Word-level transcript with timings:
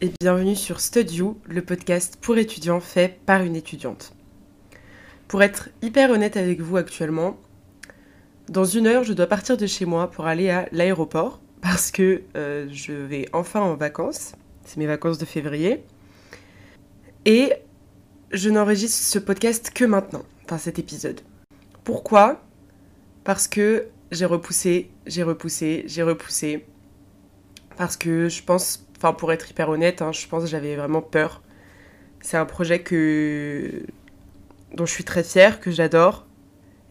Et 0.00 0.10
bienvenue 0.20 0.56
sur 0.56 0.80
Studio, 0.80 1.40
le 1.46 1.62
podcast 1.62 2.18
pour 2.20 2.36
étudiants 2.36 2.80
fait 2.80 3.18
par 3.24 3.42
une 3.42 3.56
étudiante. 3.56 4.14
Pour 5.26 5.42
être 5.42 5.70
hyper 5.80 6.10
honnête 6.10 6.36
avec 6.36 6.60
vous 6.60 6.76
actuellement, 6.76 7.38
dans 8.48 8.64
une 8.64 8.86
heure, 8.86 9.04
je 9.04 9.14
dois 9.14 9.26
partir 9.26 9.56
de 9.56 9.66
chez 9.66 9.86
moi 9.86 10.10
pour 10.10 10.26
aller 10.26 10.50
à 10.50 10.68
l'aéroport 10.72 11.40
parce 11.62 11.90
que 11.90 12.22
euh, 12.36 12.68
je 12.70 12.92
vais 12.92 13.28
enfin 13.32 13.60
en 13.60 13.76
vacances. 13.76 14.34
C'est 14.66 14.76
mes 14.76 14.86
vacances 14.86 15.18
de 15.18 15.24
février. 15.24 15.84
Et 17.24 17.52
je 18.32 18.50
n'enregistre 18.50 19.02
ce 19.02 19.18
podcast 19.18 19.70
que 19.74 19.84
maintenant, 19.84 20.24
enfin 20.44 20.58
cet 20.58 20.78
épisode. 20.78 21.20
Pourquoi? 21.84 22.42
Parce 23.24 23.48
que 23.48 23.88
j'ai 24.10 24.26
repoussé, 24.26 24.90
j'ai 25.06 25.22
repoussé, 25.22 25.84
j'ai 25.86 26.02
repoussé. 26.02 26.66
Parce 27.76 27.96
que 27.96 28.28
je 28.28 28.42
pense, 28.42 28.86
enfin 28.96 29.12
pour 29.12 29.32
être 29.32 29.50
hyper 29.50 29.68
honnête, 29.68 30.02
hein, 30.02 30.12
je 30.12 30.26
pense 30.26 30.44
que 30.44 30.48
j'avais 30.48 30.76
vraiment 30.76 31.02
peur. 31.02 31.42
C'est 32.20 32.36
un 32.36 32.46
projet 32.46 32.82
que 32.82 33.82
dont 34.74 34.86
je 34.86 34.92
suis 34.92 35.04
très 35.04 35.24
fière, 35.24 35.60
que 35.60 35.70
j'adore, 35.70 36.26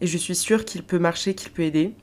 et 0.00 0.06
je 0.06 0.18
suis 0.18 0.34
sûre 0.34 0.64
qu'il 0.64 0.84
peut 0.84 0.98
marcher, 0.98 1.34
qu'il 1.34 1.52
peut 1.52 1.62
aider. 1.62 1.94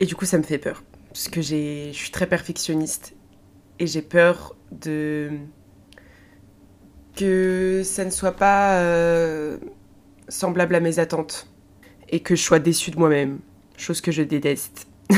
Et 0.00 0.06
du 0.06 0.14
coup, 0.14 0.24
ça 0.24 0.38
me 0.38 0.42
fait 0.42 0.58
peur, 0.58 0.82
parce 1.08 1.28
que 1.28 1.40
je 1.40 1.90
suis 1.92 2.10
très 2.10 2.26
perfectionniste, 2.26 3.14
et 3.78 3.86
j'ai 3.86 4.02
peur 4.02 4.54
de 4.70 5.30
que 7.16 7.82
ça 7.84 8.04
ne 8.04 8.10
soit 8.10 8.32
pas 8.32 8.80
euh, 8.80 9.58
semblable 10.28 10.74
à 10.74 10.80
mes 10.80 10.98
attentes, 10.98 11.48
et 12.10 12.20
que 12.20 12.36
je 12.36 12.42
sois 12.42 12.58
déçue 12.58 12.90
de 12.90 12.98
moi-même, 12.98 13.38
chose 13.76 14.00
que 14.00 14.12
je 14.12 14.22
déteste. 14.22 14.86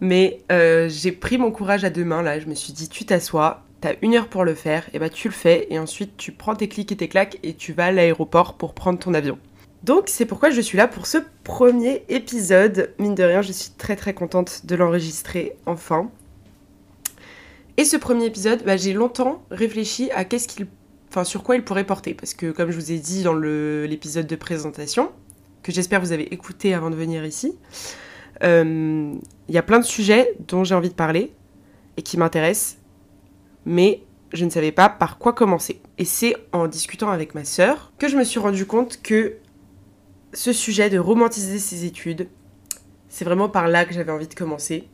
Mais 0.00 0.40
euh, 0.52 0.88
j'ai 0.88 1.12
pris 1.12 1.38
mon 1.38 1.50
courage 1.50 1.84
à 1.84 1.90
deux 1.90 2.04
mains 2.04 2.22
là, 2.22 2.38
je 2.38 2.46
me 2.46 2.54
suis 2.54 2.72
dit 2.72 2.88
tu 2.88 3.04
t'assois, 3.04 3.64
t'as 3.80 3.94
une 4.02 4.14
heure 4.14 4.28
pour 4.28 4.44
le 4.44 4.54
faire, 4.54 4.88
et 4.92 4.98
bah 4.98 5.08
tu 5.08 5.28
le 5.28 5.34
fais, 5.34 5.66
et 5.70 5.78
ensuite 5.78 6.16
tu 6.16 6.32
prends 6.32 6.54
tes 6.54 6.68
clics 6.68 6.92
et 6.92 6.96
tes 6.96 7.08
claques 7.08 7.38
et 7.42 7.54
tu 7.54 7.72
vas 7.72 7.86
à 7.86 7.92
l'aéroport 7.92 8.54
pour 8.54 8.74
prendre 8.74 8.98
ton 8.98 9.14
avion. 9.14 9.38
Donc 9.84 10.04
c'est 10.08 10.26
pourquoi 10.26 10.50
je 10.50 10.60
suis 10.60 10.76
là 10.76 10.88
pour 10.88 11.06
ce 11.06 11.18
premier 11.44 12.02
épisode. 12.08 12.92
Mine 12.98 13.14
de 13.14 13.22
rien, 13.22 13.40
je 13.40 13.52
suis 13.52 13.70
très 13.70 13.96
très 13.96 14.14
contente 14.14 14.66
de 14.66 14.74
l'enregistrer 14.74 15.56
enfin. 15.64 16.10
Et 17.76 17.84
ce 17.84 17.96
premier 17.96 18.26
épisode, 18.26 18.64
bah, 18.64 18.76
j'ai 18.76 18.94
longtemps 18.94 19.42
réfléchi 19.50 20.10
à 20.12 20.24
qu'est-ce 20.24 20.48
qu'il, 20.48 20.66
enfin 21.10 21.24
sur 21.24 21.42
quoi 21.42 21.56
il 21.56 21.62
pourrait 21.62 21.84
porter, 21.84 22.14
parce 22.14 22.34
que 22.34 22.50
comme 22.50 22.70
je 22.70 22.76
vous 22.76 22.90
ai 22.90 22.98
dit 22.98 23.22
dans 23.22 23.34
l'épisode 23.34 24.26
de 24.26 24.36
présentation, 24.36 25.10
que 25.66 25.72
j'espère 25.72 26.00
vous 26.00 26.12
avez 26.12 26.32
écouté 26.32 26.74
avant 26.74 26.90
de 26.90 26.96
venir 26.96 27.24
ici, 27.24 27.58
euh, 28.42 29.12
il 29.48 29.54
y 29.54 29.58
a 29.58 29.62
plein 29.62 29.78
de 29.78 29.84
sujets 29.84 30.34
dont 30.46 30.64
j'ai 30.64 30.74
envie 30.74 30.90
de 30.90 30.94
parler 30.94 31.32
et 31.96 32.02
qui 32.02 32.16
m'intéressent 32.16 32.78
mais 33.66 34.02
je 34.32 34.44
ne 34.44 34.50
savais 34.50 34.72
pas 34.72 34.88
par 34.88 35.18
quoi 35.18 35.32
commencer. 35.34 35.82
Et 35.98 36.04
c'est 36.04 36.36
en 36.52 36.68
discutant 36.68 37.10
avec 37.10 37.34
ma 37.34 37.44
sœur 37.44 37.92
que 37.98 38.08
je 38.08 38.16
me 38.16 38.24
suis 38.24 38.38
rendu 38.38 38.64
compte 38.64 39.02
que 39.02 39.36
ce 40.32 40.52
sujet 40.52 40.88
de 40.88 40.98
romantiser 40.98 41.58
ses 41.58 41.84
études, 41.84 42.28
c'est 43.08 43.24
vraiment 43.24 43.48
par 43.48 43.68
là 43.68 43.84
que 43.84 43.92
j'avais 43.92 44.12
envie 44.12 44.28
de 44.28 44.34
commencer. 44.34 44.88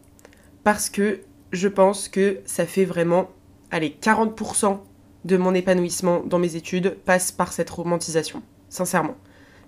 Parce 0.64 0.88
que 0.88 1.20
je 1.52 1.68
pense 1.68 2.08
que 2.08 2.40
ça 2.46 2.66
fait 2.66 2.84
vraiment, 2.84 3.30
allez, 3.70 3.96
40% 4.00 4.78
de 5.24 5.36
mon 5.36 5.54
épanouissement 5.54 6.20
dans 6.20 6.38
mes 6.38 6.56
études 6.56 6.96
passe 7.04 7.30
par 7.30 7.52
cette 7.52 7.70
romantisation, 7.70 8.42
sincèrement. 8.68 9.16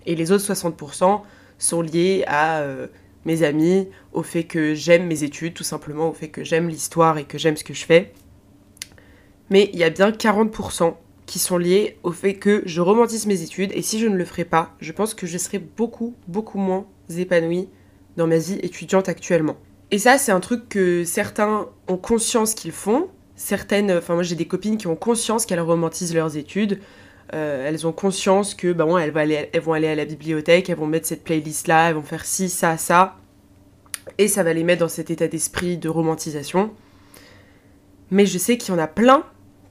Et 0.07 0.15
les 0.15 0.33
autres 0.33 0.45
60% 0.45 1.21
sont 1.59 1.83
liés 1.83 2.25
à 2.27 2.61
euh, 2.61 2.89
mes 3.25 3.43
amis, 3.43 3.89
au 4.13 4.23
fait 4.23 4.45
que 4.45 4.75
j'aime 4.75 5.07
mes 5.07 5.23
études, 5.23 5.55
tout 5.55 5.65
simplement 5.65 6.09
au 6.09 6.13
fait 6.13 6.29
que 6.29 6.45
j'aime 6.45 6.69
l'histoire 6.69 7.19
et 7.19 7.25
que 7.25 7.39
j'aime 7.39 7.57
ce 7.57 7.65
que 7.65 7.75
je 7.75 7.85
fais 7.85 8.13
mais 9.51 9.71
il 9.73 9.79
y 9.79 9.85
a 9.85 9.91
bien 9.91 10.11
40% 10.11 10.95
qui 11.27 11.39
sont 11.39 11.59
liés 11.59 11.99
au 12.03 12.13
fait 12.13 12.35
que 12.35 12.63
je 12.67 12.81
romantise 12.81 13.27
mes 13.27 13.43
études 13.43 13.73
et 13.75 13.83
si 13.83 13.99
je 13.99 14.07
ne 14.07 14.17
le 14.17 14.25
ferais 14.25 14.45
pas, 14.45 14.75
je 14.81 14.93
pense 14.93 15.15
que 15.15 15.27
je 15.27 15.39
serais 15.39 15.59
beaucoup, 15.59 16.15
beaucoup 16.29 16.59
moins 16.59 16.87
épanouie 17.17 17.69
dans 18.17 18.27
ma 18.27 18.39
vie 18.39 18.59
étudiante 18.63 19.09
actuellement. 19.09 19.57
Et 19.91 19.99
ça, 19.99 20.19
c'est 20.19 20.33
un 20.33 20.41
truc 20.41 20.69
que 20.69 21.05
certains 21.05 21.69
ont 21.89 21.97
conscience 21.97 22.55
qu'ils 22.55 22.73
font. 22.73 23.09
Certaines, 23.37 23.91
enfin 23.91 24.15
moi 24.15 24.23
j'ai 24.23 24.37
des 24.37 24.47
copines 24.47 24.77
qui 24.77 24.87
ont 24.87 24.97
conscience 24.97 25.47
qu'elles 25.47 25.61
romantisent 25.61 26.15
leurs 26.15 26.37
études. 26.37 26.81
Euh, 27.33 27.67
elles 27.67 27.87
ont 27.87 27.93
conscience 27.93 28.55
que 28.55 28.73
bah, 28.73 28.87
elles, 29.01 29.11
vont 29.11 29.21
aller, 29.21 29.49
elles 29.53 29.61
vont 29.61 29.73
aller 29.73 29.89
à 29.89 29.95
la 29.95 30.05
bibliothèque, 30.05 30.69
elles 30.69 30.77
vont 30.77 30.87
mettre 30.87 31.07
cette 31.07 31.25
playlist 31.25 31.69
là, 31.69 31.89
elles 31.89 31.95
vont 31.95 32.03
faire 32.03 32.25
ci, 32.25 32.49
ça, 32.49 32.77
ça. 32.77 33.17
Et 34.19 34.29
ça 34.29 34.43
va 34.43 34.53
les 34.53 34.63
mettre 34.63 34.81
dans 34.81 34.89
cet 34.89 35.11
état 35.11 35.27
d'esprit 35.27 35.79
de 35.79 35.89
romantisation. 35.89 36.71
Mais 38.11 38.27
je 38.27 38.37
sais 38.37 38.59
qu'il 38.59 38.75
y 38.75 38.77
en 38.77 38.81
a 38.81 38.87
plein 38.87 39.25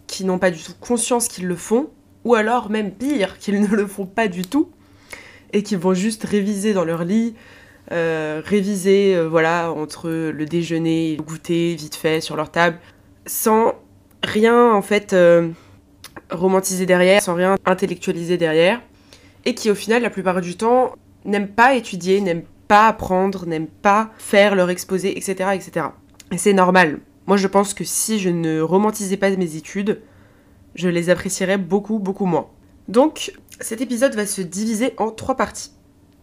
qui 0.08 0.26
n'ont 0.26 0.40
pas 0.40 0.52
du 0.52 0.62
tout 0.62 0.74
conscience 0.80 1.28
qu'ils 1.28 1.48
le 1.48 1.56
font, 1.56 1.90
ou 2.26 2.36
alors 2.36 2.70
même 2.70 2.92
pire, 2.92 3.38
qu'ils 3.38 3.62
ne 3.62 3.68
le 3.68 3.86
font 3.86 4.06
pas 4.06 4.28
du 4.28 4.42
tout, 4.42 4.70
et 5.54 5.62
qui 5.62 5.76
vont 5.76 5.94
juste 5.94 6.24
réviser 6.24 6.74
dans 6.74 6.84
leur 6.84 7.04
lit, 7.04 7.36
euh, 7.92 8.42
réviser 8.44 9.16
euh, 9.16 9.28
voilà 9.28 9.72
entre 9.72 10.10
le 10.10 10.46
déjeuner 10.46 11.16
le 11.18 11.24
goûter 11.24 11.76
vite 11.76 11.96
fait 11.96 12.22
sur 12.22 12.36
leur 12.36 12.50
table, 12.50 12.80
sans 13.28 13.76
rien 14.24 14.72
en 14.74 14.82
fait 14.82 15.16
romantiser 16.32 16.86
derrière, 16.86 17.22
sans 17.22 17.36
rien 17.36 17.56
intellectualiser 17.66 18.38
derrière, 18.38 18.82
et 19.46 19.56
qui 19.56 19.70
au 19.70 19.76
final 19.76 20.02
la 20.02 20.10
plupart 20.10 20.42
du 20.42 20.56
temps 20.56 20.96
n'aiment 21.26 21.48
pas 21.48 21.76
étudier, 21.76 22.22
n'aiment 22.22 22.46
pas 22.68 22.88
apprendre, 22.88 23.46
n'aiment 23.46 23.68
pas 23.68 24.12
faire 24.18 24.56
leur 24.56 24.70
exposé, 24.70 25.18
etc. 25.18 25.50
etc. 25.54 25.88
Et 26.32 26.38
c'est 26.38 26.54
normal. 26.54 27.00
Moi, 27.28 27.38
je 27.38 27.48
pense 27.48 27.74
que 27.74 27.84
si 27.84 28.20
je 28.20 28.30
ne 28.30 28.60
romantisais 28.62 29.18
pas 29.18 29.30
mes 29.30 29.56
études, 29.56 30.02
je 30.76 30.90
les 30.90 31.10
apprécierais 31.10 31.58
beaucoup, 31.58 32.00
beaucoup 32.00 32.26
moins. 32.26 32.48
Donc, 32.88 33.34
cet 33.60 33.82
épisode 33.82 34.16
va 34.16 34.26
se 34.26 34.42
diviser 34.42 34.94
en 34.98 35.12
trois 35.12 35.36
parties. 35.36 35.72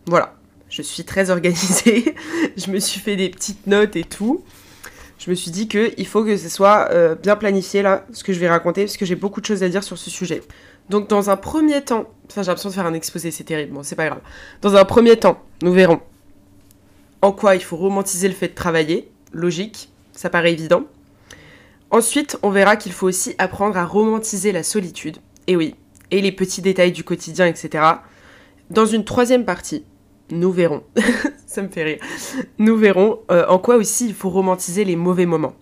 Voilà, 0.06 0.34
je 0.68 0.82
suis 0.82 1.04
très 1.04 1.30
organisée, 1.30 2.14
je 2.56 2.70
me 2.70 2.78
suis 2.78 3.00
fait 3.00 3.16
des 3.16 3.30
petites 3.30 3.66
notes 3.66 3.96
et 3.96 4.04
tout. 4.04 4.44
Je 5.20 5.28
me 5.28 5.34
suis 5.34 5.50
dit 5.50 5.68
qu'il 5.68 6.06
faut 6.06 6.24
que 6.24 6.34
ce 6.38 6.48
soit 6.48 6.88
euh, 6.92 7.14
bien 7.14 7.36
planifié 7.36 7.82
là, 7.82 8.06
ce 8.10 8.24
que 8.24 8.32
je 8.32 8.40
vais 8.40 8.48
raconter, 8.48 8.84
parce 8.84 8.96
que 8.96 9.04
j'ai 9.04 9.16
beaucoup 9.16 9.42
de 9.42 9.46
choses 9.46 9.62
à 9.62 9.68
dire 9.68 9.84
sur 9.84 9.98
ce 9.98 10.08
sujet. 10.08 10.42
Donc, 10.88 11.10
dans 11.10 11.28
un 11.28 11.36
premier 11.36 11.82
temps, 11.82 12.06
enfin, 12.26 12.42
j'ai 12.42 12.46
l'impression 12.46 12.70
de 12.70 12.74
faire 12.74 12.86
un 12.86 12.94
exposé, 12.94 13.30
c'est 13.30 13.44
terrible, 13.44 13.74
bon, 13.74 13.82
c'est 13.82 13.96
pas 13.96 14.06
grave. 14.06 14.20
Dans 14.62 14.76
un 14.76 14.84
premier 14.86 15.16
temps, 15.16 15.42
nous 15.62 15.72
verrons 15.72 16.00
en 17.20 17.32
quoi 17.32 17.54
il 17.54 17.62
faut 17.62 17.76
romantiser 17.76 18.28
le 18.28 18.34
fait 18.34 18.48
de 18.48 18.54
travailler, 18.54 19.10
logique, 19.34 19.90
ça 20.12 20.30
paraît 20.30 20.52
évident. 20.52 20.84
Ensuite, 21.90 22.38
on 22.42 22.48
verra 22.48 22.76
qu'il 22.76 22.92
faut 22.92 23.06
aussi 23.06 23.34
apprendre 23.36 23.76
à 23.76 23.84
romantiser 23.84 24.52
la 24.52 24.62
solitude, 24.62 25.18
et 25.46 25.54
oui, 25.54 25.74
et 26.10 26.22
les 26.22 26.32
petits 26.32 26.62
détails 26.62 26.92
du 26.92 27.04
quotidien, 27.04 27.46
etc. 27.46 27.84
Dans 28.70 28.86
une 28.86 29.04
troisième 29.04 29.44
partie, 29.44 29.84
nous 30.30 30.52
verrons, 30.52 30.82
ça 31.46 31.62
me 31.62 31.68
fait 31.68 31.84
rire, 31.84 32.00
nous 32.58 32.76
verrons 32.76 33.20
euh, 33.30 33.46
en 33.48 33.58
quoi 33.58 33.76
aussi 33.76 34.06
il 34.06 34.14
faut 34.14 34.30
romantiser 34.30 34.84
les 34.84 34.96
mauvais 34.96 35.26
moments. 35.26 35.54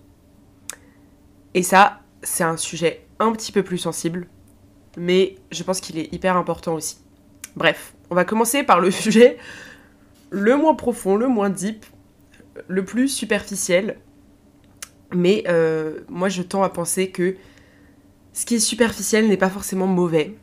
Et 1.53 1.63
ça, 1.63 2.01
c'est 2.21 2.43
un 2.43 2.57
sujet 2.57 3.05
un 3.19 3.31
petit 3.31 3.51
peu 3.51 3.63
plus 3.63 3.77
sensible, 3.77 4.27
mais 4.97 5.35
je 5.51 5.63
pense 5.63 5.79
qu'il 5.81 5.97
est 5.97 6.13
hyper 6.13 6.37
important 6.37 6.75
aussi. 6.75 6.97
Bref, 7.55 7.93
on 8.09 8.15
va 8.15 8.25
commencer 8.25 8.63
par 8.63 8.79
le 8.79 8.91
sujet 8.91 9.37
le 10.29 10.55
moins 10.55 10.75
profond, 10.75 11.15
le 11.15 11.27
moins 11.27 11.49
deep, 11.49 11.85
le 12.67 12.85
plus 12.85 13.07
superficiel, 13.07 13.97
mais 15.13 15.43
euh, 15.47 15.99
moi, 16.07 16.29
je 16.29 16.41
tends 16.41 16.63
à 16.63 16.69
penser 16.69 17.09
que 17.09 17.35
ce 18.33 18.45
qui 18.45 18.55
est 18.55 18.59
superficiel 18.59 19.27
n'est 19.27 19.37
pas 19.37 19.49
forcément 19.49 19.87
mauvais. 19.87 20.35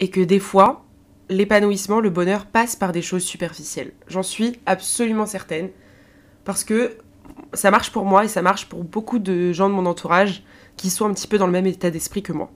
Et 0.00 0.10
que 0.10 0.20
des 0.20 0.40
fois, 0.40 0.83
l'épanouissement, 1.28 2.00
le 2.00 2.10
bonheur 2.10 2.46
passe 2.46 2.76
par 2.76 2.92
des 2.92 3.02
choses 3.02 3.22
superficielles. 3.22 3.92
J'en 4.08 4.22
suis 4.22 4.60
absolument 4.66 5.26
certaine. 5.26 5.70
Parce 6.44 6.64
que 6.64 6.96
ça 7.52 7.70
marche 7.70 7.90
pour 7.90 8.04
moi 8.04 8.24
et 8.24 8.28
ça 8.28 8.42
marche 8.42 8.68
pour 8.68 8.84
beaucoup 8.84 9.18
de 9.18 9.52
gens 9.52 9.68
de 9.68 9.74
mon 9.74 9.86
entourage 9.86 10.44
qui 10.76 10.90
sont 10.90 11.06
un 11.06 11.14
petit 11.14 11.28
peu 11.28 11.38
dans 11.38 11.46
le 11.46 11.52
même 11.52 11.66
état 11.66 11.90
d'esprit 11.90 12.22
que 12.22 12.32
moi. 12.32 12.50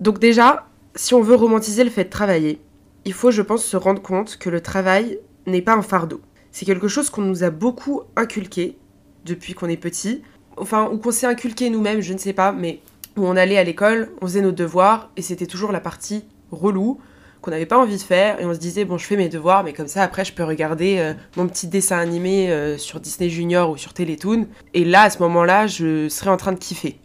Donc 0.00 0.18
déjà, 0.18 0.66
si 0.94 1.14
on 1.14 1.22
veut 1.22 1.34
romantiser 1.34 1.84
le 1.84 1.90
fait 1.90 2.04
de 2.04 2.10
travailler, 2.10 2.60
il 3.04 3.12
faut, 3.12 3.30
je 3.30 3.42
pense, 3.42 3.64
se 3.64 3.76
rendre 3.76 4.02
compte 4.02 4.36
que 4.36 4.50
le 4.50 4.60
travail 4.60 5.18
n'est 5.46 5.62
pas 5.62 5.74
un 5.74 5.82
fardeau. 5.82 6.20
C'est 6.52 6.66
quelque 6.66 6.88
chose 6.88 7.10
qu'on 7.10 7.22
nous 7.22 7.44
a 7.44 7.50
beaucoup 7.50 8.02
inculqué 8.14 8.78
depuis 9.24 9.54
qu'on 9.54 9.68
est 9.68 9.76
petit, 9.76 10.22
enfin, 10.56 10.88
ou 10.92 10.98
qu'on 10.98 11.10
s'est 11.10 11.26
inculqué 11.26 11.70
nous-mêmes, 11.70 12.00
je 12.00 12.12
ne 12.12 12.18
sais 12.18 12.32
pas, 12.32 12.52
mais 12.52 12.80
où 13.16 13.26
on 13.26 13.36
allait 13.36 13.58
à 13.58 13.64
l'école, 13.64 14.10
on 14.20 14.26
faisait 14.26 14.40
nos 14.40 14.52
devoirs, 14.52 15.10
et 15.16 15.22
c'était 15.22 15.46
toujours 15.46 15.72
la 15.72 15.80
partie 15.80 16.24
relou, 16.50 17.00
qu'on 17.42 17.50
n'avait 17.50 17.66
pas 17.66 17.78
envie 17.78 17.96
de 17.96 18.02
faire, 18.02 18.40
et 18.40 18.46
on 18.46 18.54
se 18.54 18.58
disait, 18.58 18.84
bon, 18.84 18.96
je 18.96 19.04
fais 19.04 19.16
mes 19.16 19.28
devoirs, 19.28 19.64
mais 19.64 19.72
comme 19.72 19.88
ça, 19.88 20.02
après, 20.02 20.24
je 20.24 20.32
peux 20.32 20.44
regarder 20.44 20.98
euh, 20.98 21.12
mon 21.36 21.48
petit 21.48 21.66
dessin 21.66 21.98
animé 21.98 22.50
euh, 22.50 22.78
sur 22.78 23.00
Disney 23.00 23.28
Junior 23.28 23.68
ou 23.68 23.76
sur 23.76 23.92
Télétoon, 23.92 24.46
et 24.72 24.84
là, 24.84 25.02
à 25.02 25.10
ce 25.10 25.18
moment-là, 25.18 25.66
je 25.66 26.08
serais 26.08 26.30
en 26.30 26.36
train 26.36 26.52
de 26.52 26.58
kiffer. 26.58 26.98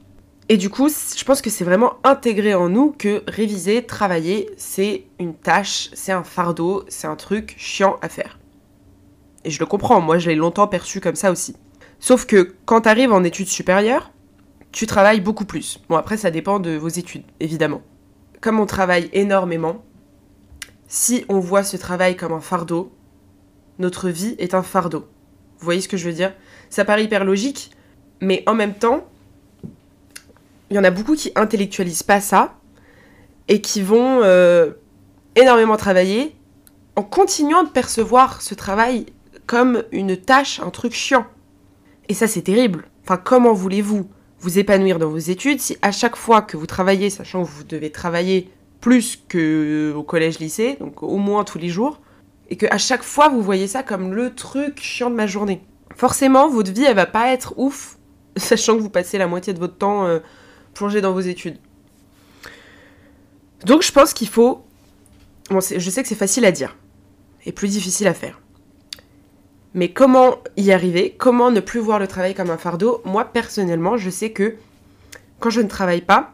Et 0.49 0.55
du 0.55 0.69
coup, 0.69 0.87
je 0.89 1.23
pense 1.25 1.41
que 1.41 1.49
c'est 1.49 1.65
vraiment 1.65 1.95
intégré 2.05 2.53
en 2.53 2.69
nous 2.69 2.91
que 2.97 3.21
réviser, 3.27 3.83
travailler, 3.83 4.49
c'est 4.55 5.03
une 5.19 5.33
tâche, 5.33 5.89
c'est 5.91 6.13
un 6.13 6.23
fardeau, 6.23 6.85
c'est 6.87 7.07
un 7.07 7.17
truc 7.17 7.55
chiant 7.57 7.97
à 8.01 8.07
faire. 8.07 8.39
Et 9.43 9.49
je 9.49 9.59
le 9.59 9.65
comprends, 9.65 9.99
moi 9.99 10.19
je 10.19 10.29
l'ai 10.29 10.35
longtemps 10.35 10.67
perçu 10.67 11.01
comme 11.01 11.15
ça 11.15 11.31
aussi. 11.31 11.57
Sauf 11.99 12.25
que 12.25 12.55
quand 12.65 12.81
tu 12.81 12.89
arrives 12.89 13.11
en 13.11 13.25
études 13.25 13.47
supérieures, 13.47 14.11
tu 14.71 14.87
travailles 14.87 15.19
beaucoup 15.19 15.45
plus. 15.45 15.81
Bon 15.89 15.97
après 15.97 16.15
ça 16.15 16.31
dépend 16.31 16.59
de 16.59 16.77
vos 16.77 16.87
études, 16.87 17.23
évidemment. 17.41 17.81
Comme 18.39 18.59
on 18.59 18.65
travaille 18.65 19.09
énormément, 19.11 19.83
si 20.87 21.25
on 21.29 21.39
voit 21.39 21.63
ce 21.63 21.77
travail 21.77 22.15
comme 22.15 22.33
un 22.33 22.39
fardeau, 22.39 22.91
notre 23.79 24.09
vie 24.09 24.35
est 24.39 24.53
un 24.53 24.63
fardeau. 24.63 25.07
Vous 25.59 25.65
voyez 25.65 25.81
ce 25.81 25.87
que 25.87 25.97
je 25.97 26.07
veux 26.07 26.15
dire? 26.15 26.33
Ça 26.69 26.85
paraît 26.85 27.03
hyper 27.03 27.25
logique, 27.25 27.71
mais 28.21 28.43
en 28.47 28.53
même 28.53 28.73
temps, 28.73 29.07
il 30.69 30.75
y 30.75 30.79
en 30.79 30.83
a 30.83 30.91
beaucoup 30.91 31.15
qui 31.15 31.31
intellectualisent 31.35 32.03
pas 32.03 32.21
ça 32.21 32.55
et 33.47 33.61
qui 33.61 33.81
vont 33.81 34.21
euh, 34.23 34.73
énormément 35.35 35.77
travailler 35.77 36.35
en 36.95 37.03
continuant 37.03 37.63
de 37.63 37.69
percevoir 37.69 38.41
ce 38.41 38.55
travail 38.55 39.05
comme 39.45 39.83
une 39.91 40.17
tâche, 40.17 40.59
un 40.59 40.69
truc 40.69 40.93
chiant. 40.93 41.25
Et 42.09 42.13
ça, 42.13 42.27
c'est 42.27 42.41
terrible. 42.41 42.87
Enfin, 43.03 43.17
comment 43.17 43.53
voulez-vous 43.53 44.09
vous 44.39 44.59
épanouir 44.59 44.99
dans 44.99 45.09
vos 45.09 45.17
études 45.17 45.59
si 45.59 45.77
à 45.81 45.91
chaque 45.91 46.15
fois 46.15 46.41
que 46.41 46.57
vous 46.57 46.65
travaillez, 46.65 47.09
sachant 47.09 47.43
que 47.43 47.49
vous 47.49 47.63
devez 47.63 47.91
travailler 47.91 48.51
plus 48.81 49.17
qu'au 49.29 50.03
collège-lycée, 50.03 50.77
donc 50.79 51.03
au 51.03 51.17
moins 51.17 51.43
tous 51.43 51.57
les 51.57 51.69
jours, 51.69 51.99
et 52.49 52.55
que 52.55 52.65
à 52.69 52.77
chaque 52.77 53.03
fois 53.03 53.29
vous 53.29 53.41
voyez 53.41 53.67
ça 53.67 53.83
comme 53.83 54.13
le 54.13 54.33
truc 54.33 54.79
chiant 54.79 55.09
de 55.09 55.15
ma 55.15 55.27
journée. 55.27 55.63
Forcément, 55.95 56.49
votre 56.49 56.71
vie, 56.71 56.83
elle 56.83 56.95
va 56.95 57.05
pas 57.05 57.33
être 57.33 57.53
ouf, 57.57 57.97
sachant 58.37 58.75
que 58.75 58.81
vous 58.81 58.89
passez 58.89 59.17
la 59.17 59.27
moitié 59.27 59.53
de 59.53 59.59
votre 59.59 59.77
temps 59.77 60.05
euh, 60.05 60.19
plongé 60.73 61.01
dans 61.01 61.13
vos 61.13 61.21
études. 61.21 61.57
Donc 63.65 63.81
je 63.81 63.91
pense 63.91 64.13
qu'il 64.13 64.27
faut... 64.27 64.63
Je 65.49 65.89
sais 65.89 66.03
que 66.03 66.09
c'est 66.09 66.15
facile 66.15 66.45
à 66.45 66.51
dire, 66.51 66.75
et 67.45 67.51
plus 67.51 67.69
difficile 67.69 68.07
à 68.07 68.13
faire. 68.13 68.41
Mais 69.73 69.91
comment 69.91 70.37
y 70.57 70.71
arriver? 70.71 71.15
Comment 71.17 71.51
ne 71.51 71.59
plus 71.59 71.79
voir 71.79 71.99
le 71.99 72.07
travail 72.07 72.33
comme 72.33 72.49
un 72.49 72.57
fardeau? 72.57 73.01
Moi, 73.05 73.25
personnellement, 73.25 73.95
je 73.95 74.09
sais 74.09 74.31
que 74.31 74.55
quand 75.39 75.49
je 75.49 75.61
ne 75.61 75.67
travaille 75.67 76.01
pas, 76.01 76.33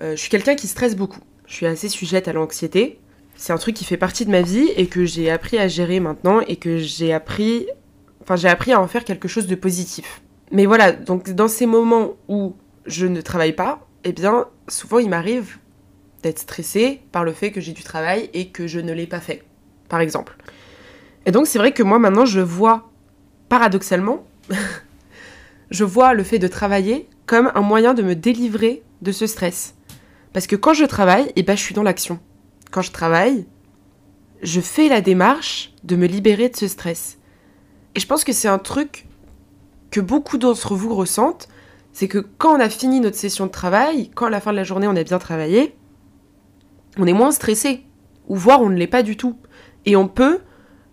euh, 0.00 0.12
je 0.12 0.20
suis 0.20 0.30
quelqu'un 0.30 0.54
qui 0.54 0.68
stresse 0.68 0.96
beaucoup. 0.96 1.20
Je 1.50 1.56
suis 1.56 1.66
assez 1.66 1.88
sujette 1.88 2.28
à 2.28 2.32
l'anxiété. 2.32 3.00
C'est 3.34 3.52
un 3.52 3.58
truc 3.58 3.74
qui 3.74 3.84
fait 3.84 3.96
partie 3.96 4.24
de 4.24 4.30
ma 4.30 4.40
vie 4.40 4.68
et 4.76 4.86
que 4.86 5.04
j'ai 5.04 5.30
appris 5.30 5.58
à 5.58 5.66
gérer 5.66 5.98
maintenant 5.98 6.40
et 6.46 6.54
que 6.54 6.78
j'ai 6.78 7.12
appris... 7.12 7.66
Enfin, 8.22 8.36
j'ai 8.36 8.46
appris 8.46 8.72
à 8.72 8.80
en 8.80 8.86
faire 8.86 9.04
quelque 9.04 9.26
chose 9.26 9.48
de 9.48 9.56
positif. 9.56 10.22
Mais 10.52 10.64
voilà, 10.64 10.92
donc 10.92 11.28
dans 11.30 11.48
ces 11.48 11.66
moments 11.66 12.12
où 12.28 12.54
je 12.86 13.04
ne 13.04 13.20
travaille 13.20 13.52
pas, 13.52 13.84
eh 14.04 14.12
bien, 14.12 14.46
souvent 14.68 15.00
il 15.00 15.08
m'arrive 15.08 15.58
d'être 16.22 16.38
stressée 16.38 17.00
par 17.10 17.24
le 17.24 17.32
fait 17.32 17.50
que 17.50 17.60
j'ai 17.60 17.72
du 17.72 17.82
travail 17.82 18.30
et 18.32 18.50
que 18.50 18.68
je 18.68 18.78
ne 18.78 18.92
l'ai 18.92 19.08
pas 19.08 19.20
fait, 19.20 19.42
par 19.88 20.00
exemple. 20.00 20.36
Et 21.26 21.32
donc 21.32 21.48
c'est 21.48 21.58
vrai 21.58 21.72
que 21.72 21.82
moi 21.82 21.98
maintenant 21.98 22.26
je 22.26 22.40
vois, 22.40 22.90
paradoxalement, 23.48 24.24
je 25.70 25.82
vois 25.82 26.14
le 26.14 26.22
fait 26.22 26.38
de 26.38 26.46
travailler 26.46 27.08
comme 27.26 27.50
un 27.56 27.62
moyen 27.62 27.92
de 27.92 28.04
me 28.04 28.14
délivrer 28.14 28.82
de 29.02 29.10
ce 29.10 29.26
stress. 29.26 29.74
Parce 30.32 30.46
que 30.46 30.56
quand 30.56 30.74
je 30.74 30.84
travaille, 30.84 31.32
eh 31.36 31.42
ben, 31.42 31.56
je 31.56 31.62
suis 31.62 31.74
dans 31.74 31.82
l'action. 31.82 32.20
Quand 32.70 32.82
je 32.82 32.92
travaille, 32.92 33.46
je 34.42 34.60
fais 34.60 34.88
la 34.88 35.00
démarche 35.00 35.72
de 35.84 35.96
me 35.96 36.06
libérer 36.06 36.48
de 36.48 36.56
ce 36.56 36.68
stress. 36.68 37.18
Et 37.94 38.00
je 38.00 38.06
pense 38.06 38.24
que 38.24 38.32
c'est 38.32 38.48
un 38.48 38.58
truc 38.58 39.06
que 39.90 40.00
beaucoup 40.00 40.38
d'entre 40.38 40.74
vous 40.74 40.94
ressentent, 40.94 41.48
c'est 41.92 42.08
que 42.08 42.18
quand 42.38 42.56
on 42.56 42.60
a 42.60 42.68
fini 42.68 43.00
notre 43.00 43.16
session 43.16 43.46
de 43.46 43.50
travail, 43.50 44.10
quand 44.14 44.26
à 44.26 44.30
la 44.30 44.40
fin 44.40 44.52
de 44.52 44.56
la 44.56 44.64
journée 44.64 44.86
on 44.86 44.94
a 44.94 45.02
bien 45.02 45.18
travaillé, 45.18 45.74
on 46.96 47.06
est 47.06 47.12
moins 47.12 47.32
stressé, 47.32 47.84
ou 48.28 48.36
voire 48.36 48.62
on 48.62 48.68
ne 48.68 48.76
l'est 48.76 48.86
pas 48.86 49.02
du 49.02 49.16
tout. 49.16 49.36
Et 49.86 49.96
on 49.96 50.06
peut 50.06 50.40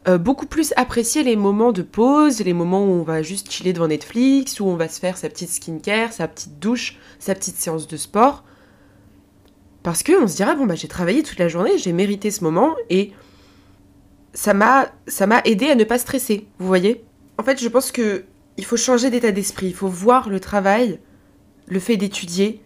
euh, 0.08 0.18
beaucoup 0.18 0.48
plus 0.48 0.74
apprécier 0.76 1.24
les 1.24 1.36
moments 1.36 1.72
de 1.72 1.84
pause, 1.84 2.40
les 2.40 2.54
moments 2.54 2.84
où 2.84 2.90
on 2.90 3.04
va 3.04 3.22
juste 3.22 3.52
chiller 3.52 3.74
devant 3.74 3.88
Netflix, 3.88 4.60
où 4.60 4.66
on 4.66 4.76
va 4.76 4.88
se 4.88 5.00
faire 5.00 5.18
sa 5.18 5.30
petite 5.30 5.50
skincare, 5.50 6.14
sa 6.14 6.28
petite 6.28 6.60
douche, 6.60 6.98
sa 7.20 7.36
petite 7.36 7.58
séance 7.58 7.88
de 7.88 7.98
sport. 7.98 8.44
Parce 9.88 10.04
que 10.04 10.22
on 10.22 10.28
se 10.28 10.36
dira, 10.36 10.54
bon 10.54 10.66
bah 10.66 10.76
j'ai 10.76 10.90
travaillé 10.90 11.24
toute 11.24 11.40
la 11.40 11.48
journée, 11.48 11.78
j'ai 11.78 11.94
mérité 11.94 12.30
ce 12.30 12.44
moment 12.44 12.76
et 12.90 13.14
ça 14.34 14.54
m'a 14.54 14.92
ça 15.08 15.28
m'a 15.28 15.40
aidé 15.46 15.70
à 15.70 15.76
ne 15.76 15.86
pas 15.86 15.98
stresser, 15.98 16.46
vous 16.60 16.68
voyez? 16.68 17.06
En 17.38 17.44
fait, 17.44 17.58
je 17.58 17.70
pense 17.70 17.94
que 17.94 18.26
il 18.58 18.66
faut 18.66 18.76
changer 18.76 19.10
d'état 19.10 19.32
d'esprit, 19.32 19.68
il 19.68 19.74
faut 19.74 19.88
voir 19.88 20.28
le 20.28 20.42
travail, 20.42 21.00
le 21.68 21.80
fait 21.80 21.96
d'étudier 21.96 22.62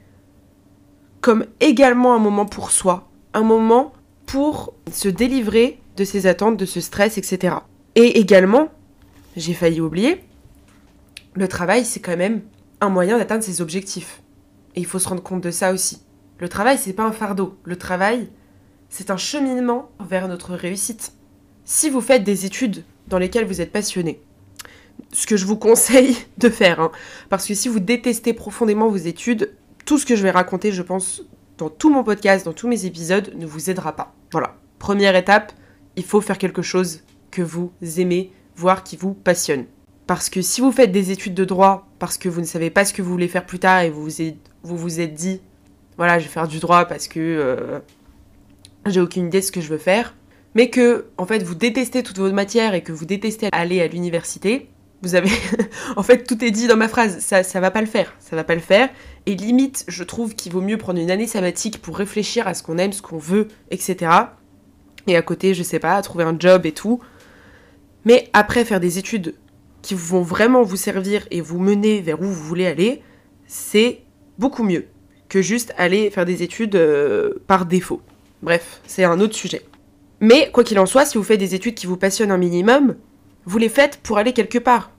comme 1.20 1.46
également 1.60 2.16
un 2.16 2.18
moment 2.18 2.48
pour 2.48 2.72
soi, 2.72 3.08
un 3.36 3.44
moment 3.44 3.94
pour 4.26 4.74
se 4.92 5.08
délivrer 5.08 5.80
de 5.98 6.04
ses 6.04 6.26
attentes, 6.26 6.58
de 6.58 6.66
ce 6.66 6.82
stress, 6.82 7.20
etc. 7.20 7.58
Et 7.94 8.20
également, 8.20 8.70
j'ai 9.38 9.54
failli 9.54 9.80
oublier, 9.80 10.24
le 11.36 11.48
travail, 11.48 11.86
c'est 11.86 12.00
quand 12.00 12.18
même 12.18 12.42
un 12.80 12.90
moyen 12.90 13.20
d'atteindre 13.20 13.44
ses 13.44 13.62
objectifs. 13.62 14.24
Et 14.76 14.80
il 14.80 14.88
faut 14.88 14.98
se 14.98 15.08
rendre 15.08 15.22
compte 15.22 15.44
de 15.44 15.52
ça 15.52 15.72
aussi. 15.72 16.02
Le 16.42 16.50
travail, 16.50 16.80
c'est 16.80 16.94
pas 16.94 17.06
un 17.06 17.12
fardeau. 17.12 17.56
Le 17.66 17.76
travail, 17.76 18.28
c'est 18.90 19.12
un 19.12 19.18
cheminement 19.18 19.92
vers 20.00 20.28
notre 20.28 20.56
réussite. 20.56 21.14
Si 21.66 21.88
vous 21.88 22.02
faites 22.02 22.24
des 22.24 22.48
études 22.48 22.84
dans 23.08 23.20
lesquelles 23.20 23.46
vous 23.46 23.62
êtes 23.62 23.72
passionné, 23.72 24.20
ce 25.14 25.28
que 25.28 25.38
je 25.38 25.46
vous 25.46 25.56
conseille 25.56 26.18
de 26.40 26.50
faire, 26.50 26.80
hein, 26.80 26.92
parce 27.30 27.46
que 27.46 27.54
si 27.54 27.68
vous 27.68 27.80
détestez 27.80 28.34
profondément 28.34 28.90
vos 28.90 28.98
études, 28.98 29.54
tout 29.86 30.00
ce 30.00 30.06
que 30.08 30.16
je 30.16 30.24
vais 30.24 30.32
raconter, 30.32 30.72
je 30.72 30.82
pense, 30.82 31.22
dans 31.60 31.70
tout 31.70 31.94
mon 31.94 32.04
podcast, 32.04 32.44
dans 32.46 32.54
tous 32.54 32.68
mes 32.68 32.88
épisodes, 32.88 33.32
ne 33.38 33.46
vous 33.46 33.70
aidera 33.70 33.96
pas. 33.96 34.16
Voilà. 34.32 34.58
Première 34.80 35.16
étape, 35.16 35.54
il 35.96 36.04
faut 36.04 36.22
faire 36.22 36.40
quelque 36.40 36.64
chose 36.64 37.02
que 37.30 37.44
vous 37.44 37.72
aimez, 37.98 38.34
voire 38.56 38.84
qui 38.84 38.98
vous 38.98 39.14
passionne. 39.14 39.66
Parce 40.08 40.28
que 40.28 40.42
si 40.42 40.60
vous 40.60 40.72
faites 40.72 40.92
des 40.92 41.12
études 41.12 41.36
de 41.36 41.46
droit 41.46 41.88
parce 42.00 42.18
que 42.18 42.30
vous 42.30 42.42
ne 42.42 42.48
savez 42.48 42.72
pas 42.72 42.84
ce 42.84 42.96
que 42.96 43.04
vous 43.04 43.12
voulez 43.12 43.28
faire 43.28 43.46
plus 43.46 43.60
tard 43.60 43.82
et 43.82 43.92
vous 43.92 44.02
vous 44.02 44.24
êtes, 44.24 44.38
vous, 44.64 44.76
vous 44.76 45.00
êtes 45.00 45.14
dit, 45.14 45.40
voilà, 46.02 46.20
je 46.20 46.26
vais 46.26 46.30
faire 46.32 46.48
du 46.48 46.60
droit 46.60 46.86
parce 46.86 47.08
que 47.08 47.20
euh, 47.20 47.80
j'ai 48.86 49.00
aucune 49.00 49.28
idée 49.28 49.40
de 49.40 49.46
ce 49.46 49.52
que 49.52 49.62
je 49.62 49.70
veux 49.70 49.78
faire, 49.78 50.16
mais 50.56 50.70
que 50.70 51.06
en 51.18 51.26
fait 51.26 51.44
vous 51.44 51.56
détestez 51.56 52.04
toute 52.04 52.18
votre 52.18 52.36
matière 52.36 52.74
et 52.74 52.82
que 52.82 52.92
vous 52.92 53.06
détestez 53.06 53.50
aller 53.52 53.82
à 53.82 53.88
l'université, 53.88 54.70
vous 55.02 55.16
avez 55.16 55.30
en 55.96 56.04
fait 56.04 56.26
tout 56.28 56.44
est 56.44 56.52
dit 56.52 56.68
dans 56.68 56.78
ma 56.78 56.88
phrase, 56.88 57.20
ça 57.20 57.44
ça 57.44 57.60
va 57.60 57.72
pas 57.72 57.82
le 57.82 57.88
faire, 57.88 58.14
ça 58.20 58.36
va 58.36 58.44
pas 58.44 58.56
le 58.56 58.62
faire. 58.62 58.90
Et 59.26 59.36
limite, 59.36 59.86
je 59.88 60.04
trouve 60.04 60.36
qu'il 60.36 60.52
vaut 60.52 60.62
mieux 60.62 60.78
prendre 60.78 61.00
une 61.00 61.12
année 61.12 61.28
sabbatique 61.28 61.82
pour 61.82 61.98
réfléchir 61.98 62.48
à 62.48 62.54
ce 62.54 62.64
qu'on 62.64 62.78
aime, 62.78 62.92
ce 62.92 63.02
qu'on 63.02 63.20
veut, 63.20 63.48
etc 63.70 64.10
et 65.08 65.16
à 65.16 65.22
côté, 65.22 65.54
je 65.54 65.64
sais 65.64 65.80
pas, 65.80 66.02
trouver 66.02 66.24
un 66.24 66.38
job 66.38 66.66
et 66.66 66.72
tout. 66.72 67.00
Mais 68.06 68.30
après, 68.34 68.66
faire 68.66 68.80
des 68.80 68.98
études 68.98 69.36
qui 69.82 69.96
vont 69.96 70.22
vraiment 70.22 70.64
vous 70.64 70.76
servir 70.76 71.28
et 71.32 71.42
vous 71.42 71.60
mener 71.60 72.02
vers 72.02 72.22
où 72.22 72.26
vous 72.26 72.44
voulez 72.44 72.68
aller, 72.68 73.02
c'est 73.48 74.02
beaucoup 74.38 74.64
mieux 74.64 74.88
que 75.32 75.42
juste 75.42 75.74
aller 75.78 76.10
faire 76.10 76.26
des 76.26 76.44
études 76.44 76.76
euh, 76.76 77.42
par 77.48 77.66
défaut. 77.66 78.02
Bref, 78.44 78.82
c'est 78.86 79.06
un 79.06 79.22
autre 79.22 79.34
sujet. 79.34 79.62
Mais 80.20 80.52
quoi 80.52 80.66
qu'il 80.66 80.78
en 80.78 80.86
soit, 80.86 81.06
si 81.06 81.18
vous 81.18 81.24
faites 81.24 81.40
des 81.40 81.56
études 81.56 81.74
qui 81.74 81.88
vous 81.88 81.96
passionnent 81.96 82.32
un 82.32 82.38
minimum, 82.38 82.96
vous 83.46 83.58
les 83.58 83.70
faites 83.70 84.02
pour 84.04 84.18
aller 84.18 84.34
quelque 84.34 84.58
part. 84.58 84.92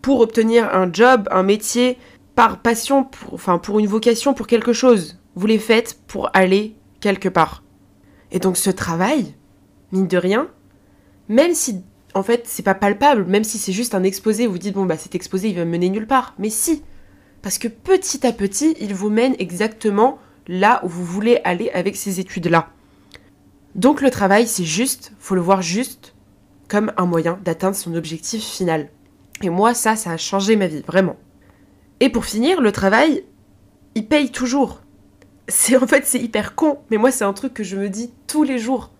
Pour 0.00 0.20
obtenir 0.20 0.74
un 0.74 0.90
job, 0.90 1.28
un 1.30 1.42
métier, 1.42 1.98
par 2.34 2.62
passion, 2.62 3.04
pour, 3.04 3.34
enfin 3.34 3.58
pour 3.58 3.78
une 3.78 3.86
vocation, 3.86 4.32
pour 4.32 4.46
quelque 4.46 4.72
chose. 4.72 5.20
Vous 5.34 5.46
les 5.46 5.58
faites 5.58 5.98
pour 6.06 6.30
aller 6.32 6.74
quelque 7.00 7.28
part. 7.28 7.62
Et 8.32 8.38
donc 8.38 8.56
ce 8.56 8.70
travail, 8.70 9.34
mine 9.92 10.08
de 10.08 10.16
rien, 10.16 10.48
même 11.28 11.52
si 11.52 11.82
en 12.14 12.22
fait 12.22 12.44
c'est 12.46 12.62
pas 12.62 12.74
palpable, 12.74 13.26
même 13.26 13.44
si 13.44 13.58
c'est 13.58 13.72
juste 13.72 13.94
un 13.94 14.04
exposé, 14.04 14.46
vous 14.46 14.58
dites 14.58 14.74
bon 14.74 14.86
bah 14.86 14.96
cet 14.96 15.14
exposé 15.14 15.50
il 15.50 15.56
va 15.56 15.66
me 15.66 15.70
mener 15.70 15.90
nulle 15.90 16.06
part, 16.06 16.34
mais 16.38 16.48
si, 16.48 16.82
parce 17.42 17.58
que 17.58 17.68
petit 17.68 18.26
à 18.26 18.32
petit 18.32 18.76
il 18.80 18.94
vous 18.94 19.10
mène 19.10 19.34
exactement 19.38 20.18
là 20.48 20.80
où 20.84 20.88
vous 20.88 21.04
voulez 21.04 21.40
aller 21.44 21.70
avec 21.70 21.96
ces 21.96 22.20
études-là. 22.20 22.70
Donc 23.74 24.00
le 24.00 24.10
travail 24.10 24.46
c'est 24.46 24.64
juste, 24.64 25.12
faut 25.18 25.34
le 25.34 25.40
voir 25.40 25.62
juste 25.62 26.14
comme 26.68 26.92
un 26.96 27.06
moyen 27.06 27.38
d'atteindre 27.44 27.76
son 27.76 27.94
objectif 27.94 28.42
final. 28.42 28.88
Et 29.42 29.50
moi 29.50 29.74
ça, 29.74 29.96
ça 29.96 30.12
a 30.12 30.16
changé 30.16 30.56
ma 30.56 30.66
vie, 30.66 30.82
vraiment. 30.86 31.16
Et 32.00 32.08
pour 32.08 32.24
finir, 32.24 32.60
le 32.60 32.72
travail, 32.72 33.24
il 33.94 34.06
paye 34.06 34.30
toujours 34.30 34.80
c'est 35.50 35.76
en 35.76 35.86
fait 35.86 36.06
c'est 36.06 36.20
hyper 36.20 36.54
con, 36.54 36.78
mais 36.90 36.96
moi 36.96 37.10
c'est 37.10 37.24
un 37.24 37.32
truc 37.32 37.52
que 37.52 37.64
je 37.64 37.76
me 37.76 37.88
dis 37.88 38.12
tous 38.26 38.44
les 38.44 38.58
jours. 38.58 38.90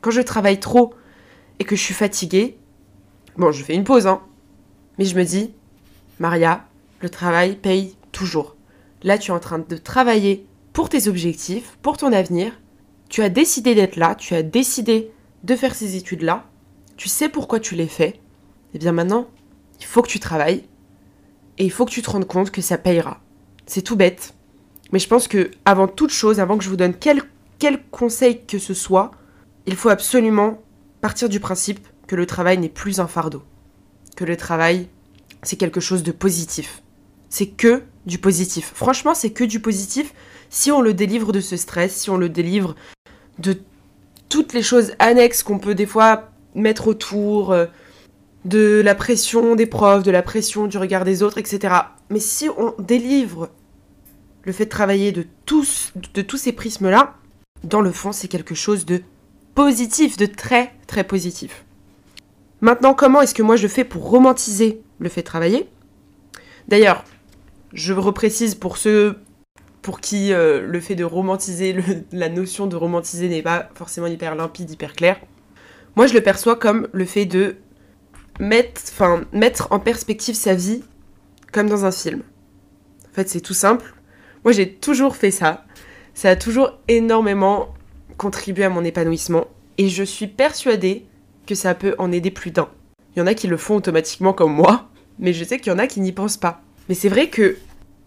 Quand 0.00 0.10
je 0.10 0.20
travaille 0.20 0.60
trop 0.60 0.94
et 1.58 1.64
que 1.64 1.76
je 1.76 1.82
suis 1.82 1.94
fatiguée, 1.94 2.56
bon, 3.36 3.52
je 3.52 3.62
fais 3.62 3.74
une 3.74 3.84
pause 3.84 4.06
hein. 4.06 4.22
Mais 4.98 5.04
je 5.04 5.16
me 5.16 5.24
dis 5.24 5.52
Maria, 6.18 6.64
le 7.00 7.10
travail 7.10 7.56
paye 7.56 7.96
toujours. 8.12 8.56
Là, 9.02 9.18
tu 9.18 9.30
es 9.30 9.34
en 9.34 9.40
train 9.40 9.58
de 9.58 9.76
travailler 9.76 10.46
pour 10.72 10.88
tes 10.88 11.08
objectifs, 11.08 11.78
pour 11.82 11.96
ton 11.96 12.12
avenir. 12.12 12.52
Tu 13.08 13.22
as 13.22 13.28
décidé 13.28 13.74
d'être 13.74 13.96
là, 13.96 14.14
tu 14.14 14.34
as 14.34 14.42
décidé 14.42 15.10
de 15.42 15.56
faire 15.56 15.74
ces 15.74 15.96
études-là. 15.96 16.44
Tu 16.96 17.08
sais 17.08 17.28
pourquoi 17.28 17.60
tu 17.60 17.74
les 17.74 17.88
fais. 17.88 18.08
Et 18.08 18.76
eh 18.76 18.78
bien 18.78 18.92
maintenant, 18.92 19.28
il 19.80 19.86
faut 19.86 20.02
que 20.02 20.08
tu 20.08 20.20
travailles 20.20 20.64
et 21.58 21.64
il 21.64 21.70
faut 21.72 21.84
que 21.84 21.90
tu 21.90 22.02
te 22.02 22.10
rendes 22.10 22.26
compte 22.26 22.50
que 22.50 22.62
ça 22.62 22.78
payera. 22.78 23.20
C'est 23.66 23.82
tout 23.82 23.96
bête, 23.96 24.34
Mais 24.92 24.98
je 24.98 25.08
pense 25.08 25.28
que 25.28 25.50
avant 25.64 25.88
toute 25.88 26.10
chose, 26.10 26.40
avant 26.40 26.58
que 26.58 26.64
je 26.64 26.68
vous 26.68 26.76
donne 26.76 26.94
quel, 26.94 27.22
quel 27.58 27.82
conseil 27.90 28.44
que 28.44 28.58
ce 28.58 28.74
soit, 28.74 29.10
il 29.66 29.76
faut 29.76 29.88
absolument 29.88 30.60
partir 31.00 31.28
du 31.28 31.40
principe 31.40 31.86
que 32.06 32.16
le 32.16 32.26
travail 32.26 32.58
n'est 32.58 32.68
plus 32.68 33.00
un 33.00 33.06
fardeau. 33.06 33.42
Que 34.16 34.24
le 34.24 34.36
travail, 34.36 34.88
c'est 35.42 35.56
quelque 35.56 35.80
chose 35.80 36.02
de 36.02 36.12
positif. 36.12 36.82
C'est 37.30 37.46
que 37.46 37.82
du 38.04 38.18
positif. 38.18 38.72
Franchement, 38.74 39.14
c'est 39.14 39.30
que 39.30 39.44
du 39.44 39.60
positif 39.60 40.12
si 40.50 40.70
on 40.72 40.82
le 40.82 40.92
délivre 40.92 41.32
de 41.32 41.40
ce 41.40 41.56
stress, 41.56 41.94
si 41.94 42.10
on 42.10 42.16
le 42.16 42.28
délivre 42.28 42.74
de 43.38 43.56
toutes 44.28 44.52
les 44.52 44.62
choses 44.62 44.92
annexes 44.98 45.42
qu'on 45.42 45.58
peut 45.58 45.74
des 45.74 45.86
fois 45.86 46.28
mettre 46.54 46.88
autour, 46.88 47.52
euh, 47.52 47.66
de 48.44 48.80
la 48.80 48.94
pression 48.94 49.54
des 49.54 49.66
profs, 49.66 50.02
de 50.02 50.10
la 50.10 50.22
pression 50.22 50.66
du 50.66 50.78
regard 50.78 51.04
des 51.04 51.22
autres, 51.22 51.38
etc. 51.38 51.74
Mais 52.08 52.20
si 52.20 52.48
on 52.56 52.74
délivre 52.78 53.50
le 54.44 54.52
fait 54.52 54.64
de 54.64 54.70
travailler 54.70 55.12
de 55.12 55.26
tous, 55.44 55.92
de 56.14 56.22
tous 56.22 56.38
ces 56.38 56.52
prismes-là, 56.52 57.16
dans 57.64 57.82
le 57.82 57.92
fond, 57.92 58.12
c'est 58.12 58.28
quelque 58.28 58.54
chose 58.54 58.86
de 58.86 59.02
positif, 59.54 60.16
de 60.16 60.26
très 60.26 60.72
très 60.86 61.04
positif. 61.04 61.64
Maintenant, 62.62 62.94
comment 62.94 63.20
est-ce 63.20 63.34
que 63.34 63.42
moi 63.42 63.56
je 63.56 63.68
fais 63.68 63.84
pour 63.84 64.08
romantiser 64.08 64.80
le 64.98 65.08
fait 65.08 65.20
de 65.20 65.26
travailler? 65.26 65.68
D'ailleurs, 66.68 67.04
je 67.72 67.92
reprécise 67.92 68.54
pour 68.54 68.76
ceux 68.76 69.18
pour 69.82 70.00
qui 70.00 70.32
euh, 70.32 70.66
le 70.66 70.80
fait 70.80 70.94
de 70.94 71.04
romantiser, 71.04 71.76
la 72.12 72.28
notion 72.28 72.66
de 72.66 72.76
romantiser 72.76 73.28
n'est 73.28 73.42
pas 73.42 73.68
forcément 73.74 74.06
hyper 74.06 74.34
limpide, 74.34 74.70
hyper 74.70 74.94
clair. 74.94 75.18
Moi, 75.96 76.06
je 76.06 76.14
le 76.14 76.22
perçois 76.22 76.56
comme 76.56 76.88
le 76.92 77.04
fait 77.04 77.26
de 77.26 77.56
mettre, 78.38 78.80
mettre 79.32 79.68
en 79.70 79.80
perspective 79.80 80.34
sa 80.34 80.54
vie 80.54 80.82
comme 81.52 81.68
dans 81.68 81.84
un 81.84 81.90
film. 81.90 82.22
En 83.10 83.14
fait, 83.14 83.28
c'est 83.28 83.40
tout 83.40 83.54
simple. 83.54 83.94
Moi, 84.44 84.52
j'ai 84.52 84.72
toujours 84.72 85.16
fait 85.16 85.30
ça. 85.30 85.64
Ça 86.14 86.30
a 86.30 86.36
toujours 86.36 86.78
énormément 86.88 87.74
contribué 88.16 88.64
à 88.64 88.70
mon 88.70 88.84
épanouissement. 88.84 89.46
Et 89.78 89.88
je 89.88 90.04
suis 90.04 90.26
persuadée 90.26 91.06
que 91.46 91.54
ça 91.54 91.74
peut 91.74 91.94
en 91.98 92.12
aider 92.12 92.30
plus 92.30 92.50
d'un. 92.50 92.68
Il 93.14 93.18
y 93.18 93.22
en 93.22 93.26
a 93.26 93.34
qui 93.34 93.48
le 93.48 93.56
font 93.56 93.76
automatiquement 93.76 94.32
comme 94.32 94.52
moi, 94.52 94.88
mais 95.18 95.32
je 95.32 95.42
sais 95.42 95.58
qu'il 95.58 95.72
y 95.72 95.74
en 95.74 95.78
a 95.78 95.86
qui 95.86 96.00
n'y 96.00 96.12
pensent 96.12 96.36
pas. 96.36 96.62
Mais 96.90 96.96
c'est 96.96 97.08
vrai 97.08 97.28
que, 97.28 97.56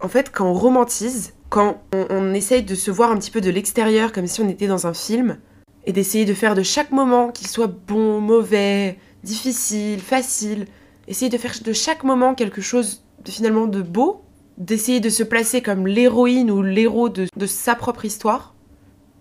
en 0.02 0.08
fait, 0.08 0.30
quand 0.30 0.46
on 0.46 0.52
romantise, 0.52 1.32
quand 1.48 1.82
on, 1.94 2.34
essaye 2.34 2.62
de 2.62 2.74
se 2.74 2.90
voir 2.90 3.10
un 3.10 3.16
petit 3.16 3.30
peu 3.30 3.40
de 3.40 3.48
l'extérieur, 3.48 4.12
comme 4.12 4.26
si 4.26 4.42
on 4.42 4.48
était 4.50 4.66
dans 4.66 4.86
un 4.86 4.92
film, 4.92 5.38
et 5.86 5.92
d'essayer 5.94 6.26
de 6.26 6.34
faire 6.34 6.54
de 6.54 6.62
chaque 6.62 6.90
moment, 6.92 7.30
qu'il 7.30 7.46
soit 7.46 7.66
bon, 7.66 8.20
mauvais, 8.20 8.98
difficile, 9.22 10.00
facile, 10.00 10.66
essayer 11.08 11.30
de 11.30 11.38
faire 11.38 11.54
de 11.64 11.72
chaque 11.72 12.04
moment 12.04 12.34
quelque 12.34 12.60
chose 12.60 13.02
de 13.24 13.30
finalement 13.30 13.66
de 13.66 13.80
beau, 13.80 14.20
d'essayer 14.58 15.00
de 15.00 15.08
se 15.08 15.22
placer 15.22 15.62
comme 15.62 15.86
l'héroïne 15.86 16.50
ou 16.50 16.60
l'héros 16.60 17.08
de, 17.08 17.26
sa 17.46 17.74
propre 17.76 18.04
histoire, 18.04 18.54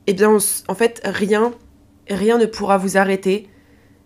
eh 0.08 0.14
bien 0.14 0.36
en 0.68 0.76
fait 0.76 1.00
rien, 1.06 1.54
rien 2.10 2.38
ne 2.38 2.48
pourra 2.48 2.78
vous 2.78 2.98
arrêter 2.98 3.48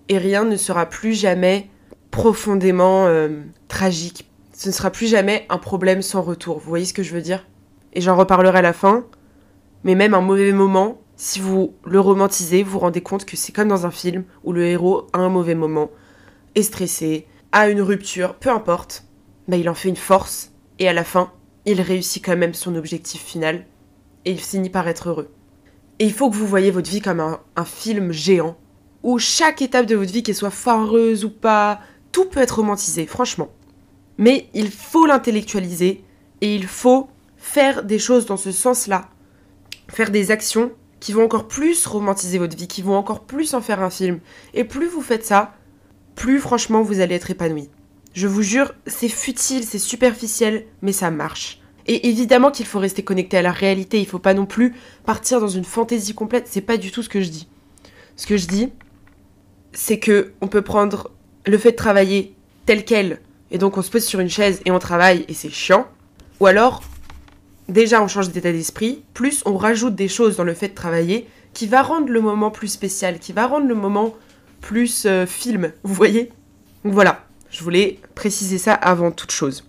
et 0.08 0.20
rien 0.20 0.44
ne 0.44 0.56
sera 0.56 0.86
plus 0.86 1.16
jamais 1.16 1.68
profondément 2.12 3.08
euh, 3.08 3.42
tragique. 3.68 4.28
Ce 4.58 4.70
ne 4.70 4.74
sera 4.74 4.90
plus 4.90 5.06
jamais 5.06 5.46
un 5.50 5.60
problème 5.60 6.02
sans 6.02 6.24
retour. 6.24 6.58
Vous 6.58 6.68
voyez 6.68 6.86
ce 6.86 6.94
que 6.96 7.04
je 7.04 7.14
veux 7.14 7.22
dire? 7.22 7.46
Et 7.94 8.02
j'en 8.02 8.16
reparlerai 8.16 8.58
à 8.58 8.64
la 8.64 8.74
fin. 8.74 9.06
Mais 9.84 9.94
même 9.94 10.16
un 10.16 10.22
mauvais 10.22 10.52
moment, 10.52 11.00
si 11.16 11.40
vous 11.40 11.76
le 11.86 12.00
romantisez, 12.00 12.64
vous 12.64 12.80
rendez 12.80 13.02
compte 13.02 13.26
que 13.26 13.38
c'est 13.38 13.52
comme 13.52 13.68
dans 13.68 13.86
un 13.86 13.92
film 13.92 14.24
où 14.44 14.54
le 14.54 14.66
héros 14.66 15.06
a 15.14 15.20
un 15.20 15.30
mauvais 15.30 15.54
moment, 15.54 15.92
est 16.56 16.64
stressé, 16.64 17.28
a 17.52 17.70
une 17.70 17.84
rupture, 17.84 18.34
peu 18.34 18.50
importe, 18.50 19.06
bah 19.48 19.58
il 19.58 19.70
en 19.70 19.76
fait 19.76 19.90
une 19.90 19.96
force 19.96 20.52
et 20.80 20.90
à 20.90 20.94
la 20.94 21.04
fin, 21.04 21.32
il 21.66 21.80
réussit 21.80 22.26
quand 22.26 22.36
même 22.36 22.56
son 22.56 22.76
objectif 22.76 23.22
final 23.22 23.64
et 24.26 24.32
il 24.32 24.40
finit 24.40 24.72
par 24.72 24.88
être 24.88 25.10
heureux. 25.10 25.30
Et 26.00 26.06
il 26.06 26.14
faut 26.14 26.32
que 26.32 26.36
vous 26.36 26.48
voyez 26.48 26.72
votre 26.72 26.90
vie 26.90 27.02
comme 27.02 27.20
un, 27.20 27.42
un 27.56 27.66
film 27.66 28.12
géant 28.12 28.58
où 29.04 29.20
chaque 29.20 29.62
étape 29.62 29.86
de 29.86 29.96
votre 29.96 30.12
vie, 30.12 30.24
qu'elle 30.24 30.34
soit 30.34 30.50
foireuse 30.50 31.26
ou 31.26 31.30
pas, 31.30 31.80
tout 32.12 32.26
peut 32.26 32.42
être 32.42 32.56
romantisé, 32.56 33.06
franchement. 33.06 33.50
Mais 34.18 34.50
il 34.54 34.72
faut 34.72 35.06
l'intellectualiser 35.06 36.04
et 36.42 36.56
il 36.56 36.68
faut 36.68 37.10
faire 37.38 37.84
des 37.84 38.00
choses 38.00 38.26
dans 38.26 38.38
ce 38.38 38.52
sens-là, 38.52 39.10
faire 39.90 40.12
des 40.12 40.32
actions 40.32 40.72
qui 41.00 41.14
vont 41.14 41.24
encore 41.24 41.48
plus 41.48 41.86
romantiser 41.86 42.40
votre 42.40 42.58
vie, 42.58 42.68
qui 42.68 42.82
vont 42.82 42.96
encore 42.96 43.24
plus 43.24 43.54
en 43.54 43.62
faire 43.62 43.82
un 43.82 43.90
film. 43.90 44.20
Et 44.54 44.64
plus 44.64 44.88
vous 44.88 45.02
faites 45.02 45.26
ça, 45.26 45.54
plus 46.16 46.40
franchement 46.40 46.82
vous 46.82 47.00
allez 47.00 47.16
être 47.16 47.32
épanoui. 47.32 47.70
Je 48.14 48.28
vous 48.28 48.42
jure, 48.42 48.74
c'est 48.88 49.10
futile, 49.10 49.64
c'est 49.64 49.78
superficiel, 49.78 50.66
mais 50.82 50.92
ça 50.92 51.12
marche. 51.12 51.62
Et 51.86 52.10
évidemment 52.10 52.52
qu'il 52.52 52.66
faut 52.66 52.80
rester 52.80 53.04
connecté 53.04 53.38
à 53.38 53.42
la 53.42 53.52
réalité, 53.52 54.00
il 54.00 54.08
faut 54.08 54.20
pas 54.20 54.34
non 54.34 54.46
plus 54.46 54.74
partir 55.06 55.40
dans 55.40 55.48
une 55.48 55.64
fantaisie 55.64 56.14
complète, 56.14 56.48
c'est 56.50 56.62
pas 56.62 56.78
du 56.78 56.92
tout 56.92 57.04
ce 57.04 57.10
que 57.10 57.22
je 57.22 57.30
dis. 57.30 57.48
Ce 58.16 58.26
que 58.26 58.36
je 58.36 58.48
dis, 58.48 58.74
c'est 59.72 60.00
que 60.00 60.34
on 60.42 60.48
peut 60.48 60.64
prendre 60.64 61.12
le 61.46 61.58
fait 61.58 61.72
de 61.72 61.76
travailler 61.78 62.36
tel 62.66 62.84
quel, 62.84 63.22
et 63.52 63.58
donc 63.58 63.78
on 63.78 63.82
se 63.82 63.92
pose 63.92 64.04
sur 64.04 64.20
une 64.20 64.30
chaise 64.30 64.62
et 64.66 64.72
on 64.72 64.80
travaille 64.80 65.26
et 65.28 65.34
c'est 65.34 65.50
chiant, 65.50 65.88
ou 66.40 66.46
alors 66.46 66.84
déjà 67.70 68.02
on 68.02 68.08
change 68.08 68.30
d'état 68.30 68.52
d'esprit, 68.52 69.04
plus 69.14 69.44
on 69.46 69.58
rajoute 69.58 69.96
des 69.96 70.08
choses 70.08 70.38
dans 70.38 70.44
le 70.44 70.54
fait 70.54 70.70
de 70.70 70.76
travailler 70.76 71.28
qui 71.54 71.68
va 71.68 71.82
rendre 71.82 72.10
le 72.10 72.22
moment 72.22 72.52
plus 72.52 72.68
spécial, 72.68 73.20
qui 73.20 73.34
va 73.34 73.48
rendre 73.48 73.68
le 73.68 73.76
moment 73.76 74.14
plus 74.62 75.06
euh, 75.06 75.26
film, 75.26 75.72
vous 75.84 75.94
voyez? 75.94 76.32
Donc 76.84 76.94
voilà, 76.94 77.26
je 77.50 77.64
voulais 77.64 78.00
préciser 78.16 78.58
ça 78.58 78.74
avant 78.74 79.12
toute 79.12 79.32
chose. 79.32 79.64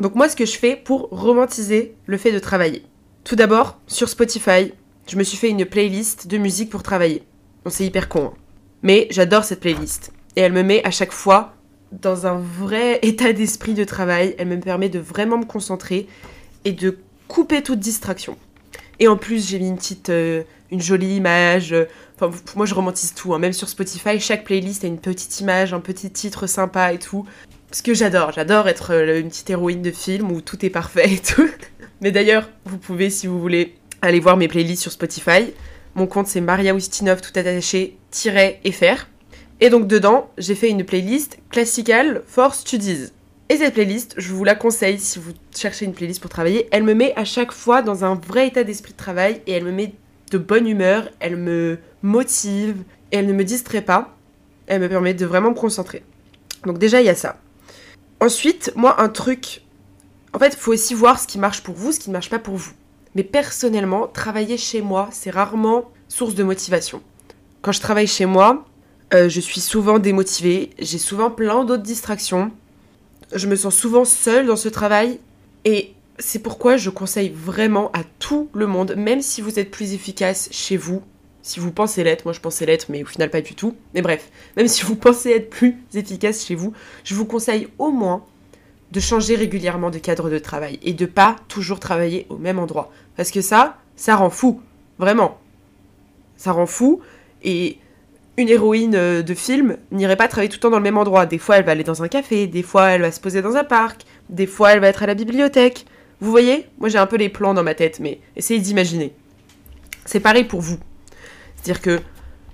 Donc 0.00 0.14
moi 0.14 0.28
ce 0.28 0.36
que 0.36 0.46
je 0.46 0.56
fais 0.56 0.76
pour 0.76 1.08
romantiser 1.10 1.94
le 2.06 2.18
fait 2.18 2.32
de 2.32 2.38
travailler. 2.38 2.84
Tout 3.24 3.36
d'abord, 3.36 3.78
sur 3.86 4.08
Spotify, 4.08 4.72
je 5.08 5.16
me 5.16 5.24
suis 5.24 5.36
fait 5.36 5.50
une 5.50 5.64
playlist 5.64 6.26
de 6.26 6.38
musique 6.38 6.70
pour 6.70 6.82
travailler. 6.82 7.24
Bon 7.64 7.70
c'est 7.70 7.84
hyper 7.84 8.08
con, 8.08 8.32
hein. 8.32 8.38
mais 8.82 9.08
j'adore 9.10 9.44
cette 9.44 9.60
playlist. 9.60 10.12
Et 10.36 10.42
elle 10.42 10.52
me 10.52 10.62
met 10.62 10.84
à 10.84 10.90
chaque 10.90 11.12
fois 11.12 11.55
dans 11.92 12.26
un 12.26 12.38
vrai 12.38 12.98
état 13.02 13.32
d'esprit 13.32 13.74
de 13.74 13.84
travail, 13.84 14.34
elle 14.38 14.48
me 14.48 14.60
permet 14.60 14.88
de 14.88 14.98
vraiment 14.98 15.38
me 15.38 15.44
concentrer 15.44 16.06
et 16.64 16.72
de 16.72 16.98
couper 17.28 17.62
toute 17.62 17.78
distraction. 17.78 18.36
Et 18.98 19.08
en 19.08 19.16
plus, 19.16 19.48
j'ai 19.48 19.58
mis 19.58 19.68
une 19.68 19.76
petite, 19.76 20.08
euh, 20.08 20.42
une 20.70 20.80
jolie 20.80 21.16
image. 21.16 21.72
Euh, 21.72 21.84
enfin, 22.18 22.34
moi, 22.54 22.66
je 22.66 22.74
romantise 22.74 23.12
tout. 23.14 23.34
Hein. 23.34 23.38
Même 23.38 23.52
sur 23.52 23.68
Spotify, 23.68 24.18
chaque 24.20 24.44
playlist 24.44 24.84
a 24.84 24.86
une 24.86 24.98
petite 24.98 25.40
image, 25.40 25.74
un 25.74 25.80
petit 25.80 26.10
titre 26.10 26.46
sympa 26.46 26.92
et 26.92 26.98
tout. 26.98 27.26
Parce 27.68 27.82
que 27.82 27.94
j'adore, 27.94 28.32
j'adore 28.32 28.68
être 28.68 28.92
euh, 28.94 29.20
une 29.20 29.28
petite 29.28 29.50
héroïne 29.50 29.82
de 29.82 29.90
film 29.90 30.30
où 30.32 30.40
tout 30.40 30.64
est 30.64 30.70
parfait 30.70 31.12
et 31.12 31.18
tout. 31.18 31.48
Mais 32.00 32.10
d'ailleurs, 32.10 32.48
vous 32.64 32.78
pouvez, 32.78 33.10
si 33.10 33.26
vous 33.26 33.40
voulez, 33.40 33.74
aller 34.02 34.20
voir 34.20 34.36
mes 34.36 34.48
playlists 34.48 34.82
sur 34.82 34.92
Spotify. 34.92 35.52
Mon 35.94 36.06
compte, 36.06 36.26
c'est 36.26 36.40
Maria 36.40 36.74
Ustinov, 36.74 37.20
tout 37.20 37.38
attaché-fr. 37.38 39.06
Et 39.60 39.70
donc, 39.70 39.86
dedans, 39.86 40.30
j'ai 40.36 40.54
fait 40.54 40.68
une 40.68 40.84
playlist 40.84 41.38
classical 41.50 42.22
for 42.26 42.54
studies. 42.54 43.10
Et 43.48 43.56
cette 43.56 43.74
playlist, 43.74 44.14
je 44.18 44.34
vous 44.34 44.44
la 44.44 44.54
conseille 44.54 44.98
si 44.98 45.18
vous 45.18 45.32
cherchez 45.54 45.84
une 45.84 45.94
playlist 45.94 46.20
pour 46.20 46.30
travailler. 46.30 46.68
Elle 46.72 46.82
me 46.82 46.94
met 46.94 47.14
à 47.16 47.24
chaque 47.24 47.52
fois 47.52 47.80
dans 47.80 48.04
un 48.04 48.16
vrai 48.16 48.48
état 48.48 48.64
d'esprit 48.64 48.92
de 48.92 48.98
travail 48.98 49.40
et 49.46 49.52
elle 49.52 49.64
me 49.64 49.72
met 49.72 49.94
de 50.30 50.38
bonne 50.38 50.66
humeur, 50.66 51.08
elle 51.20 51.36
me 51.36 51.78
motive 52.02 52.82
et 53.12 53.18
elle 53.18 53.26
ne 53.26 53.32
me 53.32 53.44
distrait 53.44 53.82
pas. 53.82 54.14
Elle 54.66 54.80
me 54.80 54.88
permet 54.88 55.14
de 55.14 55.24
vraiment 55.24 55.50
me 55.50 55.54
concentrer. 55.54 56.02
Donc 56.64 56.78
déjà, 56.78 57.00
il 57.00 57.06
y 57.06 57.10
a 57.10 57.14
ça. 57.14 57.38
Ensuite, 58.20 58.72
moi, 58.74 59.00
un 59.00 59.08
truc... 59.08 59.62
En 60.34 60.38
fait, 60.38 60.48
il 60.48 60.58
faut 60.58 60.72
aussi 60.72 60.92
voir 60.92 61.18
ce 61.18 61.26
qui 61.26 61.38
marche 61.38 61.62
pour 61.62 61.76
vous, 61.76 61.92
ce 61.92 62.00
qui 62.00 62.10
ne 62.10 62.14
marche 62.14 62.28
pas 62.28 62.40
pour 62.40 62.56
vous. 62.56 62.72
Mais 63.14 63.22
personnellement, 63.22 64.08
travailler 64.08 64.58
chez 64.58 64.82
moi, 64.82 65.08
c'est 65.12 65.30
rarement 65.30 65.90
source 66.08 66.34
de 66.34 66.42
motivation. 66.42 67.00
Quand 67.62 67.72
je 67.72 67.80
travaille 67.80 68.06
chez 68.06 68.26
moi, 68.26 68.66
euh, 69.14 69.28
je 69.28 69.40
suis 69.40 69.60
souvent 69.60 69.98
démotivée, 69.98 70.70
j'ai 70.78 70.98
souvent 70.98 71.30
plein 71.30 71.64
d'autres 71.64 71.82
distractions 71.82 72.50
je 73.32 73.46
me 73.46 73.56
sens 73.56 73.74
souvent 73.74 74.04
seule 74.04 74.46
dans 74.46 74.56
ce 74.56 74.68
travail 74.68 75.18
et 75.64 75.92
c'est 76.18 76.38
pourquoi 76.38 76.76
je 76.76 76.90
conseille 76.90 77.30
vraiment 77.34 77.90
à 77.92 78.02
tout 78.18 78.48
le 78.54 78.66
monde, 78.66 78.94
même 78.96 79.20
si 79.20 79.40
vous 79.40 79.58
êtes 79.58 79.70
plus 79.70 79.92
efficace 79.92 80.48
chez 80.50 80.76
vous, 80.76 81.02
si 81.42 81.60
vous 81.60 81.72
pensez 81.72 82.02
l'être, 82.04 82.24
moi 82.24 82.32
je 82.32 82.40
pensais 82.40 82.66
l'être, 82.66 82.86
mais 82.88 83.02
au 83.02 83.06
final 83.06 83.30
pas 83.30 83.40
du 83.40 83.54
tout. 83.54 83.76
Mais 83.94 84.02
bref, 84.02 84.30
même 84.56 84.68
si 84.68 84.84
vous 84.84 84.96
pensez 84.96 85.30
être 85.30 85.50
plus 85.50 85.76
efficace 85.94 86.46
chez 86.46 86.54
vous, 86.54 86.72
je 87.04 87.14
vous 87.14 87.26
conseille 87.26 87.68
au 87.78 87.90
moins 87.90 88.24
de 88.92 89.00
changer 89.00 89.34
régulièrement 89.34 89.90
de 89.90 89.98
cadre 89.98 90.30
de 90.30 90.38
travail 90.38 90.78
et 90.82 90.92
de 90.92 91.06
pas 91.06 91.36
toujours 91.48 91.80
travailler 91.80 92.26
au 92.30 92.36
même 92.36 92.58
endroit. 92.58 92.92
Parce 93.16 93.30
que 93.30 93.40
ça, 93.40 93.78
ça 93.96 94.16
rend 94.16 94.30
fou. 94.30 94.60
Vraiment. 94.98 95.38
Ça 96.36 96.52
rend 96.52 96.66
fou. 96.66 97.00
Et 97.42 97.78
une 98.36 98.48
héroïne 98.48 98.94
euh, 98.94 99.22
de 99.22 99.34
film 99.34 99.76
n'irait 99.90 100.16
pas 100.16 100.28
travailler 100.28 100.48
tout 100.48 100.56
le 100.56 100.60
temps 100.60 100.70
dans 100.70 100.78
le 100.78 100.82
même 100.82 100.98
endroit. 100.98 101.26
Des 101.26 101.38
fois, 101.38 101.56
elle 101.56 101.64
va 101.64 101.72
aller 101.72 101.84
dans 101.84 102.02
un 102.02 102.08
café, 102.08 102.46
des 102.46 102.62
fois, 102.62 102.90
elle 102.90 103.02
va 103.02 103.10
se 103.10 103.20
poser 103.20 103.42
dans 103.42 103.56
un 103.56 103.64
parc, 103.64 104.02
des 104.28 104.46
fois, 104.46 104.72
elle 104.72 104.80
va 104.80 104.88
être 104.88 105.02
à 105.02 105.06
la 105.06 105.14
bibliothèque. 105.14 105.86
Vous 106.20 106.30
voyez 106.30 106.66
Moi, 106.78 106.88
j'ai 106.88 106.98
un 106.98 107.06
peu 107.06 107.16
les 107.16 107.28
plans 107.28 107.54
dans 107.54 107.62
ma 107.62 107.74
tête, 107.74 108.00
mais 108.00 108.20
essayez 108.36 108.60
d'imaginer. 108.60 109.12
C'est 110.04 110.20
pareil 110.20 110.44
pour 110.44 110.60
vous. 110.60 110.78
C'est-à-dire 111.56 111.82
que 111.82 112.00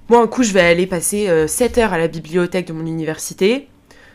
moi, 0.08 0.20
un 0.20 0.26
coup, 0.26 0.42
je 0.42 0.52
vais 0.52 0.60
aller 0.60 0.86
passer 0.86 1.28
7 1.46 1.78
euh, 1.78 1.80
heures 1.80 1.92
à 1.92 1.98
la 1.98 2.08
bibliothèque 2.08 2.66
de 2.66 2.72
mon 2.72 2.86
université. 2.86 3.68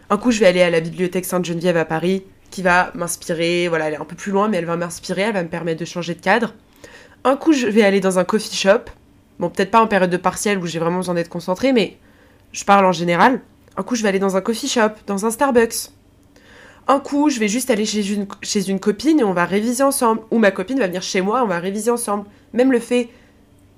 Un 0.10 0.18
coup, 0.18 0.32
je 0.32 0.40
vais 0.40 0.46
aller 0.46 0.62
à 0.62 0.70
la 0.70 0.80
bibliothèque 0.80 1.26
Sainte-Geneviève 1.26 1.78
à 1.78 1.86
Paris, 1.86 2.24
qui 2.52 2.62
va 2.62 2.92
m'inspirer. 2.94 3.68
Voilà, 3.68 3.88
elle 3.88 3.94
est 3.94 4.02
un 4.02 4.06
peu 4.06 4.16
plus 4.16 4.32
loin, 4.32 4.48
mais 4.48 4.58
elle 4.58 4.66
va 4.66 4.76
m'inspirer, 4.76 5.24
elle 5.24 5.34
va 5.34 5.44
me 5.44 5.50
permettre 5.50 5.80
de 5.80 5.86
changer 5.86 6.14
de 6.14 6.22
cadre. 6.22 6.54
Un 7.24 7.36
coup, 7.36 7.54
je 7.54 7.68
vais 7.68 7.84
aller 7.84 8.00
dans 8.00 8.20
un 8.20 8.24
coffee 8.24 8.56
shop. 8.56 8.90
Bon, 9.40 9.50
peut-être 9.50 9.72
pas 9.72 9.82
en 9.82 9.88
période 9.88 10.10
de 10.10 10.18
partiel 10.18 10.58
où 10.58 10.66
j'ai 10.66 10.80
vraiment 10.80 10.98
besoin 10.98 11.14
d'être 11.14 11.30
concentrée, 11.30 11.74
mais 11.74 11.98
je 12.52 12.66
parle 12.66 12.86
en 12.86 12.92
général. 12.92 13.42
Un 13.76 13.84
coup, 13.84 13.96
je 13.96 14.02
vais 14.02 14.10
aller 14.10 14.20
dans 14.20 14.36
un 14.36 14.42
coffee 14.42 14.68
shop, 14.68 14.90
dans 15.06 15.26
un 15.26 15.32
Starbucks. 15.32 15.92
Un 16.88 17.00
coup, 17.00 17.30
je 17.30 17.40
vais 17.40 17.50
juste 17.50 17.70
aller 17.70 17.86
chez 17.86 18.02
une, 18.70 18.80
copine 18.80 19.20
et 19.20 19.24
on 19.24 19.34
va 19.34 19.46
réviser 19.46 19.84
ensemble. 19.84 20.22
Ou 20.32 20.40
ma 20.40 20.52
copine 20.52 20.80
va 20.80 20.88
venir 20.88 21.02
chez 21.02 21.22
moi, 21.22 21.44
on 21.44 21.48
va 21.48 21.60
réviser 21.60 21.92
ensemble. 21.92 22.26
Même 22.54 22.72
le 22.72 22.80
fait 22.80 23.10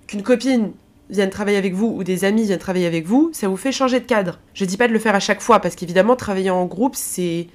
qu'une 0.08 0.22
copine 0.22 0.72
vienne 1.10 1.32
travailler 1.32 1.58
avec 1.58 1.74
vous 1.74 1.88
ou 1.88 2.04
des 2.04 2.24
amis 2.24 2.44
viennent 2.44 2.60
travailler 2.60 2.86
avec 2.86 3.08
vous, 3.08 3.32
ça 3.34 3.48
vous 3.48 3.58
fait 3.58 3.72
changer 3.72 4.00
de 4.00 4.06
cadre. 4.06 4.40
Je 4.54 4.64
dis 4.64 4.78
pas 4.78 4.88
de 4.88 4.94
le 4.94 5.00
faire 5.00 5.16
à 5.16 5.20
chaque 5.20 5.42
fois 5.42 5.60
parce 5.60 5.76
qu'évidemment, 5.76 6.16
travailler 6.16 6.52
en 6.52 6.66
groupe, 6.66 6.96
c'est 6.96 7.48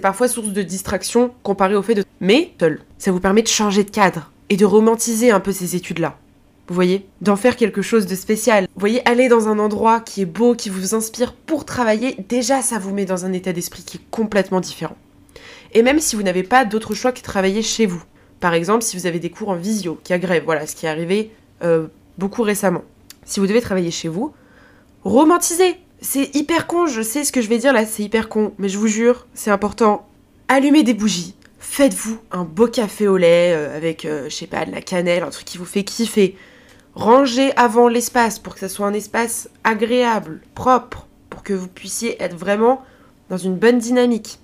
parfois 0.00 0.28
source 0.28 0.48
de 0.48 0.62
distraction 0.62 1.32
comparé 1.42 1.74
au 1.74 1.82
fait 1.82 1.96
de... 1.96 2.04
Mais 2.20 2.52
seul, 2.60 2.80
ça 2.96 3.10
vous 3.10 3.20
permet 3.20 3.42
de 3.42 3.48
changer 3.48 3.82
de 3.82 3.90
cadre 3.90 4.30
et 4.50 4.56
de 4.56 4.64
romantiser 4.64 5.32
un 5.32 5.40
peu 5.40 5.50
ces 5.50 5.74
études-là. 5.74 6.16
Vous 6.72 6.76
voyez 6.76 7.04
D'en 7.20 7.36
faire 7.36 7.56
quelque 7.56 7.82
chose 7.82 8.06
de 8.06 8.14
spécial. 8.14 8.64
Vous 8.64 8.80
voyez, 8.80 9.06
aller 9.06 9.28
dans 9.28 9.46
un 9.46 9.58
endroit 9.58 10.00
qui 10.00 10.22
est 10.22 10.24
beau, 10.24 10.54
qui 10.54 10.70
vous 10.70 10.94
inspire 10.94 11.34
pour 11.34 11.66
travailler, 11.66 12.16
déjà 12.30 12.62
ça 12.62 12.78
vous 12.78 12.94
met 12.94 13.04
dans 13.04 13.26
un 13.26 13.34
état 13.34 13.52
d'esprit 13.52 13.82
qui 13.82 13.98
est 13.98 14.10
complètement 14.10 14.58
différent. 14.58 14.96
Et 15.74 15.82
même 15.82 16.00
si 16.00 16.16
vous 16.16 16.22
n'avez 16.22 16.44
pas 16.44 16.64
d'autre 16.64 16.94
choix 16.94 17.12
que 17.12 17.20
travailler 17.20 17.60
chez 17.60 17.84
vous. 17.84 18.02
Par 18.40 18.54
exemple, 18.54 18.84
si 18.84 18.96
vous 18.96 19.04
avez 19.04 19.18
des 19.18 19.28
cours 19.28 19.50
en 19.50 19.54
visio, 19.54 20.00
qui 20.02 20.14
a 20.14 20.18
grève, 20.18 20.44
voilà, 20.46 20.66
ce 20.66 20.74
qui 20.74 20.86
est 20.86 20.88
arrivé 20.88 21.30
euh, 21.62 21.88
beaucoup 22.16 22.40
récemment. 22.40 22.84
Si 23.26 23.38
vous 23.38 23.46
devez 23.46 23.60
travailler 23.60 23.90
chez 23.90 24.08
vous, 24.08 24.32
romantisez 25.04 25.76
c'est 26.00 26.34
hyper 26.34 26.66
con, 26.66 26.86
je 26.86 27.02
sais 27.02 27.22
ce 27.22 27.32
que 27.32 27.42
je 27.42 27.50
vais 27.50 27.58
dire 27.58 27.74
là, 27.74 27.84
c'est 27.84 28.02
hyper 28.02 28.30
con, 28.30 28.54
mais 28.56 28.70
je 28.70 28.78
vous 28.78 28.88
jure, 28.88 29.26
c'est 29.34 29.50
important. 29.50 30.08
Allumez 30.48 30.84
des 30.84 30.94
bougies, 30.94 31.34
faites-vous 31.58 32.18
un 32.30 32.44
beau 32.44 32.66
café 32.66 33.08
au 33.08 33.18
lait 33.18 33.52
euh, 33.52 33.76
avec, 33.76 34.06
euh, 34.06 34.30
je 34.30 34.34
sais 34.34 34.46
pas, 34.46 34.64
de 34.64 34.72
la 34.72 34.80
cannelle, 34.80 35.22
un 35.22 35.28
truc 35.28 35.44
qui 35.44 35.58
vous 35.58 35.66
fait 35.66 35.84
kiffer. 35.84 36.34
Rangez 36.94 37.56
avant 37.56 37.88
l'espace 37.88 38.38
pour 38.38 38.54
que 38.54 38.60
ça 38.60 38.68
soit 38.68 38.86
un 38.86 38.92
espace 38.92 39.48
agréable, 39.64 40.42
propre, 40.54 41.06
pour 41.30 41.42
que 41.42 41.54
vous 41.54 41.68
puissiez 41.68 42.22
être 42.22 42.36
vraiment 42.36 42.82
dans 43.30 43.38
une 43.38 43.56
bonne 43.56 43.78
dynamique. 43.78 44.38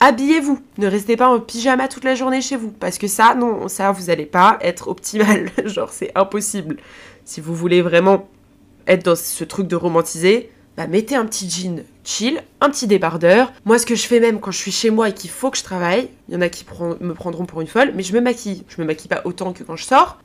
Habillez-vous, 0.00 0.60
ne 0.78 0.86
restez 0.86 1.16
pas 1.16 1.28
en 1.28 1.40
pyjama 1.40 1.88
toute 1.88 2.04
la 2.04 2.14
journée 2.14 2.40
chez 2.40 2.56
vous, 2.56 2.70
parce 2.70 2.98
que 2.98 3.06
ça, 3.06 3.34
non, 3.34 3.68
ça, 3.68 3.92
vous 3.92 4.06
n'allez 4.06 4.26
pas 4.26 4.58
être 4.62 4.88
optimal, 4.88 5.50
genre 5.66 5.90
c'est 5.90 6.12
impossible. 6.14 6.76
Si 7.24 7.40
vous 7.40 7.54
voulez 7.54 7.82
vraiment 7.82 8.28
être 8.86 9.04
dans 9.04 9.16
ce 9.16 9.44
truc 9.44 9.66
de 9.66 9.76
romantiser, 9.76 10.50
bah, 10.78 10.86
mettez 10.86 11.16
un 11.16 11.26
petit 11.26 11.50
jean 11.50 11.82
chill, 12.04 12.40
un 12.60 12.70
petit 12.70 12.86
débardeur. 12.86 13.52
Moi, 13.64 13.78
ce 13.78 13.84
que 13.84 13.96
je 13.96 14.06
fais 14.06 14.20
même 14.20 14.40
quand 14.40 14.52
je 14.52 14.58
suis 14.58 14.70
chez 14.70 14.90
moi 14.90 15.08
et 15.08 15.12
qu'il 15.12 15.28
faut 15.28 15.50
que 15.50 15.58
je 15.58 15.64
travaille, 15.64 16.08
il 16.28 16.34
y 16.34 16.36
en 16.38 16.40
a 16.40 16.48
qui 16.48 16.64
me 17.00 17.12
prendront 17.12 17.44
pour 17.44 17.60
une 17.60 17.66
folle, 17.66 17.92
mais 17.94 18.04
je 18.04 18.14
me 18.14 18.20
maquille. 18.20 18.64
Je 18.68 18.80
me 18.80 18.86
maquille 18.86 19.08
pas 19.08 19.22
autant 19.24 19.52
que 19.52 19.64
quand 19.64 19.74
je 19.74 19.84
sors, 19.84 20.18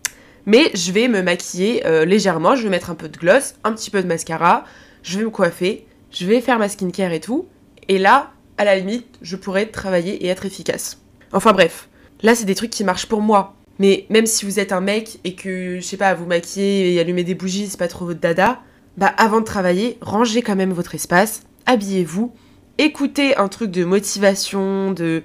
mais 0.45 0.71
je 0.73 0.91
vais 0.91 1.07
me 1.07 1.21
maquiller 1.21 1.85
euh, 1.85 2.05
légèrement. 2.05 2.55
Je 2.55 2.63
vais 2.63 2.69
mettre 2.69 2.89
un 2.89 2.95
peu 2.95 3.09
de 3.09 3.17
gloss, 3.17 3.55
un 3.63 3.73
petit 3.73 3.89
peu 3.89 4.01
de 4.01 4.07
mascara, 4.07 4.65
je 5.03 5.17
vais 5.17 5.25
me 5.25 5.29
coiffer, 5.29 5.85
je 6.11 6.25
vais 6.25 6.41
faire 6.41 6.59
ma 6.59 6.69
skincare 6.69 7.11
et 7.11 7.19
tout. 7.19 7.47
Et 7.87 7.97
là, 7.97 8.31
à 8.57 8.65
la 8.65 8.77
limite, 8.77 9.07
je 9.21 9.35
pourrais 9.35 9.65
travailler 9.65 10.23
et 10.23 10.27
être 10.27 10.45
efficace. 10.45 11.01
Enfin 11.31 11.53
bref, 11.53 11.89
là, 12.21 12.35
c'est 12.35 12.45
des 12.45 12.55
trucs 12.55 12.71
qui 12.71 12.83
marchent 12.83 13.07
pour 13.07 13.21
moi. 13.21 13.55
Mais 13.79 14.05
même 14.09 14.27
si 14.27 14.45
vous 14.45 14.59
êtes 14.59 14.71
un 14.71 14.81
mec 14.81 15.19
et 15.23 15.35
que, 15.35 15.77
je 15.77 15.81
sais 15.81 15.97
pas, 15.97 16.13
vous 16.13 16.25
maquiller 16.25 16.93
et 16.93 16.99
allumer 16.99 17.23
des 17.23 17.33
bougies, 17.33 17.67
c'est 17.67 17.79
pas 17.79 17.87
trop 17.87 18.05
votre 18.05 18.19
dada, 18.19 18.61
bah 18.97 19.11
avant 19.17 19.39
de 19.39 19.45
travailler, 19.45 19.97
rangez 20.01 20.43
quand 20.43 20.55
même 20.55 20.71
votre 20.71 20.93
espace, 20.93 21.41
habillez-vous, 21.65 22.31
écoutez 22.77 23.35
un 23.35 23.47
truc 23.47 23.71
de 23.71 23.83
motivation, 23.83 24.91
de, 24.91 25.23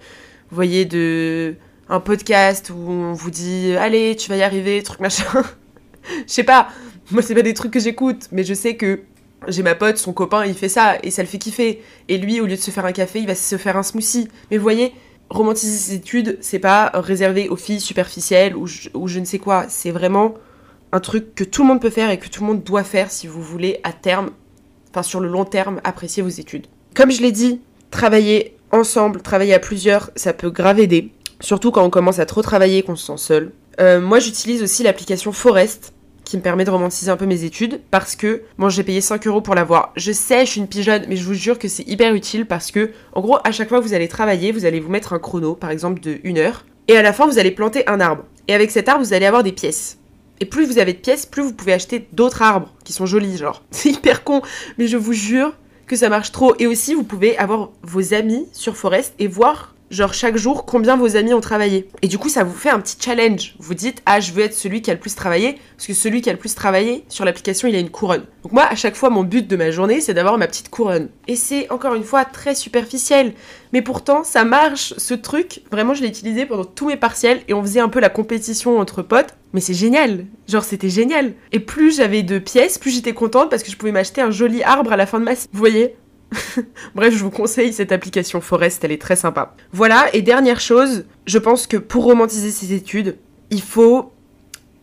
vous 0.49 0.55
voyez, 0.55 0.87
de 0.87 1.57
un 1.89 2.01
podcast 2.01 2.71
où 2.71 2.91
on 2.91 3.13
vous 3.13 3.31
dit 3.31 3.75
allez, 3.77 4.17
tu 4.17 4.29
vas 4.29 4.37
y 4.37 4.43
arriver, 4.43 4.83
truc 4.83 5.01
machin. 5.01 5.25
Je 6.27 6.33
sais 6.33 6.45
pas, 6.45 6.69
moi 7.11 7.23
c'est 7.23 7.35
pas 7.35 7.43
des 7.43 7.55
trucs 7.55 7.73
que 7.73 7.81
j'écoute, 7.81 8.29
mais 8.33 8.45
je 8.45 8.55
sais 8.55 8.77
que 8.77 9.01
j'ai 9.47 9.63
ma 9.63 9.75
pote, 9.75 9.99
son 9.99 10.13
copain, 10.13 10.47
il 10.47 10.55
fait 10.55 10.69
ça 10.69 10.97
et 11.03 11.11
ça 11.11 11.23
le 11.23 11.29
fait 11.29 11.39
kiffer. 11.39 11.83
Et 12.09 12.19
lui, 12.19 12.41
au 12.41 12.47
lieu 12.47 12.57
de 12.57 12.61
se 12.61 12.71
faire 12.71 12.87
un 12.87 12.93
café, 12.93 13.21
il 13.21 13.27
va 13.27 13.35
se 13.35 13.57
faire 13.57 13.77
un 13.77 13.83
smoothie. 13.83 14.29
Mais 14.51 14.57
vous 14.57 14.63
voyez, 14.63 14.95
romantiser 15.31 15.77
ses 15.77 15.95
études, 15.95 16.39
c'est 16.41 16.59
pas 16.59 16.91
réservé 16.95 17.49
aux 17.49 17.57
filles 17.57 17.81
superficielles 17.81 18.57
ou 18.57 18.67
ou 18.95 19.09
je 19.09 19.21
ne 19.21 19.25
sais 19.25 19.39
quoi. 19.39 19.67
C'est 19.69 19.91
vraiment 19.91 20.35
un 20.93 21.01
truc 21.01 21.35
que 21.35 21.45
tout 21.45 21.63
le 21.63 21.69
monde 21.69 21.81
peut 21.81 21.91
faire 21.91 22.11
et 22.11 22.19
que 22.19 22.29
tout 22.29 22.41
le 22.43 22.47
monde 22.49 22.63
doit 22.63 22.85
faire 22.85 23.11
si 23.11 23.27
vous 23.27 23.43
voulez 23.43 23.81
à 23.85 23.93
terme, 23.93 24.31
enfin 24.91 25.03
sur 25.03 25.21
le 25.21 25.29
long 25.29 25.45
terme, 25.45 25.81
apprécier 25.85 26.23
vos 26.23 26.29
études. 26.29 26.67
Comme 26.95 27.11
je 27.11 27.21
l'ai 27.21 27.33
dit, 27.33 27.61
travailler 27.91 28.57
ensemble, 28.73 29.23
travailler 29.23 29.55
à 29.55 29.59
plusieurs, 29.59 30.11
ça 30.17 30.33
peut 30.33 30.51
grave 30.51 30.81
aider. 30.81 31.13
Surtout 31.41 31.71
quand 31.71 31.85
on 31.85 31.91
commence 31.91 32.19
à 32.19 32.27
trop 32.27 32.43
travailler 32.43 32.79
et 32.79 32.83
qu'on 32.83 32.97
se 32.97 33.07
sent 33.07 33.19
seul. 33.19 33.53
Euh, 33.81 34.01
moi 34.01 34.19
j'utilise 34.19 34.63
aussi 34.63 34.83
l'application 34.83 35.33
Forest 35.33 35.93
qui 36.25 36.37
me 36.37 36.43
permet 36.43 36.65
de 36.65 36.71
romantiser 36.71 37.11
un 37.11 37.17
peu 37.17 37.27
mes 37.27 37.45
études 37.45 37.81
parce 37.91 38.17
que 38.17 38.43
bon 38.59 38.69
j'ai 38.69 38.83
payé 38.83 39.01
5 39.01 39.27
euros 39.27 39.41
pour 39.41 39.55
l'avoir. 39.55 39.93
Je 39.97 40.13
sais, 40.13 40.45
je 40.45 40.51
suis 40.51 40.61
une 40.61 40.69
pigeonne, 40.69 41.05
mais 41.09 41.17
je 41.17 41.25
vous 41.25 41.35
jure 41.35 41.59
que 41.59 41.69
c'est 41.69 41.89
hyper 41.89 42.13
utile 42.15 42.45
parce 42.45 42.71
que 42.71 42.91
en 43.13 43.21
gros 43.21 43.39
à 43.45 43.53
chaque 43.53 43.69
fois 43.69 43.79
que 43.79 43.85
vous 43.85 43.95
allez 43.95 44.09
travailler, 44.09 44.53
vous 44.53 44.65
allez 44.65 44.81
vous 44.81 44.91
mettre 44.91 45.13
un 45.13 45.19
chrono 45.19 45.55
par 45.55 45.71
exemple 45.71 46.01
de 46.01 46.19
1 46.25 46.37
heure 46.37 46.67
et 46.89 46.97
à 46.97 47.03
la 47.03 47.13
fin 47.13 47.27
vous 47.27 47.39
allez 47.39 47.51
planter 47.51 47.89
un 47.89 48.01
arbre. 48.01 48.25
Et 48.49 48.55
avec 48.55 48.71
cet 48.71 48.89
arbre 48.89 49.05
vous 49.05 49.13
allez 49.13 49.27
avoir 49.27 49.43
des 49.43 49.53
pièces. 49.53 49.99
Et 50.41 50.45
plus 50.45 50.67
vous 50.67 50.79
avez 50.79 50.93
de 50.93 50.99
pièces, 50.99 51.27
plus 51.27 51.43
vous 51.43 51.53
pouvez 51.53 51.73
acheter 51.73 52.09
d'autres 52.13 52.43
arbres 52.43 52.73
qui 52.85 52.93
sont 52.93 53.07
jolis, 53.07 53.37
genre. 53.37 53.63
C'est 53.71 53.91
hyper 53.91 54.25
con, 54.25 54.43
mais 54.79 54.87
je 54.87 54.97
vous 54.97 55.13
jure 55.13 55.53
que 55.87 55.97
ça 55.97 56.09
marche 56.09 56.33
trop. 56.33 56.55
Et 56.59 56.67
aussi, 56.67 56.95
vous 56.95 57.03
pouvez 57.03 57.37
avoir 57.39 57.71
vos 57.83 58.15
amis 58.15 58.47
sur 58.53 58.77
Forest 58.77 59.15
et 59.19 59.27
voir 59.27 59.75
genre 59.91 60.15
chaque 60.15 60.37
jour 60.37 60.65
combien 60.65 60.97
vos 60.97 61.17
amis 61.17 61.35
ont 61.35 61.41
travaillé. 61.41 61.89
Et 62.03 62.09
du 62.09 62.19
coup, 62.19 62.29
ça 62.29 62.45
vous 62.45 62.55
fait 62.55 62.71
un 62.71 62.81
petit 62.81 62.97
challenge. 63.01 63.55
Vous 63.59 63.75
dites, 63.75 64.03
ah, 64.07 64.21
je 64.21 64.33
veux 64.33 64.43
être 64.43 64.55
celui 64.55 64.83
qui 64.83 64.91
a 64.91 64.95
le 64.95 65.01
plus 65.01 65.15
travaillé, 65.15 65.59
parce 65.77 65.87
que 65.87 65.95
celui 65.95 66.21
qui 66.21 66.31
a 66.31 66.33
le 66.33 66.39
plus 66.39 66.55
travaillé 66.55 67.05
sur 67.09 67.25
l'application, 67.25 67.69
il 67.69 67.77
a 67.77 67.79
une 67.79 67.91
couronne. 67.91 68.25
Donc 68.43 68.53
moi, 68.53 68.65
à 68.65 68.75
chaque 68.75 68.97
fois, 68.97 69.11
mon 69.11 69.25
but 69.25 69.47
de 69.47 69.57
ma 69.57 69.71
journée, 69.71 70.01
c'est 70.01 70.15
d'avoir 70.15 70.39
ma 70.39 70.47
petite 70.47 70.71
couronne. 70.71 71.09
Et 71.27 71.37
c'est 71.37 71.71
encore 71.71 71.95
une 71.95 72.05
fois 72.05 72.25
très 72.25 72.55
superficiel. 72.55 73.35
Mais 73.73 73.83
pourtant, 73.83 74.25
ça 74.25 74.45
marche, 74.45 74.95
ce 74.97 75.15
truc. 75.15 75.63
Vraiment, 75.71 75.95
je 75.95 76.03
l'ai 76.03 76.09
utilisé 76.09 76.47
pendant 76.47 76.65
tous 76.65 76.89
mes 76.89 76.97
partiels 76.97 77.41
et 77.49 77.55
on 77.55 77.63
faisait 77.63 77.81
un 77.81 77.89
peu 77.89 78.01
la 78.01 78.09
compétition 78.09 78.79
entre 78.79 79.03
potes. 79.03 79.35
Mais 79.53 79.61
c'est 79.61 79.75
génial. 79.75 80.27
Genre, 80.47 80.65
c'était 80.65 80.91
génial. 80.91 81.33
Et 81.53 81.61
plus 81.61 81.97
j'avais 81.97 82.23
de 82.23 82.39
pièces, 82.39 82.79
plus 82.79 82.91
j'étais 82.91 83.15
contente 83.15 83.51
parce 83.51 83.63
que 83.63 83.71
je 83.71 83.77
pouvais 83.77 83.93
m'acheter 83.93 84.21
un 84.21 84.31
joli 84.31 84.63
arbre 84.63 84.93
à 84.93 84.97
la 84.97 85.07
fin 85.07 85.21
de 85.21 85.25
ma... 85.25 85.35
Vous 85.35 85.47
voyez? 85.53 85.97
Bref, 86.95 87.15
je 87.15 87.23
vous 87.23 87.31
conseille 87.31 87.73
cette 87.73 87.93
application 87.93 88.41
Forest, 88.41 88.85
elle 88.85 88.93
est 88.93 89.01
très 89.01 89.17
sympa. 89.17 89.55
Voilà, 89.73 90.07
et 90.15 90.23
dernière 90.23 90.61
chose, 90.61 91.05
je 91.27 91.39
pense 91.39 91.67
que 91.67 91.77
pour 91.77 92.05
romantiser 92.05 92.51
ses 92.51 92.73
études, 92.73 93.17
il 93.51 93.63
faut 93.63 94.13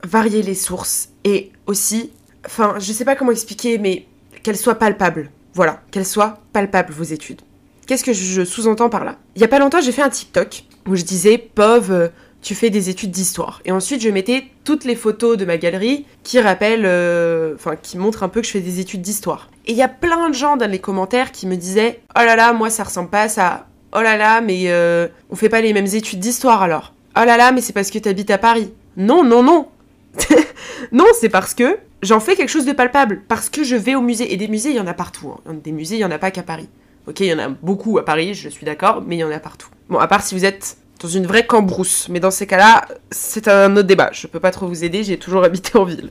varier 0.03 0.41
les 0.41 0.55
sources 0.55 1.09
et 1.23 1.51
aussi, 1.67 2.11
enfin, 2.45 2.75
je 2.79 2.91
sais 2.91 3.05
pas 3.05 3.15
comment 3.15 3.31
expliquer, 3.31 3.77
mais 3.77 4.07
qu'elles 4.43 4.57
soient 4.57 4.75
palpables. 4.75 5.31
Voilà, 5.53 5.81
qu'elles 5.91 6.05
soient 6.05 6.39
palpables 6.53 6.93
vos 6.93 7.03
études. 7.03 7.41
Qu'est-ce 7.87 8.03
que 8.03 8.13
je 8.13 8.43
sous-entends 8.43 8.89
par 8.89 9.05
là? 9.05 9.17
Il 9.35 9.41
y 9.41 9.45
a 9.45 9.47
pas 9.47 9.59
longtemps, 9.59 9.79
j'ai 9.79 9.91
fait 9.91 10.01
un 10.01 10.09
TikTok 10.09 10.63
où 10.87 10.95
je 10.95 11.03
disais, 11.03 11.37
pauvre, 11.37 12.11
tu 12.45 12.53
fais 12.53 12.69
des 12.69 12.91
études 12.91 13.09
d'histoire. 13.09 13.59
Et 13.65 13.71
ensuite, 13.71 14.01
je 14.01 14.09
mettais 14.09 14.43
toutes 14.63 14.85
les 14.85 14.95
photos 14.95 15.35
de 15.35 15.45
ma 15.45 15.57
galerie 15.57 16.05
qui 16.21 16.39
rappellent, 16.39 16.85
euh, 16.85 17.55
enfin, 17.55 17.75
qui 17.75 17.97
montrent 17.97 18.21
un 18.21 18.29
peu 18.29 18.39
que 18.39 18.45
je 18.45 18.51
fais 18.51 18.59
des 18.59 18.79
études 18.79 19.01
d'histoire. 19.01 19.49
Et 19.65 19.71
il 19.71 19.77
y 19.77 19.81
a 19.81 19.87
plein 19.87 20.29
de 20.29 20.35
gens 20.35 20.55
dans 20.55 20.69
les 20.69 20.77
commentaires 20.77 21.31
qui 21.31 21.47
me 21.47 21.55
disaient 21.55 22.01
Oh 22.15 22.21
là 22.23 22.35
là, 22.35 22.53
moi 22.53 22.69
ça 22.69 22.83
ressemble 22.83 23.09
pas 23.09 23.23
à 23.23 23.29
ça. 23.29 23.65
Oh 23.93 24.01
là 24.01 24.15
là, 24.15 24.41
mais 24.41 24.65
euh, 24.67 25.07
on 25.31 25.35
fait 25.35 25.49
pas 25.49 25.59
les 25.59 25.73
mêmes 25.73 25.87
études 25.87 26.19
d'histoire 26.19 26.61
alors. 26.61 26.93
Oh 27.19 27.25
là 27.25 27.35
là, 27.35 27.51
mais 27.51 27.61
c'est 27.61 27.73
parce 27.73 27.89
que 27.89 27.97
t'habites 27.97 28.29
à 28.29 28.37
Paris. 28.37 28.71
Non, 28.95 29.23
non, 29.23 29.41
non. 29.41 29.67
non, 30.91 31.05
c'est 31.19 31.29
parce 31.29 31.55
que 31.55 31.79
j'en 32.03 32.19
fais 32.19 32.35
quelque 32.35 32.49
chose 32.49 32.65
de 32.65 32.73
palpable. 32.73 33.23
Parce 33.27 33.49
que 33.49 33.63
je 33.63 33.75
vais 33.75 33.95
au 33.95 34.01
musée. 34.01 34.31
Et 34.31 34.37
des 34.37 34.47
musées, 34.47 34.69
il 34.69 34.75
y 34.75 34.79
en 34.79 34.87
a 34.87 34.93
partout. 34.93 35.33
Hein. 35.47 35.55
Des 35.63 35.71
musées, 35.71 35.95
il 35.95 36.01
y 36.01 36.05
en 36.05 36.11
a 36.11 36.19
pas 36.19 36.29
qu'à 36.29 36.43
Paris. 36.43 36.69
Ok, 37.07 37.21
il 37.21 37.27
y 37.27 37.33
en 37.33 37.39
a 37.39 37.49
beaucoup 37.49 37.97
à 37.97 38.05
Paris, 38.05 38.35
je 38.35 38.49
suis 38.49 38.65
d'accord, 38.65 39.03
mais 39.05 39.15
il 39.15 39.19
y 39.19 39.23
en 39.23 39.31
a 39.31 39.39
partout. 39.39 39.69
Bon, 39.89 39.97
à 39.97 40.07
part 40.07 40.23
si 40.23 40.35
vous 40.35 40.45
êtes 40.45 40.77
dans 41.01 41.07
une 41.07 41.25
vraie 41.25 41.45
cambrousse. 41.45 42.07
Mais 42.09 42.19
dans 42.19 42.31
ces 42.31 42.47
cas-là, 42.47 42.87
c'est 43.11 43.47
un 43.47 43.75
autre 43.75 43.87
débat. 43.87 44.09
Je 44.13 44.27
peux 44.27 44.39
pas 44.39 44.51
trop 44.51 44.67
vous 44.67 44.83
aider, 44.83 45.03
j'ai 45.03 45.17
toujours 45.17 45.43
habité 45.43 45.77
en 45.77 45.85
ville. 45.85 46.09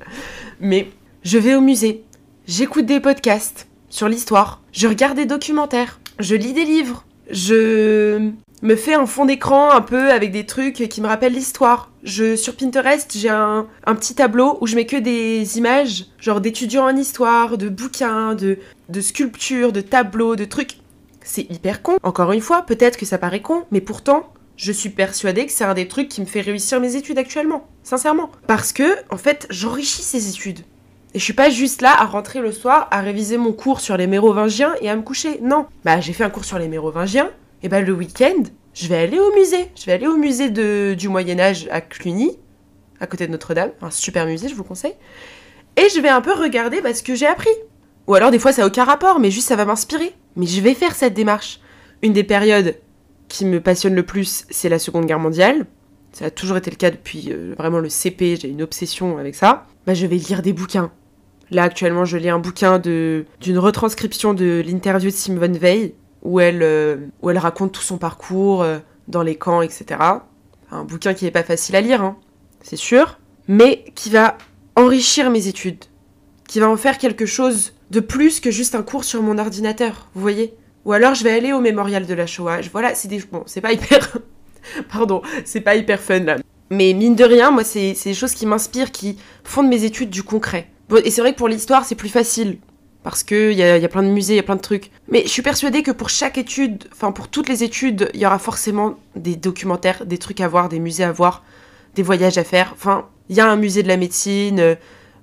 Mais 0.61 0.91
je 1.23 1.39
vais 1.39 1.55
au 1.55 1.61
musée, 1.61 2.05
j'écoute 2.47 2.87
des 2.87 3.01
podcasts 3.01 3.67
sur 3.89 4.09
l'histoire, 4.09 4.61
je 4.73 4.89
regarde 4.89 5.17
des 5.17 5.27
documentaires, 5.27 6.01
je 6.19 6.35
lis 6.35 6.53
des 6.53 6.65
livres, 6.65 7.07
je 7.31 8.31
me 8.63 8.77
fais 8.77 8.95
un 8.95 9.07
fond 9.07 9.25
d'écran 9.25 9.71
un 9.71 9.81
peu 9.81 10.11
avec 10.11 10.33
des 10.33 10.47
trucs 10.47 10.89
qui 10.89 11.01
me 11.01 11.07
rappellent 11.07 11.33
l'histoire. 11.33 11.91
Je 12.03 12.37
sur 12.37 12.57
Pinterest, 12.57 13.11
j'ai 13.17 13.31
un, 13.31 13.67
petit 13.87 14.15
tableau 14.15 14.59
où 14.61 14.67
je 14.67 14.77
mets 14.77 14.87
que 14.87 14.97
des 14.97 15.59
images, 15.59 16.07
genre 16.19 16.41
d'étudiants 16.41 16.85
en 16.85 16.97
histoire, 16.97 17.57
de 17.57 17.69
bouquins, 17.69 18.35
de 18.35 19.01
sculptures, 19.01 19.73
de 19.73 19.81
tableaux, 19.81 20.37
de 20.37 20.45
trucs. 20.45 20.79
C'est 21.25 21.51
hyper 21.51 21.83
con. 21.83 21.97
Encore 22.03 22.33
une 22.33 22.43
fois, 22.43 22.63
peut-être 22.63 22.99
que 22.99 23.07
ça 23.07 23.17
paraît 23.17 23.41
con, 23.41 23.65
mais 23.71 23.81
pourtant, 23.81 24.31
je 24.57 24.73
suis 24.73 24.89
persuadée 24.89 25.47
que 25.47 25.53
c'est 25.53 25.65
un 25.65 25.75
des 25.75 25.89
trucs 25.89 26.09
qui 26.09 26.21
me 26.21 26.27
fait 26.27 26.41
réussir 26.41 26.81
mes 26.81 26.97
études 26.97 27.19
actuellement, 27.19 27.67
sincèrement. 27.83 28.31
Parce 28.47 28.73
que, 28.73 28.97
en 29.11 29.17
fait, 29.17 29.47
j'enrichis 29.51 30.03
ces 30.03 30.29
études. 30.29 30.61
Et 31.15 31.19
je 31.19 31.25
suis 31.25 31.33
pas 31.33 31.51
juste 31.51 31.81
là 31.81 31.95
à 31.97 32.05
rentrer 32.05 32.41
le 32.41 32.53
soir, 32.53 32.89
à 32.91 33.01
réviser 33.01 33.37
mon 33.37 33.53
cours 33.53 33.81
sur 33.81 33.97
les 33.97 34.07
mérovingiens 34.07 34.75
et 34.81 34.91
à 34.91 34.97
me 34.97 35.03
coucher. 35.03 35.39
Non. 35.43 35.67
Bah, 35.85 36.01
j'ai 36.01 36.13
fait 36.13 36.25
un 36.25 36.31
cours 36.31 36.45
sur 36.45 36.59
les 36.59 36.69
mérovingiens, 36.69 37.31
et 37.63 37.69
bah, 37.69 37.81
le 37.81 37.93
week-end, 37.93 38.43
je 38.75 38.89
vais 38.89 38.97
aller 38.97 39.19
au 39.19 39.33
musée. 39.35 39.71
Je 39.77 39.87
vais 39.87 39.93
aller 39.93 40.07
au 40.07 40.17
musée 40.17 40.51
du 40.51 41.09
Moyen 41.09 41.39
Âge 41.39 41.69
à 41.71 41.81
Cluny, 41.81 42.37
à 43.01 43.07
côté 43.07 43.27
de 43.27 43.33
Notre-Dame, 43.33 43.71
un 43.83 43.91
super 43.91 44.27
musée, 44.27 44.49
je 44.49 44.55
vous 44.55 44.65
conseille. 44.65 44.95
Et 45.77 45.89
je 45.95 46.01
vais 46.01 46.09
un 46.09 46.21
peu 46.21 46.33
regarder 46.33 46.81
bah, 46.81 46.95
ce 46.95 47.03
que 47.03 47.15
j'ai 47.15 47.27
appris. 47.27 47.51
Ou 48.07 48.15
alors 48.15 48.31
des 48.31 48.39
fois 48.39 48.53
ça 48.53 48.63
n'a 48.63 48.69
aucun 48.69 48.85
rapport, 48.85 49.19
mais 49.19 49.31
juste 49.31 49.49
ça 49.49 49.57
va 49.57 49.65
m'inspirer. 49.65 50.15
Mais 50.37 50.47
je 50.47 50.61
vais 50.61 50.75
faire 50.75 50.95
cette 50.95 51.15
démarche. 51.15 51.61
Une 52.03 52.13
des 52.13 52.25
périodes 52.25 52.77
qui 53.29 53.45
me 53.45 53.61
passionne 53.61 53.95
le 53.95 54.05
plus, 54.05 54.45
c'est 54.51 54.69
la 54.69 54.79
Seconde 54.79 55.07
Guerre 55.07 55.19
mondiale. 55.19 55.67
Ça 56.13 56.27
a 56.27 56.31
toujours 56.31 56.57
été 56.57 56.71
le 56.71 56.77
cas 56.77 56.91
depuis 56.91 57.33
euh, 57.33 57.55
vraiment 57.59 57.81
le 57.81 57.89
CP, 57.89 58.37
j'ai 58.37 58.49
une 58.49 58.63
obsession 58.63 59.19
avec 59.19 59.35
ça. 59.35 59.67
Bah, 59.87 59.95
je 59.95 60.07
vais 60.07 60.17
lire 60.17 60.43
des 60.43 60.53
bouquins. 60.53 60.93
Là 61.51 61.65
actuellement, 61.65 62.05
je 62.05 62.17
lis 62.17 62.29
un 62.29 62.39
bouquin 62.39 62.79
de 62.79 63.27
d'une 63.41 63.59
retranscription 63.59 64.33
de 64.33 64.63
l'interview 64.65 65.11
de 65.11 65.15
Simone 65.15 65.57
Veil 65.57 65.95
où 66.23 66.41
elle 66.41 66.63
euh, 66.63 66.97
où 67.21 67.31
elle 67.31 67.39
raconte 67.39 67.73
tout 67.73 67.83
son 67.83 67.99
parcours 67.99 68.63
euh, 68.63 68.79
dans 69.09 69.23
les 69.23 69.37
camps, 69.37 69.61
etc. 69.61 70.01
Un 70.71 70.85
bouquin 70.85 71.15
qui 71.15 71.25
n'est 71.25 71.31
pas 71.31 71.43
facile 71.43 71.77
à 71.77 71.81
lire, 71.81 72.03
hein, 72.03 72.17
c'est 72.63 72.77
sûr, 72.77 73.19
mais 73.47 73.85
qui 73.95 74.11
va 74.11 74.39
enrichir 74.77 75.31
mes 75.31 75.49
études, 75.49 75.85
qui 76.49 76.61
va 76.61 76.69
en 76.69 76.77
faire 76.77 76.99
quelque 76.99 77.27
chose 77.27 77.75
de 77.91 78.01
plus 78.01 78.41
que 78.41 78.51
juste 78.51 78.75
un 78.75 78.83
cours 78.83 79.05
sur 79.05 79.23
mon 79.23 79.39
ordinateur, 79.39 80.09
vous 80.15 80.23
voyez 80.23 80.55
Ou 80.85 80.93
alors 80.93 81.15
je 81.15 81.25
vais 81.25 81.33
aller 81.33 81.53
au 81.53 81.61
mémorial 81.61 82.07
de 82.07 82.15
la 82.15 82.27
Shoah. 82.27 82.61
Voilà, 82.73 82.95
c'est 82.95 83.09
des... 83.09 83.23
Bon, 83.31 83.43
c'est 83.47 83.61
pas 83.61 83.73
hyper... 83.73 84.17
Pardon, 84.93 85.23
c'est 85.45 85.61
pas 85.61 85.77
hyper 85.77 86.01
fun 86.01 86.21
là. 86.21 86.37
Mais 86.71 86.93
mine 86.95 87.15
de 87.15 87.25
rien, 87.25 87.51
moi, 87.51 87.63
c'est 87.63 87.95
des 88.05 88.15
choses 88.15 88.33
qui 88.33 88.47
m'inspirent, 88.47 88.91
qui 88.91 89.19
font 89.45 89.63
de 89.63 89.69
mes 89.69 89.85
études 89.85 90.11
du 90.11 90.23
concret. 90.23 90.69
Et 91.05 91.11
c'est 91.11 91.21
vrai 91.21 91.33
que 91.33 91.39
pour 91.39 91.49
l'histoire, 91.49 91.85
c'est 91.85 91.95
plus 91.95 92.09
facile. 92.09 92.59
Parce 93.03 93.23
qu'il 93.23 93.53
y 93.53 93.63
a, 93.63 93.77
y 93.77 93.85
a 93.85 93.89
plein 93.89 94.03
de 94.03 94.09
musées, 94.09 94.33
il 94.33 94.37
y 94.37 94.41
a 94.41 94.45
plein 94.45 94.57
de 94.57 94.63
trucs. 94.63 94.91
Mais 95.09 95.23
je 95.25 95.29
suis 95.29 95.43
persuadée 95.43 95.83
que 95.83 95.91
pour 95.91 96.09
chaque 96.09 96.39
étude, 96.39 96.85
enfin 96.93 97.13
pour 97.13 97.29
toutes 97.29 97.51
les 97.51 97.63
études, 97.63 98.11
il 98.15 98.21
y 98.21 98.27
aura 98.27 98.39
forcément 98.39 98.97
des 99.15 99.37
documentaires, 99.37 100.07
des 100.07 100.17
trucs 100.17 100.41
à 100.41 100.49
voir, 100.49 100.71
des 100.71 100.79
musées 100.79 101.05
à 101.05 101.13
voir, 101.13 101.45
des 101.95 102.03
voyages 102.03 102.39
à 102.39 102.45
faire. 102.45 102.73
Enfin, 102.73 103.07
il 103.29 103.37
y 103.37 103.41
a 103.41 103.47
un 103.47 103.57
musée 103.57 103.83
de 103.83 103.89
la 103.89 103.99
médecine, 103.99 104.77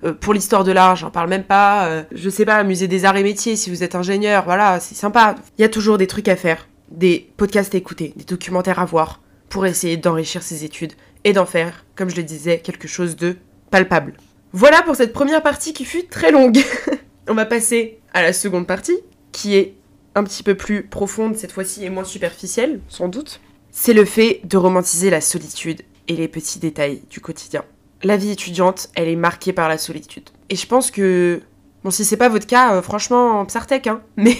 euh, 0.04 0.12
pour 0.12 0.34
l'histoire 0.34 0.64
de 0.64 0.72
l'art, 0.72 0.96
j'en 0.96 1.10
parle 1.10 1.28
même 1.28 1.44
pas. 1.44 1.86
Euh, 1.86 2.02
je 2.12 2.28
sais 2.30 2.44
pas, 2.44 2.62
musée 2.64 2.88
des 2.88 3.04
arts 3.04 3.16
et 3.16 3.22
métiers, 3.22 3.56
si 3.56 3.70
vous 3.70 3.82
êtes 3.82 3.94
ingénieur, 3.94 4.44
voilà, 4.44 4.80
c'est 4.80 4.94
sympa. 4.94 5.36
Il 5.58 5.62
y 5.62 5.64
a 5.64 5.68
toujours 5.68 5.98
des 5.98 6.06
trucs 6.06 6.28
à 6.28 6.36
faire, 6.36 6.68
des 6.90 7.30
podcasts 7.36 7.74
à 7.74 7.78
écouter, 7.78 8.12
des 8.16 8.24
documentaires 8.24 8.78
à 8.78 8.84
voir, 8.84 9.20
pour 9.48 9.66
essayer 9.66 9.96
d'enrichir 9.96 10.42
ses 10.42 10.64
études 10.64 10.94
et 11.24 11.32
d'en 11.32 11.46
faire, 11.46 11.84
comme 11.94 12.10
je 12.10 12.16
le 12.16 12.22
disais, 12.22 12.58
quelque 12.58 12.88
chose 12.88 13.16
de 13.16 13.36
palpable. 13.70 14.14
Voilà 14.52 14.82
pour 14.82 14.96
cette 14.96 15.12
première 15.12 15.42
partie 15.42 15.72
qui 15.72 15.84
fut 15.84 16.06
très 16.06 16.30
longue. 16.30 16.58
On 17.28 17.34
va 17.34 17.46
passer 17.46 18.00
à 18.12 18.22
la 18.22 18.32
seconde 18.32 18.66
partie, 18.66 18.98
qui 19.30 19.56
est 19.56 19.74
un 20.14 20.24
petit 20.24 20.42
peu 20.42 20.54
plus 20.54 20.82
profonde 20.82 21.36
cette 21.36 21.52
fois-ci 21.52 21.84
et 21.84 21.90
moins 21.90 22.04
superficielle, 22.04 22.80
sans 22.88 23.08
doute. 23.08 23.40
C'est 23.70 23.94
le 23.94 24.04
fait 24.04 24.40
de 24.44 24.56
romantiser 24.58 25.08
la 25.08 25.22
solitude 25.22 25.82
et 26.08 26.16
les 26.16 26.28
petits 26.28 26.58
détails 26.58 27.02
du 27.08 27.20
quotidien. 27.20 27.64
La 28.02 28.16
vie 28.16 28.30
étudiante, 28.30 28.88
elle 28.94 29.08
est 29.08 29.16
marquée 29.16 29.52
par 29.52 29.68
la 29.68 29.78
solitude. 29.78 30.30
Et 30.50 30.56
je 30.56 30.66
pense 30.66 30.90
que 30.90 31.42
Bon, 31.84 31.90
si 31.90 32.04
c'est 32.04 32.16
pas 32.16 32.28
votre 32.28 32.46
cas, 32.46 32.74
euh, 32.74 32.82
franchement, 32.82 33.44
Psartec, 33.44 33.88
hein, 33.88 34.02
mais 34.16 34.36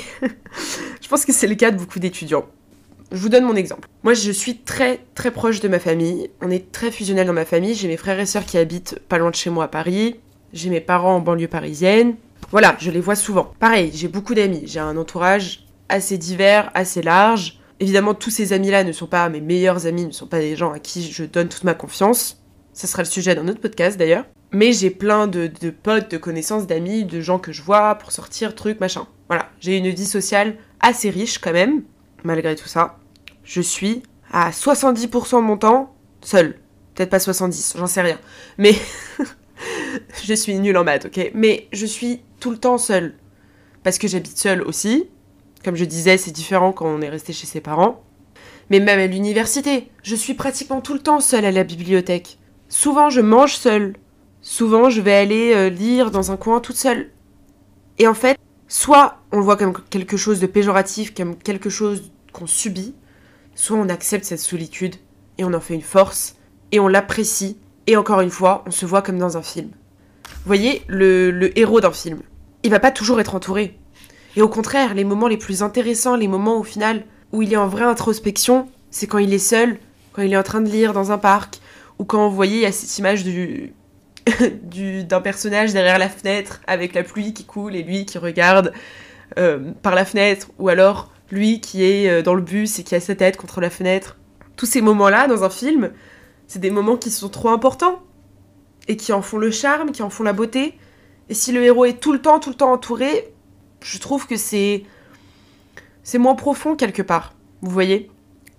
je 1.01 1.09
pense 1.09 1.25
que 1.25 1.33
c'est 1.33 1.48
le 1.48 1.57
cas 1.57 1.70
de 1.72 1.77
beaucoup 1.77 1.98
d'étudiants. 1.98 2.46
Je 3.11 3.18
vous 3.18 3.29
donne 3.29 3.44
mon 3.44 3.57
exemple. 3.57 3.88
Moi, 4.05 4.14
je 4.14 4.31
suis 4.31 4.59
très 4.59 5.01
très 5.14 5.31
proche 5.31 5.61
de 5.61 5.68
ma 5.68 5.79
famille. 5.79 6.31
On 6.40 6.51
est 6.51 6.72
très 6.72 6.90
fusionnel 6.90 7.27
dans 7.27 7.33
ma 7.33 7.44
famille. 7.44 7.75
J'ai 7.75 7.88
mes 7.88 7.98
frères 7.98 8.18
et 8.18 8.27
sœurs 8.27 8.46
qui 8.46 8.57
habitent 8.57 8.98
pas 9.09 9.18
loin 9.18 9.31
de 9.31 9.35
chez 9.35 9.51
moi 9.51 9.64
à 9.64 9.68
Paris. 9.68 10.16
J'ai 10.55 10.70
mes 10.70 10.81
parents 10.81 11.16
en 11.16 11.20
banlieue 11.20 11.48
parisienne. 11.48 12.14
Voilà, 12.53 12.77
je 12.79 12.90
les 12.90 13.01
vois 13.01 13.16
souvent. 13.16 13.53
Pareil, 13.59 13.90
j'ai 13.92 14.09
beaucoup 14.09 14.35
d'amis. 14.35 14.62
J'ai 14.64 14.81
un 14.81 14.96
entourage 14.96 15.66
assez 15.90 16.16
divers, 16.16 16.70
assez 16.75 17.03
large. 17.03 17.59
Évidemment, 17.81 18.14
tous 18.14 18.31
ces 18.31 18.55
amis-là 18.55 18.85
ne 18.85 18.92
sont 18.92 19.07
pas 19.07 19.29
mes 19.29 19.40
meilleurs 19.40 19.87
amis, 19.87 20.07
ne 20.07 20.12
sont 20.12 20.27
pas 20.27 20.38
des 20.38 20.57
gens 20.57 20.72
à 20.72 20.79
qui 20.79 21.11
je 21.11 21.25
donne 21.25 21.48
toute 21.48 21.64
ma 21.64 21.75
confiance. 21.75 22.41
Ça 22.72 22.87
sera 22.87 23.02
le 23.02 23.08
sujet 23.08 23.35
d'un 23.35 23.48
autre 23.48 23.61
podcast 23.61 23.98
d'ailleurs. 23.98 24.24
Mais 24.50 24.72
j'ai 24.72 24.90
plein 24.90 25.26
de, 25.26 25.50
potes, 25.70 26.11
de 26.11 26.18
connaissances, 26.18 26.66
d'amis, 26.66 27.04
de 27.04 27.20
gens 27.20 27.38
que 27.38 27.52
je 27.52 27.62
vois 27.62 27.94
pour 27.94 28.12
sortir, 28.12 28.54
trucs, 28.54 28.80
machin. 28.80 29.06
Voilà, 29.28 29.50
j'ai 29.61 29.78
une 29.78 29.88
vie 29.88 30.06
sociale 30.06 30.56
assez 30.80 31.08
riche 31.08 31.38
quand 31.38 31.52
même, 31.52 31.85
malgré 32.22 32.54
tout 32.54 32.68
ça. 32.68 32.98
Je 33.44 33.62
suis 33.62 34.02
à 34.30 34.50
70% 34.50 35.37
de 35.37 35.40
mon 35.40 35.56
temps 35.56 35.94
seule. 36.20 36.58
Peut-être 36.94 37.11
pas 37.11 37.18
70, 37.18 37.74
j'en 37.78 37.87
sais 37.87 38.02
rien. 38.02 38.18
Mais 38.58 38.74
je 40.24 40.35
suis 40.35 40.58
nulle 40.58 40.76
en 40.76 40.85
maths, 40.85 41.06
ok? 41.06 41.30
Mais 41.35 41.68
je 41.72 41.87
suis 41.87 42.20
tout 42.40 42.50
le 42.50 42.58
temps 42.58 42.78
seule. 42.78 43.14
Parce 43.82 43.98
que 43.98 44.08
j'habite 44.08 44.37
seule 44.37 44.62
aussi. 44.62 45.08
Comme 45.64 45.76
je 45.76 45.85
disais, 45.85 46.18
c'est 46.18 46.30
différent 46.30 46.72
quand 46.72 46.87
on 46.87 47.00
est 47.00 47.08
resté 47.08 47.32
chez 47.32 47.46
ses 47.46 47.61
parents. 47.61 48.02
Mais 48.68 48.80
même 48.80 48.98
à 48.98 49.06
l'université, 49.06 49.88
je 50.02 50.14
suis 50.14 50.35
pratiquement 50.35 50.80
tout 50.80 50.94
le 50.94 51.00
temps 51.00 51.20
seule 51.20 51.44
à 51.44 51.52
la 51.52 51.64
bibliothèque. 51.64 52.38
Souvent, 52.72 53.11
je 53.11 53.20
mange 53.20 53.54
seule. 53.54 53.92
Souvent, 54.40 54.88
je 54.88 55.02
vais 55.02 55.12
aller 55.12 55.52
euh, 55.54 55.68
lire 55.68 56.11
dans 56.11 56.32
un 56.32 56.38
coin 56.38 56.58
toute 56.58 56.76
seule. 56.76 57.11
Et 57.98 58.08
en 58.08 58.14
fait, 58.14 58.38
soit 58.66 59.18
on 59.30 59.37
le 59.37 59.42
voit 59.42 59.58
comme 59.58 59.74
quelque 59.90 60.16
chose 60.16 60.40
de 60.40 60.46
péjoratif, 60.46 61.12
comme 61.12 61.37
quelque 61.37 61.68
chose 61.68 62.11
qu'on 62.32 62.46
subit, 62.46 62.94
soit 63.54 63.76
on 63.76 63.90
accepte 63.90 64.24
cette 64.24 64.40
solitude 64.40 64.94
et 65.37 65.44
on 65.44 65.52
en 65.52 65.61
fait 65.61 65.74
une 65.74 65.82
force 65.82 66.37
et 66.72 66.80
on 66.80 66.88
l'apprécie. 66.88 67.58
Et 67.87 67.98
encore 67.98 68.22
une 68.22 68.30
fois, 68.30 68.64
on 68.66 68.70
se 68.70 68.87
voit 68.87 69.02
comme 69.02 69.18
dans 69.18 69.37
un 69.37 69.42
film. 69.42 69.68
Vous 70.24 70.46
voyez, 70.46 70.82
le, 70.88 71.52
héros 71.58 71.82
d'un 71.82 71.92
film, 71.92 72.20
il 72.62 72.70
va 72.70 72.80
pas 72.80 72.90
toujours 72.90 73.20
être 73.20 73.35
entouré. 73.35 73.78
Et 74.35 74.40
au 74.40 74.48
contraire, 74.48 74.94
les 74.94 75.04
moments 75.04 75.28
les 75.28 75.37
plus 75.37 75.62
intéressants, 75.62 76.16
les 76.16 76.26
moments 76.26 76.58
au 76.58 76.64
final 76.64 77.04
où 77.32 77.42
il 77.42 77.52
est 77.52 77.58
en 77.58 77.68
vraie 77.68 77.85
introspection, 77.85 78.66
c'est 78.90 79.06
quand 79.06 79.18
il 79.18 79.35
est 79.35 79.38
seul, 79.38 79.76
quand 80.14 80.22
il 80.22 80.32
est 80.32 80.38
en 80.38 80.42
train 80.42 80.62
de 80.62 80.70
lire 80.70 80.94
dans 80.94 81.12
un 81.12 81.18
parc, 81.18 81.61
ou 82.03 82.05
quand 82.05 82.29
vous 82.29 82.35
voyez, 82.35 82.57
il 82.57 82.62
y 82.62 82.67
a 82.67 82.73
cette 82.73 82.99
image 82.99 83.23
du, 83.23 85.05
d'un 85.05 85.21
personnage 85.21 85.73
derrière 85.73 86.01
la 86.01 86.09
fenêtre 86.09 86.61
avec 86.67 86.95
la 86.95 87.05
pluie 87.05 87.33
qui 87.33 87.45
coule 87.45 87.77
et 87.77 87.85
lui 87.85 88.07
qui 88.07 88.19
regarde 88.19 88.73
euh, 89.38 89.71
par 89.83 89.95
la 89.95 90.05
fenêtre, 90.05 90.49
ou 90.59 90.69
alors 90.69 91.12
lui 91.31 91.61
qui 91.61 91.85
est 91.85 92.11
euh, 92.11 92.23
dans 92.23 92.35
le 92.35 92.43
bus 92.43 92.81
et 92.81 92.83
qui 92.83 92.97
a 92.97 93.01
sa 93.01 93.15
tête 93.15 93.37
contre 93.37 93.61
la 93.61 93.71
fenêtre. 93.71 94.17
Tous 94.57 94.67
ces 94.67 94.81
moments-là 94.81 95.29
dans 95.29 95.45
un 95.45 95.49
film, 95.49 95.93
c'est 96.49 96.59
des 96.59 96.73
moments 96.73 96.97
qui 96.97 97.12
sont 97.12 97.29
trop 97.29 97.51
importants 97.51 98.03
et 98.88 98.97
qui 98.97 99.12
en 99.12 99.23
font 99.23 99.38
le 99.38 99.53
charme, 99.53 99.93
qui 99.93 100.03
en 100.03 100.11
font 100.11 100.25
la 100.25 100.33
beauté. 100.33 100.77
Et 101.29 101.35
si 101.35 101.53
le 101.53 101.62
héros 101.62 101.85
est 101.85 102.01
tout 102.01 102.12
le 102.12 102.21
temps, 102.21 102.41
tout 102.41 102.51
le 102.51 102.57
temps 102.57 102.73
entouré, 102.73 103.33
je 103.81 103.99
trouve 103.99 104.27
que 104.27 104.37
c'est 104.37 104.83
c'est 106.03 106.19
moins 106.19 106.35
profond 106.35 106.75
quelque 106.75 107.03
part. 107.03 107.35
Vous 107.61 107.71
voyez? 107.71 108.11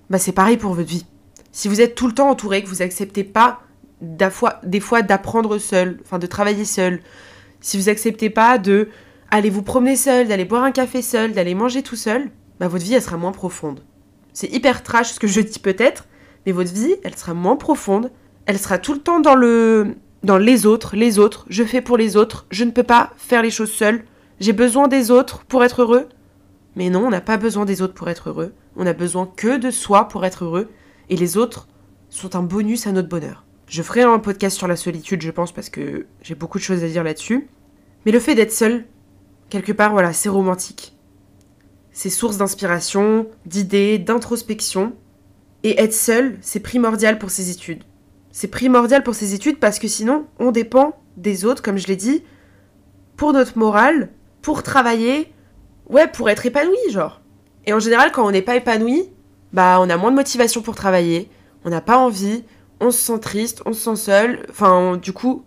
Bah 0.10 0.18
c'est 0.18 0.32
pareil 0.32 0.56
pour 0.56 0.74
votre 0.74 0.88
vie. 0.88 1.06
Si 1.54 1.68
vous 1.68 1.82
êtes 1.82 1.94
tout 1.94 2.08
le 2.08 2.14
temps 2.14 2.32
entouré, 2.32 2.64
que 2.64 2.68
vous 2.68 2.82
acceptez 2.82 3.24
pas 3.24 3.62
des 4.02 4.80
fois 4.80 5.02
d'apprendre 5.04 5.60
seul, 5.60 6.00
enfin 6.04 6.18
de 6.18 6.26
travailler 6.26 6.66
seul, 6.66 7.00
si 7.62 7.78
vous 7.78 7.90
acceptez 7.90 8.32
pas 8.32 8.58
de 8.58 8.90
aller 9.30 9.52
vous 9.52 9.62
promener 9.62 9.96
seul, 9.96 10.28
d'aller 10.28 10.46
boire 10.46 10.64
un 10.64 10.72
café 10.72 11.04
seul, 11.04 11.32
d'aller 11.32 11.54
manger 11.54 11.84
tout 11.84 11.96
seul, 11.96 12.32
bah 12.60 12.68
votre 12.68 12.84
vie 12.84 12.96
elle 12.96 13.04
sera 13.04 13.18
moins 13.18 13.32
profonde. 13.32 13.82
C'est 14.34 14.52
hyper 14.52 14.82
trash 14.82 15.12
ce 15.14 15.20
que 15.20 15.28
je 15.28 15.42
dis 15.42 15.60
peut-être, 15.60 16.08
mais 16.48 16.52
votre 16.52 16.74
vie 16.74 16.96
elle 17.04 17.16
sera 17.16 17.36
moins 17.36 17.56
profonde, 17.56 18.12
elle 18.48 18.58
sera 18.58 18.80
tout 18.80 18.94
le 18.94 19.00
temps 19.00 19.20
dans 19.20 19.36
le 19.36 19.96
dans 20.24 20.40
les 20.40 20.66
autres, 20.66 20.96
les 20.96 21.20
autres, 21.20 21.46
je 21.50 21.64
fais 21.64 21.82
pour 21.82 21.98
les 21.98 22.18
autres, 22.18 22.48
je 22.50 22.64
ne 22.64 22.72
peux 22.72 22.84
pas 22.84 23.12
faire 23.18 23.44
les 23.44 23.52
choses 23.52 23.72
seul, 23.72 24.06
j'ai 24.40 24.54
besoin 24.54 24.88
des 24.88 25.12
autres 25.12 25.44
pour 25.46 25.64
être 25.64 25.84
heureux. 25.84 26.10
Mais 26.76 26.90
non, 26.90 27.06
on 27.06 27.10
n'a 27.12 27.22
pas 27.22 27.38
besoin 27.38 27.66
des 27.66 27.84
autres 27.84 27.94
pour 27.94 28.10
être 28.10 28.30
heureux, 28.30 28.54
on 28.76 28.88
a 28.88 28.94
besoin 28.94 29.30
que 29.36 29.58
de 29.58 29.70
soi 29.70 30.08
pour 30.08 30.26
être 30.26 30.46
heureux 30.46 30.70
et 31.10 31.16
les 31.16 31.38
autres 31.38 31.68
sont 32.10 32.36
un 32.36 32.44
bonus 32.44 32.88
à 32.88 32.92
notre 32.92 33.10
bonheur. 33.10 33.46
Je 33.68 33.82
ferai 33.82 34.04
un 34.04 34.20
podcast 34.20 34.58
sur 34.58 34.68
la 34.68 34.76
solitude, 34.76 35.22
je 35.22 35.32
pense, 35.32 35.52
parce 35.52 35.70
que 35.70 36.06
j'ai 36.22 36.36
beaucoup 36.36 36.58
de 36.58 36.64
choses 36.64 36.84
à 36.84 36.88
dire 36.88 37.04
là-dessus. 37.04 37.48
Mais 38.06 38.12
le 38.12 38.20
fait 38.20 38.36
d'être 38.36 38.52
seul, 38.52 38.86
quelque 39.50 39.72
part, 39.72 39.92
voilà, 39.94 40.14
c'est 40.14 40.30
romantique. 40.30 40.96
C'est 41.92 42.10
source 42.10 42.38
d'inspiration, 42.38 43.28
d'idées, 43.46 43.98
d'introspection. 44.00 44.94
Et 45.64 45.82
être 45.82 45.94
seul, 45.94 46.38
c'est 46.42 46.60
primordial 46.60 47.18
pour 47.18 47.32
ses 47.32 47.50
études. 47.50 47.84
C'est 48.32 48.48
primordial 48.48 49.04
pour 49.04 49.16
ses 49.16 49.34
études 49.34 49.60
parce 49.60 49.80
que 49.80 49.88
sinon, 49.88 50.26
on 50.40 50.52
dépend 50.52 51.00
des 51.18 51.46
autres, 51.46 51.62
comme 51.62 51.78
je 51.78 51.88
l'ai 51.88 51.96
dit, 51.96 52.24
pour 53.16 53.32
notre 53.32 53.58
morale, 53.58 54.10
pour 54.42 54.64
travailler, 54.64 55.32
ouais, 55.88 56.08
pour 56.08 56.30
être 56.30 56.46
épanoui, 56.46 56.76
genre. 56.90 57.22
Et 57.66 57.74
en 57.74 57.80
général, 57.80 58.12
quand 58.12 58.26
on 58.26 58.32
n'est 58.32 58.42
pas 58.42 58.56
épanoui, 58.56 59.10
bah 59.54 59.78
on 59.80 59.90
a 59.90 59.98
moins 59.98 60.12
de 60.12 60.16
motivation 60.16 60.62
pour 60.62 60.76
travailler, 60.76 61.30
on 61.64 61.70
n'a 61.70 61.82
pas 61.82 61.98
envie, 61.98 62.44
on 62.80 62.92
se 62.92 63.00
sent 63.00 63.20
triste, 63.20 63.62
on 63.66 63.74
se 63.74 63.82
sent 63.82 63.96
seul, 63.96 64.46
enfin 64.50 64.98
du 64.98 65.14
coup 65.14 65.46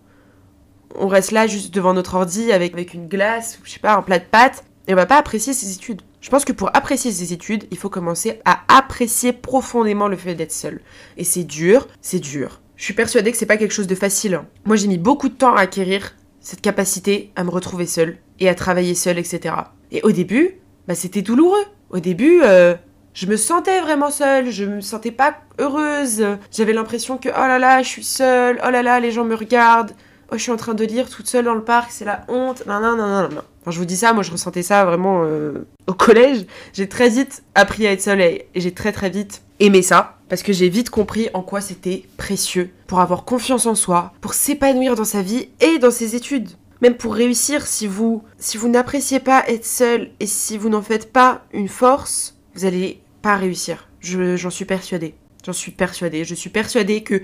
on 0.99 1.09
reste 1.09 1.33
là 1.33 1.47
juste 1.47 1.75
devant 1.75 1.93
notre 1.93 2.15
ordi 2.15 2.53
avec, 2.53 2.73
avec 2.73 2.95
une 2.95 3.09
glace, 3.09 3.59
je 3.65 3.71
sais 3.71 3.81
pas, 3.81 3.95
un 3.95 4.03
plat 4.03 4.19
de 4.19 4.25
pâtes, 4.25 4.65
et 4.89 4.93
on 4.95 4.97
va 4.97 5.07
pas 5.07 5.19
apprécier 5.19 5.53
ses 5.53 5.73
études. 5.73 6.03
Je 6.21 6.31
pense 6.31 6.45
que 6.45 6.53
pour 6.53 6.75
apprécier 6.75 7.13
ses 7.13 7.33
études, 7.33 7.65
il 7.71 7.77
faut 7.77 7.91
commencer 7.91 8.41
à 8.45 8.63
apprécier 8.69 9.33
profondément 9.33 10.09
le 10.09 10.17
fait 10.17 10.35
d'être 10.35 10.53
seul. 10.53 10.81
Et 11.17 11.25
c'est 11.25 11.45
dur, 11.45 11.87
c'est 12.01 12.19
dur. 12.19 12.61
Je 12.77 12.85
suis 12.85 12.95
persuadée 12.95 13.31
que 13.31 13.37
c'est 13.37 13.47
pas 13.47 13.57
quelque 13.57 13.75
chose 13.75 13.87
de 13.87 13.95
facile. 13.95 14.35
Hein. 14.35 14.47
Moi 14.65 14.77
j'ai 14.77 14.89
mis 14.89 14.99
beaucoup 14.99 15.29
de 15.29 15.35
temps 15.35 15.55
à 15.55 15.61
acquérir 15.61 16.15
cette 16.41 16.61
capacité 16.61 17.33
à 17.37 17.45
me 17.45 17.51
retrouver 17.51 17.87
seule 17.87 18.19
et 18.39 18.49
à 18.49 18.55
travailler 18.55 18.95
seule, 18.95 19.19
etc. 19.19 19.55
Et 19.91 20.03
au 20.03 20.13
début, 20.13 20.61
bah 20.87 20.95
c'était 20.95 21.23
douloureux. 21.23 21.65
Au 21.91 22.01
début, 22.01 22.41
euh, 22.43 22.75
Je 23.17 23.25
me 23.25 23.39
sentais 23.39 23.81
vraiment 23.81 24.11
seule, 24.11 24.51
je 24.51 24.67
me 24.67 24.83
sentais 24.83 25.11
pas 25.11 25.37
heureuse. 25.59 26.23
J'avais 26.53 26.75
l'impression 26.75 27.17
que 27.17 27.31
oh 27.31 27.47
là 27.49 27.59
là, 27.59 27.83
je 27.83 27.89
suis 27.89 28.05
seule, 28.05 28.61
oh 28.63 28.69
là 28.69 28.83
là, 28.83 29.01
les 29.01 29.11
gens 29.11 29.25
me 29.25 29.35
regardent. 29.35 29.93
Oh, 30.31 30.35
je 30.37 30.43
suis 30.43 30.53
en 30.53 30.59
train 30.59 30.75
de 30.75 30.85
lire 30.85 31.09
toute 31.09 31.27
seule 31.27 31.47
dans 31.47 31.55
le 31.55 31.65
parc, 31.65 31.91
c'est 31.93 32.05
la 32.05 32.27
honte. 32.29 32.67
Non, 32.67 32.79
non, 32.79 32.95
non, 32.95 33.07
non, 33.07 33.29
non. 33.31 33.43
Quand 33.65 33.71
je 33.71 33.79
vous 33.79 33.87
dis 33.87 33.97
ça, 33.97 34.13
moi 34.13 34.23
je 34.23 34.31
ressentais 34.31 34.63
ça 34.63 34.85
vraiment 34.85 35.23
euh, 35.25 35.67
au 35.87 35.95
collège. 35.95 36.45
J'ai 36.75 36.91
très 36.91 37.09
vite 37.09 37.43
appris 37.55 37.87
à 37.87 37.93
être 37.93 38.03
seule 38.03 38.21
et 38.21 38.49
j'ai 38.55 38.75
très 38.75 38.93
très 38.93 39.09
vite 39.09 39.41
aimé 39.61 39.81
ça. 39.81 40.19
Parce 40.29 40.43
que 40.43 40.53
j'ai 40.53 40.69
vite 40.69 40.91
compris 40.91 41.31
en 41.33 41.41
quoi 41.41 41.63
c'était 41.63 42.05
précieux 42.19 42.71
pour 42.87 43.01
avoir 43.01 43.25
confiance 43.25 43.65
en 43.65 43.75
soi, 43.75 44.13
pour 44.21 44.35
s'épanouir 44.35 44.95
dans 44.95 45.05
sa 45.05 45.23
vie 45.23 45.49
et 45.61 45.79
dans 45.79 45.91
ses 45.91 46.17
études. 46.17 46.51
Même 46.83 46.99
pour 46.99 47.15
réussir, 47.15 47.67
si 47.67 47.87
vous, 47.87 48.23
si 48.39 48.59
vous 48.59 48.69
n'appréciez 48.69 49.21
pas 49.21 49.43
être 49.49 49.65
seul 49.65 50.11
et 50.21 50.27
si 50.27 50.59
vous 50.59 50.69
n'en 50.69 50.83
faites 50.83 51.11
pas 51.11 51.41
une 51.55 51.69
force, 51.69 52.37
vous 52.55 52.67
allez 52.67 53.01
réussir. 53.35 53.89
J'en 54.01 54.51
suis 54.51 54.65
persuadée. 54.65 55.15
J'en 55.45 55.53
suis 55.53 55.73
persuadée. 55.73 56.25
Je 56.25 56.35
suis 56.37 56.51
persuadée 56.51 57.03
que 57.03 57.23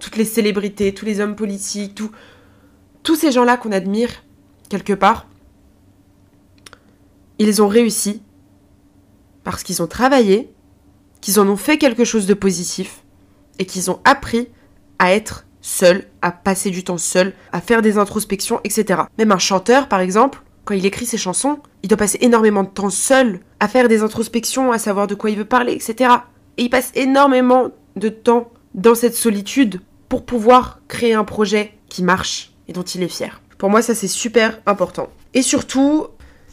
toutes 0.00 0.16
les 0.16 0.24
célébrités, 0.24 0.92
tous 0.92 1.04
les 1.04 1.20
hommes 1.20 1.36
politiques, 1.36 2.00
tous 3.02 3.16
ces 3.16 3.30
gens-là 3.30 3.56
qu'on 3.56 3.70
admire, 3.70 4.10
quelque 4.68 4.92
part, 4.92 5.28
ils 7.38 7.62
ont 7.62 7.68
réussi 7.68 8.22
parce 9.44 9.62
qu'ils 9.62 9.82
ont 9.82 9.86
travaillé, 9.86 10.52
qu'ils 11.20 11.38
en 11.38 11.48
ont 11.48 11.56
fait 11.56 11.78
quelque 11.78 12.04
chose 12.04 12.26
de 12.26 12.34
positif 12.34 13.04
et 13.58 13.66
qu'ils 13.66 13.90
ont 13.90 14.00
appris 14.04 14.48
à 14.98 15.12
être 15.14 15.46
seuls, 15.60 16.06
à 16.22 16.30
passer 16.32 16.70
du 16.70 16.84
temps 16.84 16.98
seul, 16.98 17.34
à 17.52 17.60
faire 17.60 17.82
des 17.82 17.98
introspections, 17.98 18.60
etc. 18.64 19.02
Même 19.18 19.32
un 19.32 19.38
chanteur, 19.38 19.88
par 19.88 20.00
exemple, 20.00 20.42
quand 20.64 20.74
il 20.74 20.86
écrit 20.86 21.06
ses 21.06 21.18
chansons, 21.18 21.58
il 21.82 21.88
doit 21.88 21.98
passer 21.98 22.18
énormément 22.20 22.62
de 22.62 22.68
temps 22.68 22.90
seul 22.90 23.40
à 23.60 23.68
faire 23.68 23.88
des 23.88 24.02
introspections, 24.02 24.72
à 24.72 24.78
savoir 24.78 25.06
de 25.06 25.14
quoi 25.14 25.30
il 25.30 25.36
veut 25.36 25.44
parler, 25.44 25.72
etc. 25.72 26.10
Et 26.56 26.64
il 26.64 26.70
passe 26.70 26.90
énormément 26.94 27.70
de 27.96 28.08
temps 28.08 28.50
dans 28.74 28.94
cette 28.94 29.14
solitude 29.14 29.80
pour 30.08 30.24
pouvoir 30.24 30.80
créer 30.88 31.14
un 31.14 31.24
projet 31.24 31.72
qui 31.88 32.02
marche 32.02 32.52
et 32.68 32.72
dont 32.72 32.82
il 32.82 33.02
est 33.02 33.08
fier. 33.08 33.40
Pour 33.58 33.70
moi, 33.70 33.82
ça 33.82 33.94
c'est 33.94 34.08
super 34.08 34.60
important. 34.66 35.08
Et 35.34 35.42
surtout, 35.42 36.06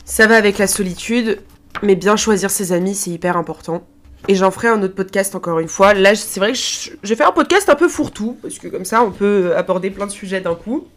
ça 0.06 0.28
va 0.28 0.36
avec 0.36 0.58
la 0.58 0.68
solitude, 0.68 1.42
mais 1.84 1.96
bien 1.96 2.16
choisir 2.16 2.52
ses 2.52 2.74
amis, 2.74 2.96
c'est 2.96 3.12
hyper 3.12 3.38
important. 3.38 3.84
Et 4.28 4.36
j'en 4.36 4.52
ferai 4.52 4.68
un 4.68 4.82
autre 4.84 4.94
podcast 4.94 5.34
encore 5.36 5.60
une 5.60 5.68
fois. 5.68 5.94
Là, 5.94 6.16
c'est 6.16 6.40
vrai 6.40 6.52
que 6.52 6.58
j'ai 7.04 7.16
fait 7.16 7.24
un 7.24 7.32
podcast 7.32 7.70
un 7.70 7.76
peu 7.76 7.88
fourre-tout, 7.88 8.38
parce 8.42 8.60
que 8.60 8.68
comme 8.68 8.86
ça, 8.86 9.04
on 9.04 9.12
peut 9.12 9.56
aborder 9.56 9.90
plein 9.90 10.06
de 10.06 10.12
sujets 10.12 10.42
d'un 10.42 10.56
coup. 10.56 10.88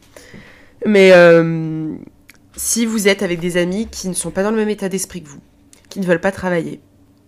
Mais 0.85 1.13
euh, 1.13 1.95
si 2.57 2.87
vous 2.87 3.09
êtes 3.09 3.23
avec 3.23 3.41
des 3.41 3.57
amis 3.57 3.89
qui 3.89 4.09
ne 4.09 4.15
sont 4.15 4.31
pas 4.31 4.43
dans 4.43 4.51
le 4.51 4.57
même 4.57 4.69
état 4.69 4.89
d'esprit 4.89 5.23
que 5.23 5.29
vous, 5.29 5.41
qui 5.89 6.01
ne 6.01 6.05
veulent 6.05 6.21
pas 6.21 6.33
travailler, 6.33 6.81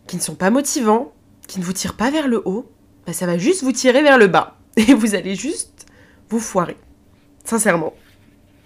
qui 0.06 0.16
ne 0.16 0.20
sont 0.20 0.34
pas 0.34 0.50
motivants, 0.50 1.12
qui 1.46 1.60
ne 1.60 1.64
vous 1.64 1.72
tirent 1.72 1.96
pas 1.96 2.10
vers 2.10 2.28
le 2.28 2.42
haut, 2.44 2.70
bah, 3.06 3.12
ça 3.12 3.26
va 3.26 3.38
juste 3.38 3.62
vous 3.62 3.72
tirer 3.72 4.02
vers 4.02 4.18
le 4.18 4.26
bas. 4.26 4.56
Et 4.76 4.94
vous 4.94 5.14
allez 5.14 5.34
juste 5.34 5.86
vous 6.28 6.40
foirer. 6.40 6.76
Sincèrement. 7.44 7.94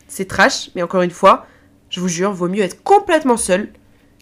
C'est 0.08 0.26
trash, 0.26 0.70
mais 0.74 0.82
encore 0.82 1.02
une 1.02 1.10
fois, 1.10 1.46
je 1.88 2.00
vous 2.00 2.08
jure, 2.08 2.32
vaut 2.32 2.48
mieux 2.48 2.62
être 2.62 2.82
complètement 2.82 3.36
seul 3.36 3.72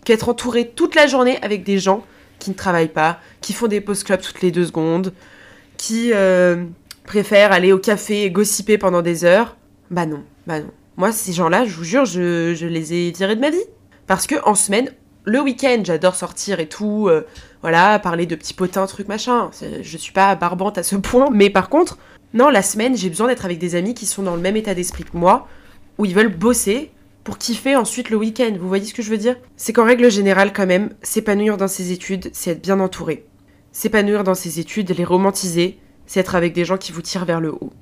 qu'être 0.04 0.28
entouré 0.28 0.68
toute 0.68 0.94
la 0.94 1.06
journée 1.06 1.38
avec 1.42 1.64
des 1.64 1.78
gens 1.78 2.04
qui 2.38 2.50
ne 2.50 2.54
travaillent 2.54 2.88
pas, 2.88 3.20
qui 3.40 3.52
font 3.52 3.66
des 3.66 3.80
post 3.80 4.04
clubs 4.04 4.20
toutes 4.20 4.42
les 4.42 4.50
deux 4.50 4.66
secondes, 4.66 5.12
qui 5.76 6.12
euh, 6.12 6.64
préfèrent 7.04 7.52
aller 7.52 7.72
au 7.72 7.78
café 7.78 8.24
et 8.24 8.30
gossiper 8.30 8.78
pendant 8.78 9.02
des 9.02 9.24
heures. 9.24 9.56
Bah 9.90 10.06
non, 10.06 10.24
bah 10.46 10.60
non. 10.60 10.70
Moi, 10.98 11.12
ces 11.12 11.32
gens-là, 11.32 11.64
je 11.64 11.76
vous 11.76 11.84
jure, 11.84 12.04
je, 12.04 12.66
les 12.66 12.92
ai 12.92 13.12
tirés 13.12 13.36
de 13.36 13.40
ma 13.40 13.50
vie. 13.50 13.64
Parce 14.08 14.26
que 14.26 14.34
en 14.44 14.56
semaine, 14.56 14.90
le 15.24 15.40
week-end, 15.40 15.80
j'adore 15.84 16.16
sortir 16.16 16.58
et 16.58 16.68
tout, 16.68 17.06
euh, 17.08 17.24
voilà, 17.62 18.00
parler 18.00 18.26
de 18.26 18.34
petits 18.34 18.52
potins, 18.52 18.84
trucs 18.86 19.06
machin. 19.06 19.48
Je 19.80 19.96
suis 19.96 20.12
pas 20.12 20.34
barbante 20.34 20.76
à 20.76 20.82
ce 20.82 20.96
point, 20.96 21.30
mais 21.30 21.50
par 21.50 21.68
contre, 21.68 21.98
non, 22.34 22.48
la 22.48 22.62
semaine, 22.62 22.96
j'ai 22.96 23.10
besoin 23.10 23.28
d'être 23.28 23.44
avec 23.44 23.60
des 23.60 23.76
amis 23.76 23.94
qui 23.94 24.06
sont 24.06 24.24
dans 24.24 24.34
le 24.34 24.42
même 24.42 24.56
état 24.56 24.74
d'esprit 24.74 25.04
que 25.04 25.16
moi, 25.16 25.46
où 25.98 26.04
ils 26.04 26.16
veulent 26.16 26.36
bosser 26.36 26.90
pour 27.22 27.38
kiffer 27.38 27.76
ensuite 27.76 28.10
le 28.10 28.16
week-end. 28.16 28.56
Vous 28.58 28.66
voyez 28.66 28.84
ce 28.84 28.92
que 28.94 29.02
je 29.02 29.10
veux 29.10 29.18
dire? 29.18 29.36
C'est 29.56 29.72
qu'en 29.72 29.84
règle 29.84 30.10
générale, 30.10 30.52
quand 30.52 30.66
même, 30.66 30.90
s'épanouir 31.02 31.58
dans 31.58 31.68
ses 31.68 31.92
études, 31.92 32.28
c'est 32.32 32.50
être 32.50 32.62
bien 32.62 32.80
entouré. 32.80 33.24
S'épanouir 33.70 34.24
dans 34.24 34.34
ses 34.34 34.58
études, 34.58 34.90
les 34.90 35.04
romantiser, 35.04 35.78
c'est 36.06 36.18
être 36.18 36.34
avec 36.34 36.54
des 36.54 36.64
gens 36.64 36.76
qui 36.76 36.90
vous 36.90 37.02
tirent 37.02 37.24
vers 37.24 37.40
le 37.40 37.52
haut. 37.52 37.72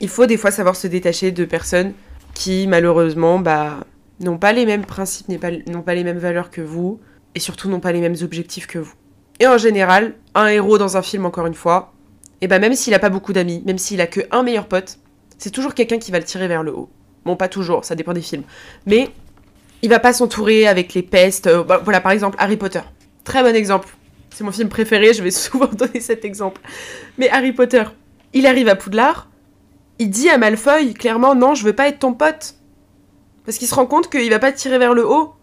Il 0.00 0.10
faut 0.10 0.26
des 0.26 0.36
fois 0.36 0.50
savoir 0.50 0.76
se 0.76 0.86
détacher 0.86 1.32
de 1.32 1.46
personnes 1.46 1.94
qui, 2.38 2.68
malheureusement, 2.68 3.40
bah, 3.40 3.80
n'ont 4.20 4.38
pas 4.38 4.52
les 4.52 4.64
mêmes 4.64 4.86
principes, 4.86 5.26
n'ont 5.28 5.82
pas 5.82 5.94
les 5.94 6.04
mêmes 6.04 6.18
valeurs 6.18 6.50
que 6.50 6.60
vous, 6.60 7.00
et 7.34 7.40
surtout 7.40 7.68
n'ont 7.68 7.80
pas 7.80 7.90
les 7.90 8.00
mêmes 8.00 8.14
objectifs 8.22 8.68
que 8.68 8.78
vous. 8.78 8.94
Et 9.40 9.48
en 9.48 9.58
général, 9.58 10.14
un 10.36 10.46
héros 10.46 10.78
dans 10.78 10.96
un 10.96 11.02
film, 11.02 11.26
encore 11.26 11.48
une 11.48 11.54
fois, 11.54 11.92
et 12.40 12.46
bah 12.46 12.60
même 12.60 12.74
s'il 12.74 12.94
a 12.94 13.00
pas 13.00 13.08
beaucoup 13.08 13.32
d'amis, 13.32 13.60
même 13.66 13.76
s'il 13.76 14.00
a 14.00 14.06
que 14.06 14.20
un 14.30 14.44
meilleur 14.44 14.68
pote, 14.68 15.00
c'est 15.36 15.50
toujours 15.50 15.74
quelqu'un 15.74 15.98
qui 15.98 16.12
va 16.12 16.20
le 16.20 16.24
tirer 16.24 16.46
vers 16.46 16.62
le 16.62 16.72
haut. 16.72 16.88
Bon, 17.24 17.34
pas 17.34 17.48
toujours, 17.48 17.84
ça 17.84 17.96
dépend 17.96 18.12
des 18.12 18.22
films. 18.22 18.44
Mais 18.86 19.08
il 19.82 19.90
va 19.90 19.98
pas 19.98 20.12
s'entourer 20.12 20.68
avec 20.68 20.94
les 20.94 21.02
pestes. 21.02 21.48
Euh, 21.48 21.64
bah, 21.64 21.80
voilà, 21.82 22.00
par 22.00 22.12
exemple, 22.12 22.36
Harry 22.38 22.56
Potter. 22.56 22.82
Très 23.24 23.42
bon 23.42 23.56
exemple. 23.56 23.88
C'est 24.30 24.44
mon 24.44 24.52
film 24.52 24.68
préféré, 24.68 25.12
je 25.12 25.24
vais 25.24 25.30
souvent 25.32 25.66
donner 25.66 25.98
cet 25.98 26.24
exemple. 26.24 26.60
Mais 27.18 27.28
Harry 27.30 27.52
Potter, 27.52 27.82
il 28.32 28.46
arrive 28.46 28.68
à 28.68 28.76
Poudlard, 28.76 29.28
il 29.98 30.10
dit 30.10 30.28
à 30.28 30.38
Malfoy 30.38 30.94
clairement 30.94 31.34
non, 31.34 31.54
je 31.54 31.64
veux 31.64 31.72
pas 31.72 31.88
être 31.88 31.98
ton 31.98 32.14
pote. 32.14 32.54
Parce 33.44 33.58
qu'il 33.58 33.68
se 33.68 33.74
rend 33.74 33.86
compte 33.86 34.10
qu'il 34.10 34.28
va 34.30 34.38
pas 34.38 34.52
tirer 34.52 34.78
vers 34.78 34.94
le 34.94 35.08
haut. 35.08 35.34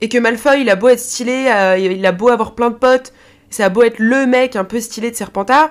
Et 0.00 0.08
que 0.08 0.18
Malfoy, 0.18 0.60
il 0.60 0.70
a 0.70 0.76
beau 0.76 0.88
être 0.88 1.00
stylé, 1.00 1.46
euh, 1.48 1.78
il 1.78 2.04
a 2.04 2.12
beau 2.12 2.28
avoir 2.28 2.54
plein 2.54 2.68
de 2.68 2.74
potes, 2.74 3.12
ça 3.48 3.64
a 3.64 3.68
beau 3.70 3.82
être 3.82 3.98
le 3.98 4.26
mec 4.26 4.56
un 4.56 4.64
peu 4.64 4.78
stylé 4.80 5.10
de 5.10 5.16
Serpentard, 5.16 5.70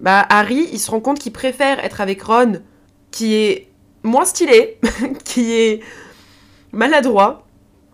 bah 0.00 0.24
Harry, 0.28 0.68
il 0.72 0.78
se 0.78 0.90
rend 0.90 1.00
compte 1.00 1.18
qu'il 1.18 1.32
préfère 1.32 1.84
être 1.84 2.00
avec 2.00 2.22
Ron, 2.22 2.60
qui 3.10 3.34
est 3.34 3.68
moins 4.02 4.24
stylé, 4.24 4.78
qui 5.24 5.52
est 5.52 5.80
maladroit, 6.72 7.46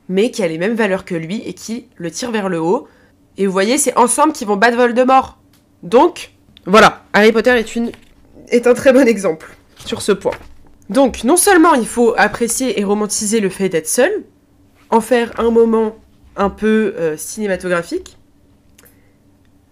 mais 0.08 0.30
qui 0.30 0.42
a 0.42 0.48
les 0.48 0.58
mêmes 0.58 0.74
valeurs 0.74 1.04
que 1.04 1.14
lui 1.14 1.42
et 1.46 1.52
qui 1.52 1.88
le 1.96 2.10
tire 2.10 2.30
vers 2.30 2.48
le 2.48 2.60
haut. 2.60 2.88
Et 3.36 3.46
vous 3.46 3.52
voyez, 3.52 3.78
c'est 3.78 3.96
ensemble 3.96 4.32
qu'ils 4.32 4.46
vont 4.46 4.56
battre 4.56 4.76
Voldemort. 4.76 5.38
Donc, 5.82 6.32
voilà, 6.66 7.04
Harry 7.12 7.32
Potter 7.32 7.50
est, 7.50 7.76
une, 7.76 7.92
est 8.50 8.66
un 8.66 8.74
très 8.74 8.92
bon 8.92 9.06
exemple 9.08 9.56
sur 9.84 10.02
ce 10.02 10.12
point. 10.12 10.34
Donc, 10.88 11.24
non 11.24 11.36
seulement 11.36 11.74
il 11.74 11.86
faut 11.86 12.14
apprécier 12.18 12.78
et 12.80 12.84
romantiser 12.84 13.40
le 13.40 13.48
fait 13.48 13.68
d'être 13.68 13.88
seul, 13.88 14.24
en 14.90 15.00
faire 15.00 15.38
un 15.38 15.50
moment 15.50 15.96
un 16.36 16.50
peu 16.50 16.94
euh, 16.98 17.16
cinématographique, 17.16 18.16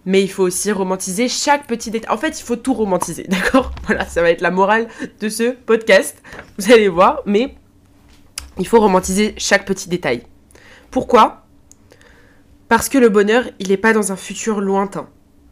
mais 0.04 0.22
il 0.22 0.28
faut 0.28 0.44
aussi 0.44 0.72
romantiser 0.72 1.28
chaque 1.28 1.66
petit 1.66 1.90
détail. 1.90 2.10
En 2.10 2.16
fait, 2.16 2.40
il 2.40 2.42
faut 2.42 2.56
tout 2.56 2.72
romantiser, 2.72 3.24
d'accord? 3.28 3.72
Voilà, 3.86 4.06
ça 4.06 4.22
va 4.22 4.30
être 4.30 4.40
la 4.40 4.50
morale 4.50 4.88
de 5.20 5.28
ce 5.28 5.50
podcast. 5.50 6.22
Vous 6.58 6.72
allez 6.72 6.88
voir, 6.88 7.22
mais 7.26 7.54
il 8.58 8.66
faut 8.66 8.80
romantiser 8.80 9.34
chaque 9.36 9.66
petit 9.66 9.88
détail. 9.88 10.22
Pourquoi? 10.90 11.44
Parce 12.68 12.88
que 12.88 12.98
le 12.98 13.08
bonheur, 13.08 13.44
il 13.58 13.68
n'est 13.68 13.76
pas 13.76 13.92
dans 13.92 14.12
un 14.12 14.16
futur 14.16 14.60
lointain. 14.60 15.08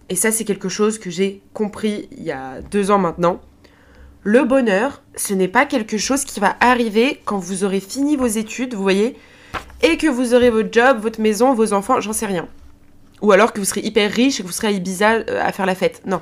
Et 0.09 0.16
ça, 0.16 0.31
c'est 0.31 0.45
quelque 0.45 0.69
chose 0.69 0.99
que 0.99 1.11
j'ai 1.11 1.42
compris 1.53 2.09
il 2.12 2.23
y 2.23 2.31
a 2.31 2.61
deux 2.61 2.90
ans 2.90 2.99
maintenant. 2.99 3.40
Le 4.23 4.45
bonheur, 4.45 5.03
ce 5.16 5.35
n'est 5.35 5.49
pas 5.49 5.66
quelque 5.66 5.99
chose 5.99 6.25
qui 6.25 6.40
va 6.40 6.57
arriver 6.61 7.21
quand 7.25 7.38
vous 7.38 7.64
aurez 7.64 7.81
fini 7.81 8.16
vos 8.16 8.27
études, 8.27 8.75
vous 8.75 8.83
voyez, 8.83 9.16
et 9.83 9.97
que 9.97 10.07
vous 10.07 10.35
aurez 10.35 10.51
votre 10.51 10.73
job, 10.73 10.99
votre 11.01 11.21
maison, 11.21 11.55
vos 11.55 11.73
enfants, 11.73 12.01
j'en 12.01 12.12
sais 12.12 12.27
rien. 12.27 12.49
Ou 13.23 13.33
alors 13.33 13.53
que 13.53 13.61
vous 13.61 13.64
serez 13.64 13.83
hyper 13.83 14.11
riche 14.11 14.40
et 14.40 14.42
que 14.42 14.49
vous 14.49 14.53
serez 14.53 14.69
à 14.69 14.73
Ibiza 14.73 15.12
euh, 15.12 15.42
à 15.42 15.53
faire 15.53 15.66
la 15.66 15.75
fête. 15.75 16.03
Non. 16.07 16.21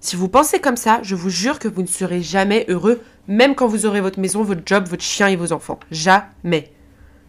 Si 0.00 0.16
vous 0.16 0.28
pensez 0.28 0.60
comme 0.60 0.76
ça, 0.76 1.00
je 1.02 1.14
vous 1.14 1.30
jure 1.30 1.58
que 1.58 1.68
vous 1.68 1.82
ne 1.82 1.88
serez 1.88 2.22
jamais 2.22 2.64
heureux, 2.68 3.00
même 3.26 3.54
quand 3.54 3.66
vous 3.66 3.84
aurez 3.84 4.00
votre 4.00 4.20
maison, 4.20 4.42
votre 4.42 4.62
job, 4.64 4.86
votre 4.88 5.02
chien 5.02 5.26
et 5.26 5.36
vos 5.36 5.52
enfants. 5.52 5.80
Jamais. 5.90 6.72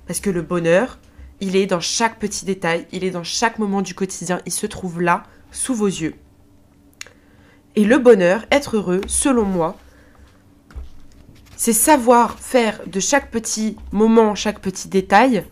Parce 0.07 0.19
que 0.19 0.29
le 0.29 0.43
bonheur, 0.43 0.99
il 1.41 1.55
est 1.55 1.65
dans 1.65 1.79
chaque 1.79 2.19
petit 2.19 2.45
détail, 2.45 2.87
il 2.91 3.03
est 3.03 3.11
dans 3.11 3.23
chaque 3.23 3.59
moment 3.59 3.81
du 3.81 3.93
quotidien, 3.93 4.41
il 4.45 4.51
se 4.51 4.65
trouve 4.65 5.01
là, 5.01 5.23
sous 5.51 5.73
vos 5.73 5.87
yeux. 5.87 6.15
Et 7.75 7.85
le 7.85 7.97
bonheur, 7.97 8.45
être 8.51 8.77
heureux, 8.77 9.01
selon 9.07 9.45
moi, 9.45 9.77
c'est 11.55 11.73
savoir 11.73 12.39
faire 12.39 12.81
de 12.87 12.99
chaque 12.99 13.31
petit 13.31 13.77
moment, 13.91 14.35
chaque 14.35 14.59
petit 14.59 14.87
détail, 14.87 15.45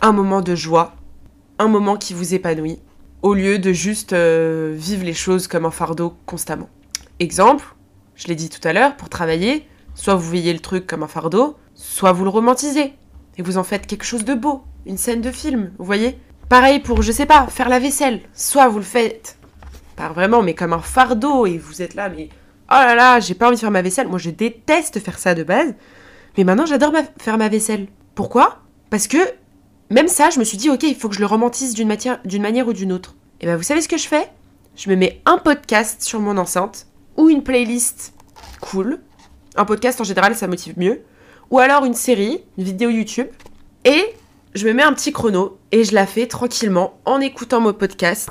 un 0.00 0.12
moment 0.12 0.40
de 0.40 0.54
joie, 0.54 0.94
un 1.58 1.68
moment 1.68 1.96
qui 1.96 2.14
vous 2.14 2.34
épanouit, 2.34 2.78
au 3.22 3.34
lieu 3.34 3.58
de 3.58 3.72
juste 3.72 4.12
euh, 4.12 4.74
vivre 4.76 5.04
les 5.04 5.14
choses 5.14 5.46
comme 5.48 5.66
un 5.66 5.70
fardeau 5.70 6.16
constamment. 6.26 6.68
Exemple, 7.18 7.74
je 8.14 8.28
l'ai 8.28 8.34
dit 8.34 8.48
tout 8.48 8.66
à 8.66 8.72
l'heure, 8.72 8.96
pour 8.96 9.08
travailler, 9.08 9.66
soit 9.94 10.14
vous 10.14 10.28
voyez 10.28 10.52
le 10.52 10.60
truc 10.60 10.86
comme 10.86 11.02
un 11.02 11.08
fardeau, 11.08 11.56
soit 11.74 12.12
vous 12.12 12.24
le 12.24 12.30
romantisez 12.30 12.94
et 13.36 13.42
vous 13.42 13.58
en 13.58 13.64
faites 13.64 13.86
quelque 13.86 14.04
chose 14.04 14.24
de 14.24 14.34
beau, 14.34 14.64
une 14.86 14.98
scène 14.98 15.20
de 15.20 15.30
film, 15.30 15.72
vous 15.78 15.84
voyez? 15.84 16.18
Pareil 16.48 16.80
pour, 16.80 17.02
je 17.02 17.12
sais 17.12 17.26
pas, 17.26 17.46
faire 17.46 17.68
la 17.68 17.78
vaisselle, 17.78 18.20
soit 18.34 18.68
vous 18.68 18.78
le 18.78 18.84
faites, 18.84 19.38
pas 19.96 20.08
vraiment, 20.08 20.42
mais 20.42 20.54
comme 20.54 20.72
un 20.72 20.80
fardeau 20.80 21.46
et 21.46 21.58
vous 21.58 21.82
êtes 21.82 21.94
là, 21.94 22.08
mais 22.08 22.28
oh 22.70 22.74
là 22.74 22.94
là, 22.94 23.20
j'ai 23.20 23.34
pas 23.34 23.46
envie 23.46 23.56
de 23.56 23.60
faire 23.60 23.70
ma 23.70 23.82
vaisselle. 23.82 24.08
Moi, 24.08 24.18
je 24.18 24.30
déteste 24.30 24.98
faire 24.98 25.18
ça 25.18 25.34
de 25.34 25.42
base, 25.42 25.74
mais 26.36 26.44
maintenant 26.44 26.66
j'adore 26.66 26.92
faire 27.18 27.38
ma 27.38 27.48
vaisselle. 27.48 27.86
Pourquoi? 28.14 28.58
Parce 28.90 29.06
que 29.06 29.18
même 29.90 30.08
ça, 30.08 30.30
je 30.30 30.38
me 30.38 30.44
suis 30.44 30.56
dit, 30.56 30.70
ok, 30.70 30.82
il 30.84 30.94
faut 30.94 31.08
que 31.08 31.14
je 31.14 31.20
le 31.20 31.26
romantise 31.26 31.74
d'une 31.74 31.88
manière 31.88 32.68
ou 32.68 32.72
d'une 32.72 32.92
autre. 32.92 33.14
Et 33.40 33.46
ben 33.46 33.56
vous 33.56 33.62
savez 33.62 33.80
ce 33.80 33.88
que 33.88 33.96
je 33.96 34.08
fais? 34.08 34.28
Je 34.76 34.88
me 34.88 34.96
mets 34.96 35.20
un 35.26 35.38
podcast 35.38 36.02
sur 36.02 36.20
mon 36.20 36.36
enceinte 36.36 36.86
ou 37.16 37.28
une 37.28 37.42
playlist 37.42 38.14
cool. 38.60 39.00
Un 39.56 39.64
podcast 39.64 40.00
en 40.00 40.04
général, 40.04 40.34
ça 40.36 40.46
motive 40.46 40.78
mieux. 40.78 41.02
Ou 41.50 41.58
alors 41.58 41.84
une 41.84 41.94
série, 41.94 42.42
une 42.56 42.64
vidéo 42.64 42.88
YouTube. 42.90 43.26
Et 43.84 44.04
je 44.54 44.66
me 44.66 44.72
mets 44.72 44.82
un 44.82 44.92
petit 44.92 45.12
chrono 45.12 45.58
et 45.72 45.84
je 45.84 45.94
la 45.94 46.06
fais 46.06 46.26
tranquillement 46.26 46.98
en 47.04 47.20
écoutant 47.20 47.60
mon 47.60 47.72
podcast. 47.72 48.30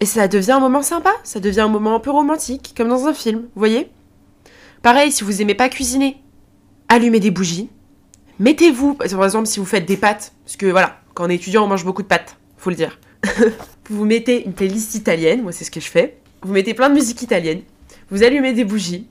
Et 0.00 0.06
ça 0.06 0.28
devient 0.28 0.52
un 0.52 0.60
moment 0.60 0.82
sympa, 0.82 1.12
ça 1.22 1.40
devient 1.40 1.60
un 1.60 1.68
moment 1.68 1.94
un 1.94 2.00
peu 2.00 2.10
romantique, 2.10 2.74
comme 2.76 2.88
dans 2.88 3.06
un 3.06 3.14
film, 3.14 3.40
vous 3.40 3.60
voyez? 3.60 3.90
Pareil, 4.82 5.12
si 5.12 5.24
vous 5.24 5.40
aimez 5.40 5.54
pas 5.54 5.68
cuisiner, 5.68 6.18
allumez 6.88 7.20
des 7.20 7.30
bougies, 7.30 7.70
Mettez-vous, 8.40 8.94
par 8.94 9.24
exemple, 9.24 9.46
si 9.46 9.60
vous 9.60 9.64
faites 9.64 9.86
des 9.86 9.96
pâtes, 9.96 10.32
parce 10.44 10.56
que 10.56 10.66
voilà, 10.66 11.00
quand 11.14 11.26
on 11.26 11.30
est 11.30 11.36
étudiant, 11.36 11.64
on 11.64 11.68
mange 11.68 11.84
beaucoup 11.84 12.02
de 12.02 12.08
pâtes, 12.08 12.36
faut 12.56 12.70
le 12.70 12.76
dire. 12.76 12.98
vous 13.90 14.04
mettez 14.04 14.44
une 14.44 14.52
playlist 14.52 14.94
italienne, 14.96 15.42
moi 15.42 15.52
c'est 15.52 15.64
ce 15.64 15.70
que 15.70 15.80
je 15.80 15.88
fais. 15.88 16.18
Vous 16.42 16.52
mettez 16.52 16.74
plein 16.74 16.88
de 16.88 16.94
musique 16.94 17.22
italienne, 17.22 17.62
vous 18.10 18.24
allumez 18.24 18.52
des 18.52 18.64
bougies, 18.64 19.06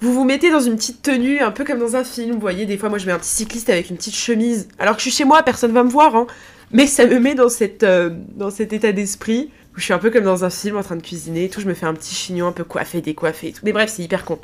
vous 0.00 0.14
vous 0.14 0.24
mettez 0.24 0.50
dans 0.50 0.60
une 0.60 0.76
petite 0.76 1.02
tenue, 1.02 1.40
un 1.40 1.50
peu 1.50 1.64
comme 1.64 1.78
dans 1.78 1.94
un 1.96 2.04
film. 2.04 2.32
Vous 2.32 2.40
voyez, 2.40 2.64
des 2.64 2.78
fois, 2.78 2.88
moi 2.88 2.98
je 2.98 3.06
mets 3.06 3.12
un 3.12 3.18
petit 3.18 3.28
cycliste 3.28 3.68
avec 3.68 3.90
une 3.90 3.96
petite 3.96 4.16
chemise. 4.16 4.68
Alors 4.78 4.96
que 4.96 5.00
je 5.02 5.08
suis 5.08 5.16
chez 5.16 5.24
moi, 5.24 5.42
personne 5.42 5.72
va 5.72 5.84
me 5.84 5.90
voir, 5.90 6.16
hein. 6.16 6.26
Mais 6.72 6.86
ça 6.86 7.04
me 7.04 7.18
met 7.18 7.34
dans, 7.34 7.48
euh, 7.82 8.10
cet 8.50 8.72
état 8.72 8.92
d'esprit 8.92 9.50
où 9.74 9.78
je 9.78 9.84
suis 9.84 9.92
un 9.92 9.98
peu 9.98 10.10
comme 10.10 10.24
dans 10.24 10.44
un 10.44 10.50
film 10.50 10.76
en 10.76 10.82
train 10.82 10.96
de 10.96 11.02
cuisiner 11.02 11.48
tout. 11.48 11.60
Je 11.60 11.66
me 11.66 11.74
fais 11.74 11.86
un 11.86 11.94
petit 11.94 12.14
chignon 12.14 12.46
un 12.46 12.52
peu 12.52 12.64
coiffé, 12.64 13.00
décoiffé 13.00 13.48
et 13.48 13.52
tout. 13.52 13.60
Mais 13.64 13.72
bref, 13.72 13.92
c'est 13.94 14.02
hyper 14.02 14.24
con. 14.24 14.38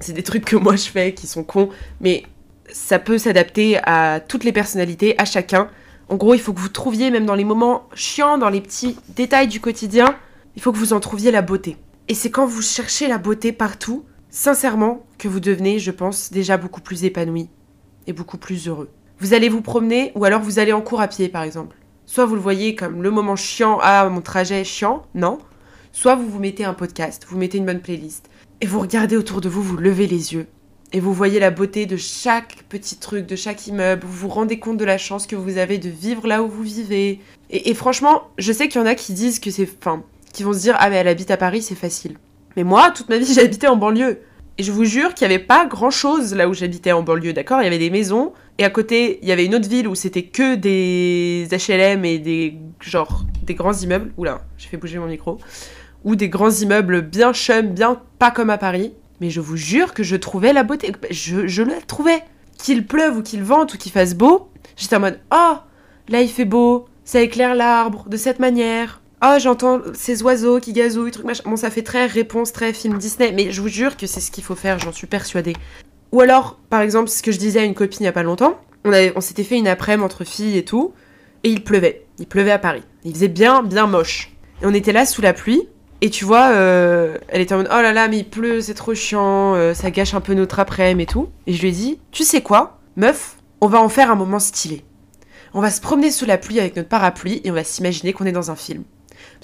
C'est 0.00 0.12
des 0.12 0.22
trucs 0.22 0.44
que 0.44 0.56
moi 0.56 0.76
je 0.76 0.88
fais 0.88 1.12
qui 1.12 1.26
sont 1.26 1.44
cons. 1.44 1.68
Mais 2.00 2.24
ça 2.72 2.98
peut 2.98 3.18
s'adapter 3.18 3.78
à 3.84 4.20
toutes 4.20 4.44
les 4.44 4.52
personnalités, 4.52 5.14
à 5.18 5.24
chacun. 5.24 5.68
En 6.08 6.16
gros, 6.16 6.34
il 6.34 6.40
faut 6.40 6.52
que 6.52 6.60
vous 6.60 6.68
trouviez, 6.68 7.10
même 7.10 7.26
dans 7.26 7.34
les 7.34 7.44
moments 7.44 7.88
chiants, 7.94 8.38
dans 8.38 8.48
les 8.48 8.60
petits 8.60 8.96
détails 9.10 9.48
du 9.48 9.60
quotidien, 9.60 10.16
il 10.56 10.62
faut 10.62 10.72
que 10.72 10.78
vous 10.78 10.92
en 10.92 11.00
trouviez 11.00 11.30
la 11.30 11.42
beauté. 11.42 11.76
Et 12.08 12.14
c'est 12.14 12.30
quand 12.30 12.46
vous 12.46 12.62
cherchez 12.62 13.08
la 13.08 13.18
beauté 13.18 13.52
partout, 13.52 14.04
sincèrement, 14.36 15.02
que 15.16 15.28
vous 15.28 15.40
devenez, 15.40 15.78
je 15.78 15.90
pense, 15.90 16.30
déjà 16.30 16.58
beaucoup 16.58 16.82
plus 16.82 17.04
épanoui 17.04 17.48
et 18.06 18.12
beaucoup 18.12 18.36
plus 18.36 18.68
heureux. 18.68 18.90
Vous 19.18 19.32
allez 19.32 19.48
vous 19.48 19.62
promener 19.62 20.12
ou 20.14 20.26
alors 20.26 20.42
vous 20.42 20.58
allez 20.58 20.74
en 20.74 20.82
cours 20.82 21.00
à 21.00 21.08
pied, 21.08 21.30
par 21.30 21.42
exemple. 21.42 21.74
Soit 22.04 22.26
vous 22.26 22.34
le 22.34 22.40
voyez 22.42 22.74
comme 22.74 23.02
le 23.02 23.10
moment 23.10 23.34
chiant, 23.34 23.78
ah, 23.80 24.06
mon 24.10 24.20
trajet 24.20 24.60
est 24.60 24.64
chiant, 24.64 25.06
non. 25.14 25.38
Soit 25.90 26.16
vous 26.16 26.28
vous 26.28 26.38
mettez 26.38 26.66
un 26.66 26.74
podcast, 26.74 27.26
vous 27.26 27.38
mettez 27.38 27.56
une 27.56 27.64
bonne 27.64 27.80
playlist, 27.80 28.28
et 28.60 28.66
vous 28.66 28.78
regardez 28.78 29.16
autour 29.16 29.40
de 29.40 29.48
vous, 29.48 29.62
vous 29.62 29.78
levez 29.78 30.06
les 30.06 30.34
yeux, 30.34 30.46
et 30.92 31.00
vous 31.00 31.14
voyez 31.14 31.40
la 31.40 31.50
beauté 31.50 31.86
de 31.86 31.96
chaque 31.96 32.64
petit 32.68 32.98
truc, 32.98 33.26
de 33.26 33.36
chaque 33.36 33.66
immeuble, 33.66 34.04
vous 34.06 34.28
vous 34.28 34.28
rendez 34.28 34.58
compte 34.58 34.76
de 34.76 34.84
la 34.84 34.98
chance 34.98 35.26
que 35.26 35.34
vous 35.34 35.56
avez 35.56 35.78
de 35.78 35.88
vivre 35.88 36.26
là 36.26 36.42
où 36.42 36.48
vous 36.48 36.62
vivez. 36.62 37.20
Et, 37.48 37.72
franchement, 37.72 38.24
je 38.36 38.52
sais 38.52 38.68
qu'il 38.68 38.82
y 38.82 38.84
en 38.84 38.86
a 38.86 38.94
qui 38.94 39.14
disent 39.14 39.40
que 39.40 39.50
c'est... 39.50 39.68
Enfin, 39.78 40.04
qui 40.34 40.42
vont 40.42 40.52
se 40.52 40.58
dire, 40.58 40.76
ah 40.78 40.90
mais 40.90 40.96
elle 40.96 41.08
habite 41.08 41.30
à 41.30 41.38
Paris, 41.38 41.62
c'est 41.62 41.74
facile. 41.74 42.18
Mais 42.56 42.64
moi, 42.64 42.90
toute 42.90 43.08
ma 43.08 43.18
vie, 43.18 43.38
habité 43.40 43.68
en 43.68 43.76
banlieue. 43.76 44.20
Et 44.58 44.62
je 44.62 44.72
vous 44.72 44.84
jure 44.84 45.12
qu'il 45.12 45.28
n'y 45.28 45.34
avait 45.34 45.44
pas 45.44 45.66
grand-chose 45.66 46.34
là 46.34 46.48
où 46.48 46.54
j'habitais 46.54 46.92
en 46.92 47.02
banlieue, 47.02 47.34
d'accord? 47.34 47.60
Il 47.60 47.64
y 47.64 47.66
avait 47.66 47.78
des 47.78 47.90
maisons, 47.90 48.32
et 48.58 48.64
à 48.64 48.70
côté, 48.70 49.18
il 49.20 49.28
y 49.28 49.32
avait 49.32 49.44
une 49.44 49.54
autre 49.54 49.68
ville 49.68 49.86
où 49.86 49.94
c'était 49.94 50.22
que 50.22 50.54
des 50.54 51.46
HLM 51.50 52.06
et 52.06 52.18
des... 52.18 52.56
genre, 52.80 53.24
des 53.42 53.54
grands 53.54 53.74
immeubles. 53.74 54.12
Oula, 54.16 54.42
j'ai 54.56 54.68
fait 54.68 54.78
bouger 54.78 54.98
mon 54.98 55.08
micro. 55.08 55.38
Ou 56.04 56.16
des 56.16 56.30
grands 56.30 56.50
immeubles 56.50 57.02
bien 57.02 57.34
chum, 57.34 57.68
bien 57.68 58.00
pas 58.18 58.30
comme 58.30 58.48
à 58.48 58.56
Paris. 58.56 58.94
Mais 59.20 59.28
je 59.28 59.40
vous 59.40 59.56
jure 59.56 59.92
que 59.92 60.02
je 60.02 60.16
trouvais 60.16 60.54
la 60.54 60.62
beauté. 60.62 60.92
Je, 61.10 61.46
je 61.46 61.62
le 61.62 61.74
trouvais. 61.86 62.22
Qu'il 62.56 62.86
pleuve 62.86 63.18
ou 63.18 63.22
qu'il 63.22 63.42
vente 63.42 63.74
ou 63.74 63.76
qu'il 63.76 63.92
fasse 63.92 64.14
beau, 64.14 64.48
j'étais 64.76 64.96
en 64.96 65.00
mode 65.00 65.20
Oh, 65.30 65.56
là 66.08 66.22
il 66.22 66.30
fait 66.30 66.46
beau, 66.46 66.86
ça 67.04 67.20
éclaire 67.20 67.54
l'arbre 67.54 68.08
de 68.08 68.16
cette 68.16 68.38
manière. 68.38 69.02
Oh, 69.24 69.36
j'entends 69.38 69.80
ces 69.94 70.22
oiseaux 70.22 70.60
qui 70.60 70.72
gazouillent, 70.72 71.10
truc 71.10 71.24
machin. 71.24 71.42
Bon, 71.46 71.56
ça 71.56 71.70
fait 71.70 71.82
très 71.82 72.06
réponse, 72.06 72.52
très 72.52 72.72
film 72.72 72.98
Disney, 72.98 73.32
mais 73.32 73.50
je 73.50 73.62
vous 73.62 73.68
jure 73.68 73.96
que 73.96 74.06
c'est 74.06 74.20
ce 74.20 74.30
qu'il 74.30 74.44
faut 74.44 74.54
faire, 74.54 74.78
j'en 74.78 74.92
suis 74.92 75.06
persuadée. 75.06 75.54
Ou 76.12 76.20
alors, 76.20 76.58
par 76.68 76.82
exemple, 76.82 77.08
ce 77.08 77.22
que 77.22 77.32
je 77.32 77.38
disais 77.38 77.60
à 77.60 77.64
une 77.64 77.74
copine 77.74 78.02
il 78.02 78.04
y 78.04 78.08
a 78.08 78.12
pas 78.12 78.22
longtemps, 78.22 78.60
on, 78.84 78.92
on 79.16 79.20
s'était 79.20 79.44
fait 79.44 79.56
une 79.56 79.68
après-midi 79.68 80.04
entre 80.04 80.24
filles 80.24 80.58
et 80.58 80.64
tout, 80.64 80.92
et 81.44 81.50
il 81.50 81.64
pleuvait. 81.64 82.06
Il 82.18 82.26
pleuvait 82.26 82.50
à 82.50 82.58
Paris. 82.58 82.82
Il 83.04 83.14
faisait 83.14 83.28
bien, 83.28 83.62
bien 83.62 83.86
moche. 83.86 84.32
Et 84.62 84.66
on 84.66 84.74
était 84.74 84.92
là 84.92 85.06
sous 85.06 85.22
la 85.22 85.32
pluie, 85.32 85.66
et 86.02 86.10
tu 86.10 86.24
vois, 86.24 86.50
euh, 86.50 87.16
elle 87.28 87.40
était 87.40 87.54
en 87.54 87.58
mode 87.58 87.70
Oh 87.70 87.80
là 87.80 87.92
là, 87.92 88.08
mais 88.08 88.18
il 88.18 88.28
pleut, 88.28 88.60
c'est 88.60 88.74
trop 88.74 88.94
chiant, 88.94 89.54
euh, 89.54 89.72
ça 89.72 89.90
gâche 89.90 90.12
un 90.14 90.20
peu 90.20 90.34
notre 90.34 90.60
après-midi 90.60 91.02
et 91.02 91.06
tout. 91.06 91.28
Et 91.46 91.54
je 91.54 91.62
lui 91.62 91.68
ai 91.68 91.72
dit 91.72 91.98
Tu 92.12 92.22
sais 92.22 92.42
quoi, 92.42 92.80
meuf, 92.96 93.36
on 93.62 93.66
va 93.66 93.80
en 93.80 93.88
faire 93.88 94.10
un 94.10 94.14
moment 94.14 94.38
stylé. 94.38 94.84
On 95.54 95.60
va 95.60 95.70
se 95.70 95.80
promener 95.80 96.10
sous 96.10 96.26
la 96.26 96.36
pluie 96.36 96.60
avec 96.60 96.76
notre 96.76 96.90
parapluie 96.90 97.40
et 97.44 97.50
on 97.50 97.54
va 97.54 97.64
s'imaginer 97.64 98.12
qu'on 98.12 98.26
est 98.26 98.32
dans 98.32 98.50
un 98.50 98.56
film. 98.56 98.84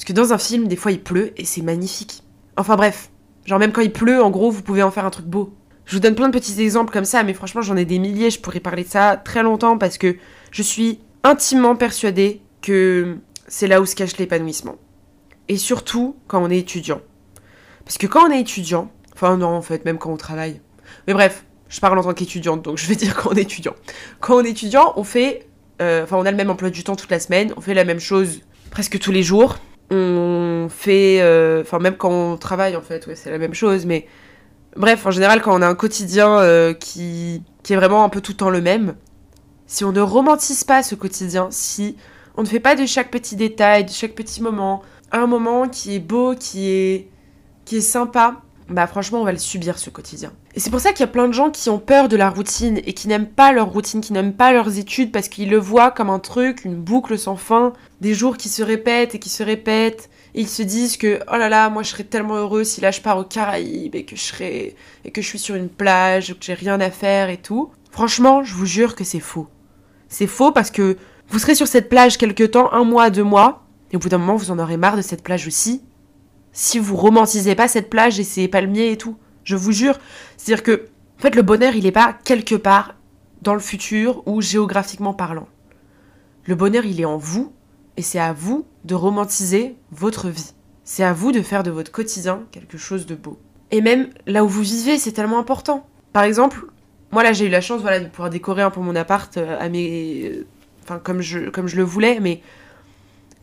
Parce 0.03 0.15
que 0.15 0.21
dans 0.21 0.33
un 0.33 0.39
film, 0.39 0.67
des 0.67 0.75
fois 0.75 0.91
il 0.91 1.01
pleut 1.01 1.33
et 1.37 1.45
c'est 1.45 1.63
magnifique. 1.63 2.25
Enfin 2.57 2.75
bref, 2.75 3.13
genre 3.45 3.61
même 3.61 3.71
quand 3.71 3.83
il 3.83 3.93
pleut, 3.93 4.21
en 4.21 4.31
gros, 4.31 4.51
vous 4.51 4.63
pouvez 4.63 4.83
en 4.83 4.91
faire 4.91 5.05
un 5.05 5.11
truc 5.11 5.27
beau. 5.27 5.55
Je 5.85 5.95
vous 5.95 6.01
donne 6.01 6.17
plein 6.17 6.29
de 6.29 6.37
petits 6.37 6.61
exemples 6.61 6.93
comme 6.93 7.05
ça, 7.05 7.23
mais 7.23 7.35
franchement, 7.35 7.63
j'en 7.63 7.77
ai 7.77 7.85
des 7.85 8.01
milliers, 8.01 8.29
je 8.29 8.41
pourrais 8.41 8.59
parler 8.59 8.83
de 8.83 8.89
ça 8.89 9.17
très 9.17 9.45
longtemps 9.45 9.79
parce 9.79 9.99
que 9.99 10.17
je 10.51 10.63
suis 10.63 10.99
intimement 11.23 11.77
persuadée 11.77 12.43
que 12.63 13.19
c'est 13.47 13.69
là 13.69 13.81
où 13.81 13.87
se 13.87 13.95
cache 13.95 14.17
l'épanouissement. 14.17 14.75
Et 15.47 15.57
surtout 15.57 16.17
quand 16.27 16.43
on 16.43 16.51
est 16.51 16.59
étudiant. 16.59 17.01
Parce 17.85 17.97
que 17.97 18.09
quand 18.09 18.27
on 18.27 18.33
est 18.33 18.41
étudiant, 18.41 18.91
enfin 19.15 19.37
non 19.37 19.51
en 19.51 19.63
fait, 19.63 19.85
même 19.85 19.99
quand 19.99 20.11
on 20.11 20.17
travaille. 20.17 20.61
Mais 21.07 21.15
bref, 21.15 21.45
je 21.69 21.79
parle 21.79 21.97
en 21.97 22.03
tant 22.03 22.13
qu'étudiante, 22.13 22.63
donc 22.63 22.77
je 22.77 22.89
vais 22.89 22.97
dire 22.97 23.15
quand 23.15 23.31
on 23.31 23.37
est 23.37 23.43
étudiant. 23.43 23.77
Quand 24.19 24.35
on 24.35 24.43
est 24.43 24.51
étudiant, 24.51 24.95
on 24.97 25.05
fait... 25.05 25.47
Euh, 25.81 26.03
enfin 26.03 26.17
on 26.17 26.27
a 26.27 26.33
le 26.33 26.37
même 26.37 26.51
emploi 26.51 26.71
du 26.71 26.83
temps 26.83 26.97
toute 26.97 27.13
la 27.13 27.21
semaine, 27.21 27.55
on 27.57 27.61
fait 27.61 27.75
la 27.75 27.85
même 27.85 28.01
chose 28.01 28.41
presque 28.73 28.99
tous 28.99 29.13
les 29.13 29.23
jours. 29.23 29.59
On 29.93 30.69
fait... 30.71 31.21
Euh, 31.21 31.61
enfin 31.63 31.79
même 31.79 31.97
quand 31.97 32.11
on 32.11 32.37
travaille 32.37 32.77
en 32.77 32.83
fait, 32.83 33.07
ouais 33.07 33.15
c'est 33.15 33.31
la 33.31 33.39
même 33.39 33.55
chose, 33.55 33.87
mais... 33.87 34.07
Bref, 34.75 35.05
en 35.05 35.11
général, 35.11 35.43
quand 35.43 35.55
on 35.55 35.61
a 35.61 35.67
un 35.69 35.75
quotidien 35.75 36.39
euh, 36.39 36.73
qui, 36.73 37.43
qui 37.63 37.75
est 37.75 37.77
vraiment 37.77 38.05
un 38.05 38.09
peu 38.09 38.23
tout 38.23 38.33
le 38.33 38.39
temps 38.39 38.49
le 38.49 38.63
même, 38.63 38.95
si 39.67 39.85
on 39.85 39.93
ne 39.93 40.01
romantise 40.01 40.65
pas 40.65 40.83
ce 40.83 40.95
quotidien, 40.95 41.49
si 41.51 41.97
on 42.37 42.43
ne 42.43 42.47
fait 42.47 42.61
pas 42.61 42.75
de 42.75 42.87
chaque 42.87 43.11
petit 43.11 43.37
détail, 43.37 43.85
de 43.85 43.91
chaque 43.91 44.15
petit 44.15 44.43
moment, 44.43 44.83
un 45.11 45.27
moment 45.27 45.69
qui 45.69 45.95
est 45.95 46.01
beau, 46.01 46.35
qui 46.35 46.71
est, 46.71 47.09
qui 47.67 47.77
est 47.77 47.83
sympa, 47.83 48.41
bah 48.73 48.87
franchement 48.87 49.21
on 49.21 49.25
va 49.25 49.33
le 49.33 49.39
subir 49.39 49.79
ce 49.79 49.91
quotidien. 49.91 50.33
Et 50.55 50.61
c'est 50.61 50.71
pour 50.71 50.81
ça 50.81 50.93
qu'il 50.93 51.01
y 51.01 51.05
a 51.05 51.13
plein 51.13 51.29
de 51.29 51.33
gens 51.33 51.51
qui 51.51 51.69
ont 51.71 51.79
peur 51.79 52.09
de 52.09 52.17
la 52.17 52.31
routine 52.31 52.81
et 52.85 52.93
qui 52.93 53.09
n'aiment 53.09 53.29
pas 53.29 53.53
leur 53.53 53.71
routine, 53.71 54.01
qui 54.01 54.13
n'aiment 54.13 54.35
pas 54.35 54.53
leurs 54.53 54.79
études 54.79 55.13
parce 55.13 55.29
qu'ils 55.29 55.51
le 55.51 55.59
voient 55.59 55.91
comme 55.91 56.11
un 56.11 56.19
truc, 56.19 56.65
une 56.65 56.77
boucle 56.77 57.19
sans 57.19 57.37
fin, 57.37 57.73
des 58.01 58.15
jours 58.15 58.37
qui 58.37 58.49
se 58.49 58.63
répètent 58.63 59.15
et 59.15 59.19
qui 59.19 59.29
se 59.29 59.43
répètent. 59.43 60.11
Ils 60.35 60.49
se 60.49 60.63
disent 60.63 60.97
que 60.97 61.21
oh 61.33 61.37
là 61.37 61.49
là, 61.49 61.69
moi 61.69 61.83
je 61.83 61.91
serais 61.91 62.05
tellement 62.05 62.37
heureux 62.37 62.65
si 62.65 62.81
là 62.81 62.91
je 62.91 63.01
pars 63.01 63.19
aux 63.19 63.25
Caraïbes 63.25 63.95
et 63.95 64.05
que 64.05 64.17
je 64.17 64.23
serais 64.23 64.75
et 65.05 65.11
que 65.11 65.23
je 65.23 65.27
suis 65.27 65.39
sur 65.39 65.55
une 65.55 65.69
plage 65.69 66.35
que 66.35 66.45
j'ai 66.45 66.55
rien 66.55 66.81
à 66.81 66.91
faire 66.91 67.29
et 67.29 67.39
tout. 67.39 67.71
Franchement, 67.91 68.43
je 68.43 68.55
vous 68.55 68.67
jure 68.67 68.97
que 68.97 69.05
c'est 69.05 69.21
faux. 69.21 69.49
C'est 70.09 70.27
faux 70.27 70.53
parce 70.53 70.71
que 70.71 70.97
vous 71.29 71.39
serez 71.39 71.55
sur 71.55 71.67
cette 71.67 71.89
plage 71.89 72.19
quelque 72.19 72.45
temps, 72.45 72.73
un 72.73 72.85
mois, 72.85 73.09
deux 73.09 73.25
mois, 73.25 73.65
et 73.91 73.97
au 73.97 73.99
bout 73.99 74.09
d'un 74.09 74.19
moment, 74.19 74.37
vous 74.37 74.51
en 74.51 74.59
aurez 74.59 74.77
marre 74.77 74.97
de 74.97 75.03
cette 75.03 75.23
plage 75.23 75.47
aussi. 75.47 75.83
Si 76.53 76.79
vous 76.79 76.97
romantisez 76.97 77.55
pas 77.55 77.69
cette 77.69 77.91
plage 77.91 78.21
et 78.21 78.25
ses 78.25 78.49
palmiers 78.49 78.93
et 78.93 78.99
tout, 78.99 79.17
je 79.45 79.57
vous 79.57 79.73
jure. 79.73 79.99
C'est-à-dire 80.37 80.63
que, 80.63 80.87
en 81.19 81.23
fait, 81.23 81.35
le 81.35 81.43
bonheur, 81.43 81.75
il 81.75 81.85
n'est 81.85 81.93
pas 81.93 82.17
quelque 82.25 82.55
part 82.55 82.95
dans 83.41 83.55
le 83.55 83.61
futur 83.61 84.23
ou 84.27 84.41
géographiquement 84.41 85.15
parlant. 85.15 85.49
Le 86.45 86.55
bonheur, 86.55 86.85
il 86.85 87.01
est 87.01 87.05
en 87.05 87.17
vous, 87.17 87.53
et 87.97 88.03
c'est 88.03 88.19
à 88.19 88.33
vous 88.33 88.67
de 88.85 88.95
romantiser 88.95 89.77
votre 89.91 90.29
vie. 90.29 90.53
C'est 90.85 91.05
à 91.05 91.13
vous 91.13 91.33
de 91.33 91.43
faire 91.43 91.63
de 91.63 91.71
votre 91.71 91.93
quotidien 91.93 92.43
quelque 92.51 92.79
chose 92.79 93.07
de 93.07 93.15
beau. 93.15 93.39
Et 93.71 93.81
même 93.81 94.11
là 94.27 94.45
où 94.45 94.49
vous 94.49 94.63
vivez, 94.63 94.99
c'est 94.99 95.13
tellement 95.13 95.39
important. 95.39 95.87
Par 96.13 96.25
exemple, 96.25 96.67
moi 97.11 97.23
là 97.23 97.33
j'ai 97.33 97.47
eu 97.47 97.49
la 97.49 97.61
chance 97.61 97.81
voilà, 97.81 98.01
de 98.01 98.07
pouvoir 98.07 98.31
décorer 98.31 98.63
un 98.63 98.71
peu 98.71 98.81
mon 98.81 98.97
appart 98.97 99.37
euh, 99.37 99.57
à 99.59 99.69
mes... 99.69 100.25
Euh, 100.25 100.47
enfin 100.83 100.99
comme 100.99 101.21
je, 101.21 101.51
comme 101.51 101.69
je 101.69 101.77
le 101.77 101.85
voulais, 101.85 102.19
mais 102.21 102.43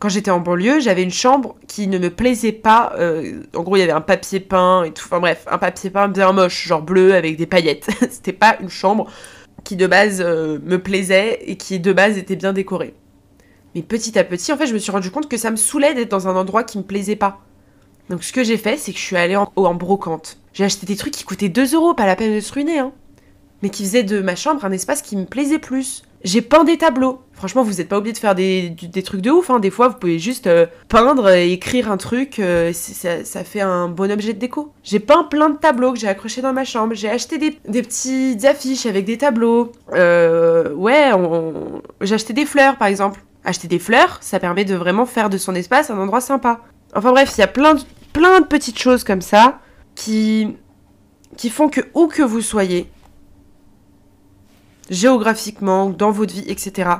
quand 0.00 0.08
j'étais 0.08 0.30
en 0.30 0.40
banlieue, 0.40 0.80
j'avais 0.80 1.02
une 1.02 1.12
chambre 1.12 1.56
qui 1.68 1.86
ne 1.86 1.98
me 1.98 2.08
plaisait 2.08 2.52
pas. 2.52 2.94
Euh, 2.98 3.42
en 3.54 3.62
gros, 3.62 3.76
il 3.76 3.80
y 3.80 3.82
avait 3.82 3.92
un 3.92 4.00
papier 4.00 4.40
peint 4.40 4.82
et 4.84 4.92
tout. 4.92 5.04
Enfin 5.04 5.20
bref, 5.20 5.44
un 5.48 5.58
papier 5.58 5.90
peint 5.90 6.08
bien 6.08 6.32
moche, 6.32 6.66
genre 6.66 6.80
bleu 6.80 7.14
avec 7.14 7.36
des 7.36 7.46
paillettes. 7.46 7.86
C'était 8.10 8.32
pas 8.32 8.56
une 8.60 8.70
chambre 8.70 9.10
qui 9.62 9.76
de 9.76 9.86
base 9.86 10.22
euh, 10.24 10.58
me 10.64 10.78
plaisait 10.78 11.40
et 11.44 11.56
qui 11.56 11.78
de 11.78 11.92
base 11.92 12.16
était 12.16 12.34
bien 12.34 12.54
décorée. 12.54 12.94
Mais 13.74 13.82
petit 13.82 14.18
à 14.18 14.24
petit, 14.24 14.50
en 14.54 14.56
fait, 14.56 14.66
je 14.66 14.72
me 14.72 14.78
suis 14.78 14.90
rendu 14.90 15.10
compte 15.10 15.28
que 15.28 15.36
ça 15.36 15.50
me 15.50 15.56
saoulait 15.56 15.92
d'être 15.92 16.10
dans 16.10 16.28
un 16.28 16.34
endroit 16.34 16.64
qui 16.64 16.78
me 16.78 16.82
plaisait 16.82 17.14
pas. 17.14 17.40
Donc 18.08 18.24
ce 18.24 18.32
que 18.32 18.42
j'ai 18.42 18.56
fait, 18.56 18.78
c'est 18.78 18.92
que 18.92 18.98
je 18.98 19.04
suis 19.04 19.16
allée 19.16 19.36
en, 19.36 19.52
en 19.54 19.74
brocante. 19.74 20.38
J'ai 20.54 20.64
acheté 20.64 20.86
des 20.86 20.96
trucs 20.96 21.12
qui 21.12 21.24
coûtaient 21.24 21.50
2 21.50 21.74
euros, 21.74 21.92
pas 21.92 22.06
la 22.06 22.16
peine 22.16 22.34
de 22.34 22.40
se 22.40 22.52
ruiner, 22.54 22.78
hein. 22.78 22.92
Mais 23.62 23.68
qui 23.68 23.84
faisaient 23.84 24.02
de 24.02 24.20
ma 24.20 24.34
chambre 24.34 24.64
un 24.64 24.72
espace 24.72 25.02
qui 25.02 25.14
me 25.14 25.26
plaisait 25.26 25.58
plus. 25.58 26.04
J'ai 26.22 26.42
peint 26.42 26.64
des 26.64 26.76
tableaux. 26.76 27.22
Franchement, 27.32 27.62
vous 27.62 27.74
n'êtes 27.74 27.88
pas 27.88 27.96
obligé 27.96 28.12
de 28.12 28.18
faire 28.18 28.34
des, 28.34 28.76
trucs 29.02 29.22
de 29.22 29.30
ouf. 29.30 29.48
Hein. 29.48 29.60
Des 29.60 29.70
fois, 29.70 29.88
vous 29.88 29.94
pouvez 29.94 30.18
juste 30.18 30.46
euh, 30.46 30.66
peindre 30.88 31.30
et 31.30 31.52
écrire 31.52 31.90
un 31.90 31.96
truc. 31.96 32.38
Euh, 32.38 32.72
ça, 32.74 33.44
fait 33.44 33.62
un 33.62 33.88
bon 33.88 34.10
objet 34.10 34.34
de 34.34 34.38
déco. 34.38 34.72
J'ai 34.82 35.00
peint 35.00 35.24
plein 35.24 35.48
de 35.48 35.56
tableaux 35.56 35.92
que 35.92 35.98
j'ai 35.98 36.08
accrochés 36.08 36.42
dans 36.42 36.52
ma 36.52 36.64
chambre. 36.64 36.94
J'ai 36.94 37.08
acheté 37.08 37.38
des, 37.38 37.52
petites 37.82 38.44
affiches 38.44 38.84
avec 38.84 39.06
des 39.06 39.16
tableaux. 39.16 39.72
Euh, 39.94 40.74
ouais, 40.74 41.10
j'ai 42.02 42.14
acheté 42.14 42.34
des 42.34 42.44
fleurs, 42.44 42.76
par 42.76 42.88
exemple. 42.88 43.22
Acheter 43.42 43.68
des 43.68 43.78
fleurs, 43.78 44.18
ça 44.20 44.38
permet 44.38 44.66
de 44.66 44.74
vraiment 44.74 45.06
faire 45.06 45.30
de 45.30 45.38
son 45.38 45.54
espace 45.54 45.90
un 45.90 45.98
endroit 45.98 46.20
sympa. 46.20 46.60
Enfin 46.94 47.12
bref, 47.12 47.32
il 47.38 47.40
y 47.40 47.44
a 47.44 47.46
plein 47.46 47.74
de, 47.74 47.80
plein 48.12 48.40
de 48.40 48.44
petites 48.44 48.78
choses 48.78 49.02
comme 49.02 49.22
ça 49.22 49.60
qui, 49.94 50.56
qui 51.38 51.48
font 51.48 51.70
que 51.70 51.80
où 51.94 52.06
que 52.06 52.22
vous 52.22 52.42
soyez, 52.42 52.90
géographiquement, 54.90 55.88
dans 55.88 56.10
votre 56.10 56.34
vie, 56.34 56.44
etc., 56.48 56.90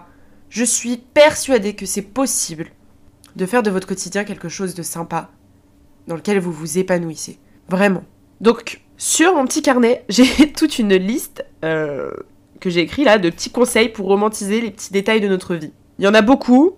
je 0.48 0.64
suis 0.64 0.96
persuadée 0.96 1.74
que 1.74 1.86
c'est 1.86 2.02
possible 2.02 2.70
de 3.36 3.46
faire 3.46 3.62
de 3.62 3.70
votre 3.70 3.86
quotidien 3.86 4.24
quelque 4.24 4.48
chose 4.48 4.74
de 4.74 4.82
sympa, 4.82 5.30
dans 6.08 6.16
lequel 6.16 6.38
vous 6.38 6.52
vous 6.52 6.78
épanouissez. 6.78 7.38
Vraiment. 7.68 8.02
Donc, 8.40 8.80
sur 8.96 9.34
mon 9.34 9.44
petit 9.44 9.62
carnet, 9.62 10.04
j'ai 10.08 10.52
toute 10.52 10.78
une 10.78 10.94
liste 10.94 11.44
euh, 11.64 12.10
que 12.60 12.70
j'ai 12.70 12.80
écrite 12.80 13.04
là 13.04 13.18
de 13.18 13.30
petits 13.30 13.50
conseils 13.50 13.88
pour 13.88 14.06
romantiser 14.06 14.60
les 14.60 14.70
petits 14.70 14.92
détails 14.92 15.20
de 15.20 15.28
notre 15.28 15.54
vie. 15.54 15.72
Il 15.98 16.04
y 16.04 16.08
en 16.08 16.14
a 16.14 16.22
beaucoup, 16.22 16.76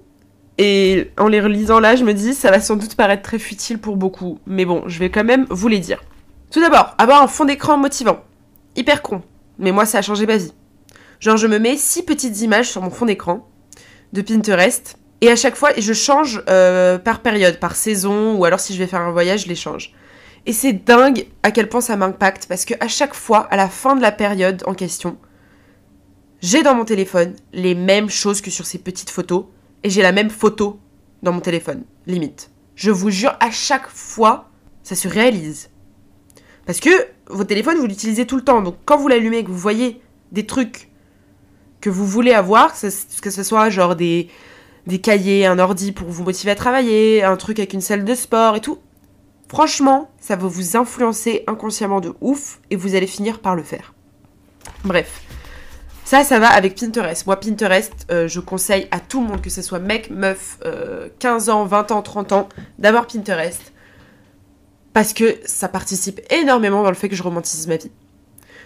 et 0.59 1.11
en 1.19 1.29
les 1.29 1.41
relisant 1.41 1.81
là, 1.81 1.97
je 1.97 2.05
me 2.05 2.13
dis, 2.13 2.35
ça 2.35 2.51
va 2.51 2.61
sans 2.61 2.77
doute 2.77 2.95
paraître 2.95 3.23
très 3.23 3.39
futile 3.39 3.79
pour 3.79 3.97
beaucoup, 3.97 4.39
mais 4.47 4.65
bon, 4.65 4.83
je 4.87 4.99
vais 4.99 5.11
quand 5.11 5.25
même 5.25 5.47
vous 5.49 5.69
les 5.69 5.79
dire. 5.79 6.03
Tout 6.51 6.61
d'abord, 6.61 6.95
avoir 6.99 7.23
un 7.23 7.29
fond 7.29 7.45
d'écran 7.45 7.79
motivant. 7.79 8.21
Hyper 8.77 9.03
con, 9.03 9.23
mais 9.59 9.73
moi 9.73 9.87
ça 9.87 9.99
a 9.99 10.03
changé 10.03 10.27
ma 10.27 10.37
vie. 10.37 10.53
Genre, 11.23 11.37
je 11.37 11.47
me 11.47 11.61
mets 11.61 11.77
six 11.77 12.03
petites 12.03 12.41
images 12.41 12.69
sur 12.69 12.83
mon 12.83 12.91
fond 12.91 13.07
d'écran 13.07 13.49
de 14.13 14.23
Pinterest. 14.23 14.99
Et 15.21 15.29
à 15.29 15.37
chaque 15.37 15.55
fois, 15.55 15.71
je 15.79 15.93
change 15.93 16.43
euh, 16.49 16.99
par 16.99 17.21
période, 17.21 17.61
par 17.61 17.77
saison, 17.77 18.35
ou 18.35 18.45
alors 18.45 18.59
si 18.59 18.75
je 18.75 18.79
vais 18.81 18.89
faire 18.89 19.03
un 19.03 19.13
voyage, 19.13 19.45
je 19.45 19.49
les 19.49 19.55
change. 19.55 19.95
Et 20.47 20.53
c'est 20.53 20.73
dingue 20.73 21.29
à 21.45 21.53
quel 21.53 21.69
point 21.69 21.81
ça 21.81 21.97
m'impacte, 21.97 22.47
parce 22.49 22.65
que 22.65 22.75
à 22.81 22.89
chaque 22.89 23.15
fois, 23.15 23.47
à 23.53 23.57
la 23.57 23.69
fin 23.69 23.95
de 23.95 24.03
la 24.03 24.11
période 24.11 24.65
en 24.67 24.75
question, 24.75 25.17
j'ai 26.41 26.65
dans 26.65 26.75
mon 26.75 26.85
téléphone 26.85 27.37
les 27.53 27.77
mêmes 27.77 28.11
choses 28.11 28.41
que 28.41 28.51
sur 28.51 28.67
ces 28.67 28.79
petites 28.79 29.11
photos, 29.11 29.45
et 29.85 29.91
j'ai 29.91 30.03
la 30.03 30.11
même 30.11 30.29
photo 30.29 30.81
dans 31.23 31.31
mon 31.31 31.41
téléphone, 31.41 31.85
limite. 32.09 32.51
Je 32.75 32.91
vous 32.91 33.11
jure, 33.11 33.37
à 33.39 33.53
chaque 33.53 33.89
fois, 33.89 34.51
ça 34.83 34.97
se 34.97 35.07
réalise. 35.07 35.71
Parce 36.67 36.81
que 36.81 36.91
votre 37.29 37.49
téléphone, 37.49 37.77
vous 37.77 37.87
l'utilisez 37.87 38.27
tout 38.27 38.37
le 38.37 38.43
temps, 38.43 38.61
donc 38.61 38.75
quand 38.85 38.97
vous 38.97 39.07
l'allumez, 39.07 39.45
que 39.45 39.51
vous 39.53 39.57
voyez 39.57 40.03
des 40.33 40.47
trucs 40.47 40.89
que 41.83 41.91
vous 41.91 42.07
voulez 42.07 42.33
avoir, 42.33 42.73
que 42.73 43.31
ce 43.31 43.43
soit 43.43 43.69
genre 43.69 43.97
des, 43.97 44.29
des 44.87 45.01
cahiers, 45.01 45.45
un 45.45 45.59
ordi 45.59 45.93
pour 45.93 46.09
vous 46.09 46.25
motiver 46.25 46.53
à 46.53 46.55
travailler, 46.55 47.23
un 47.23 47.37
truc 47.37 47.59
avec 47.59 47.75
une 47.75 47.83
salle 47.83 48.05
de 48.05 48.15
sport 48.15 48.57
et 48.57 48.61
tout. 48.61 48.79
Franchement, 49.49 50.11
ça 50.19 50.37
va 50.37 50.49
vous 50.49 50.79
influencer 50.79 51.45
inconsciemment 51.47 52.01
de 52.01 52.15
ouf 52.23 52.61
et 52.71 52.77
vous 52.77 52.95
allez 52.95 53.07
finir 53.07 53.41
par 53.41 53.55
le 53.55 53.63
faire. 53.63 53.93
Bref. 54.85 55.21
Ça, 56.05 56.25
ça 56.25 56.39
va 56.39 56.49
avec 56.49 56.79
Pinterest. 56.79 57.27
Moi, 57.27 57.39
Pinterest, 57.39 57.93
euh, 58.11 58.29
je 58.29 58.41
conseille 58.41 58.89
à 58.91 59.01
tout 59.01 59.21
le 59.21 59.27
monde, 59.29 59.41
que 59.41 59.51
ce 59.51 59.63
soit 59.63 59.79
mec, 59.79 60.11
meuf, 60.11 60.59
15 61.19 61.49
euh, 61.49 61.53
ans, 61.53 61.65
20 61.65 61.91
ans, 61.91 62.03
30 62.03 62.33
ans, 62.33 62.49
d'avoir 62.79 63.07
Pinterest. 63.07 63.73
Parce 64.93 65.13
que 65.13 65.37
ça 65.45 65.69
participe 65.69 66.21
énormément 66.31 66.83
dans 66.83 66.91
le 66.91 66.97
fait 66.97 67.09
que 67.09 67.17
je 67.17 67.23
romantise 67.23 67.67
ma 67.67 67.77
vie. 67.77 67.91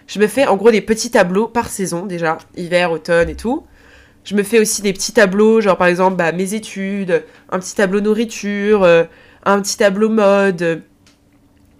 Je 0.07 0.18
me 0.20 0.26
fais 0.26 0.46
en 0.46 0.57
gros 0.57 0.70
des 0.70 0.80
petits 0.80 1.11
tableaux 1.11 1.48
par 1.48 1.68
saison 1.68 2.07
déjà, 2.07 2.38
hiver, 2.57 2.90
automne 2.92 3.28
et 3.28 3.34
tout. 3.34 3.64
Je 4.24 4.34
me 4.34 4.42
fais 4.42 4.59
aussi 4.59 4.82
des 4.82 4.92
petits 4.92 5.12
tableaux, 5.12 5.61
genre 5.61 5.76
par 5.76 5.86
exemple 5.86 6.16
bah, 6.16 6.32
mes 6.32 6.54
études, 6.54 7.24
un 7.50 7.59
petit 7.59 7.74
tableau 7.74 8.00
nourriture, 8.00 8.82
euh, 8.82 9.04
un 9.44 9.61
petit 9.61 9.76
tableau 9.76 10.09
mode, 10.09 10.82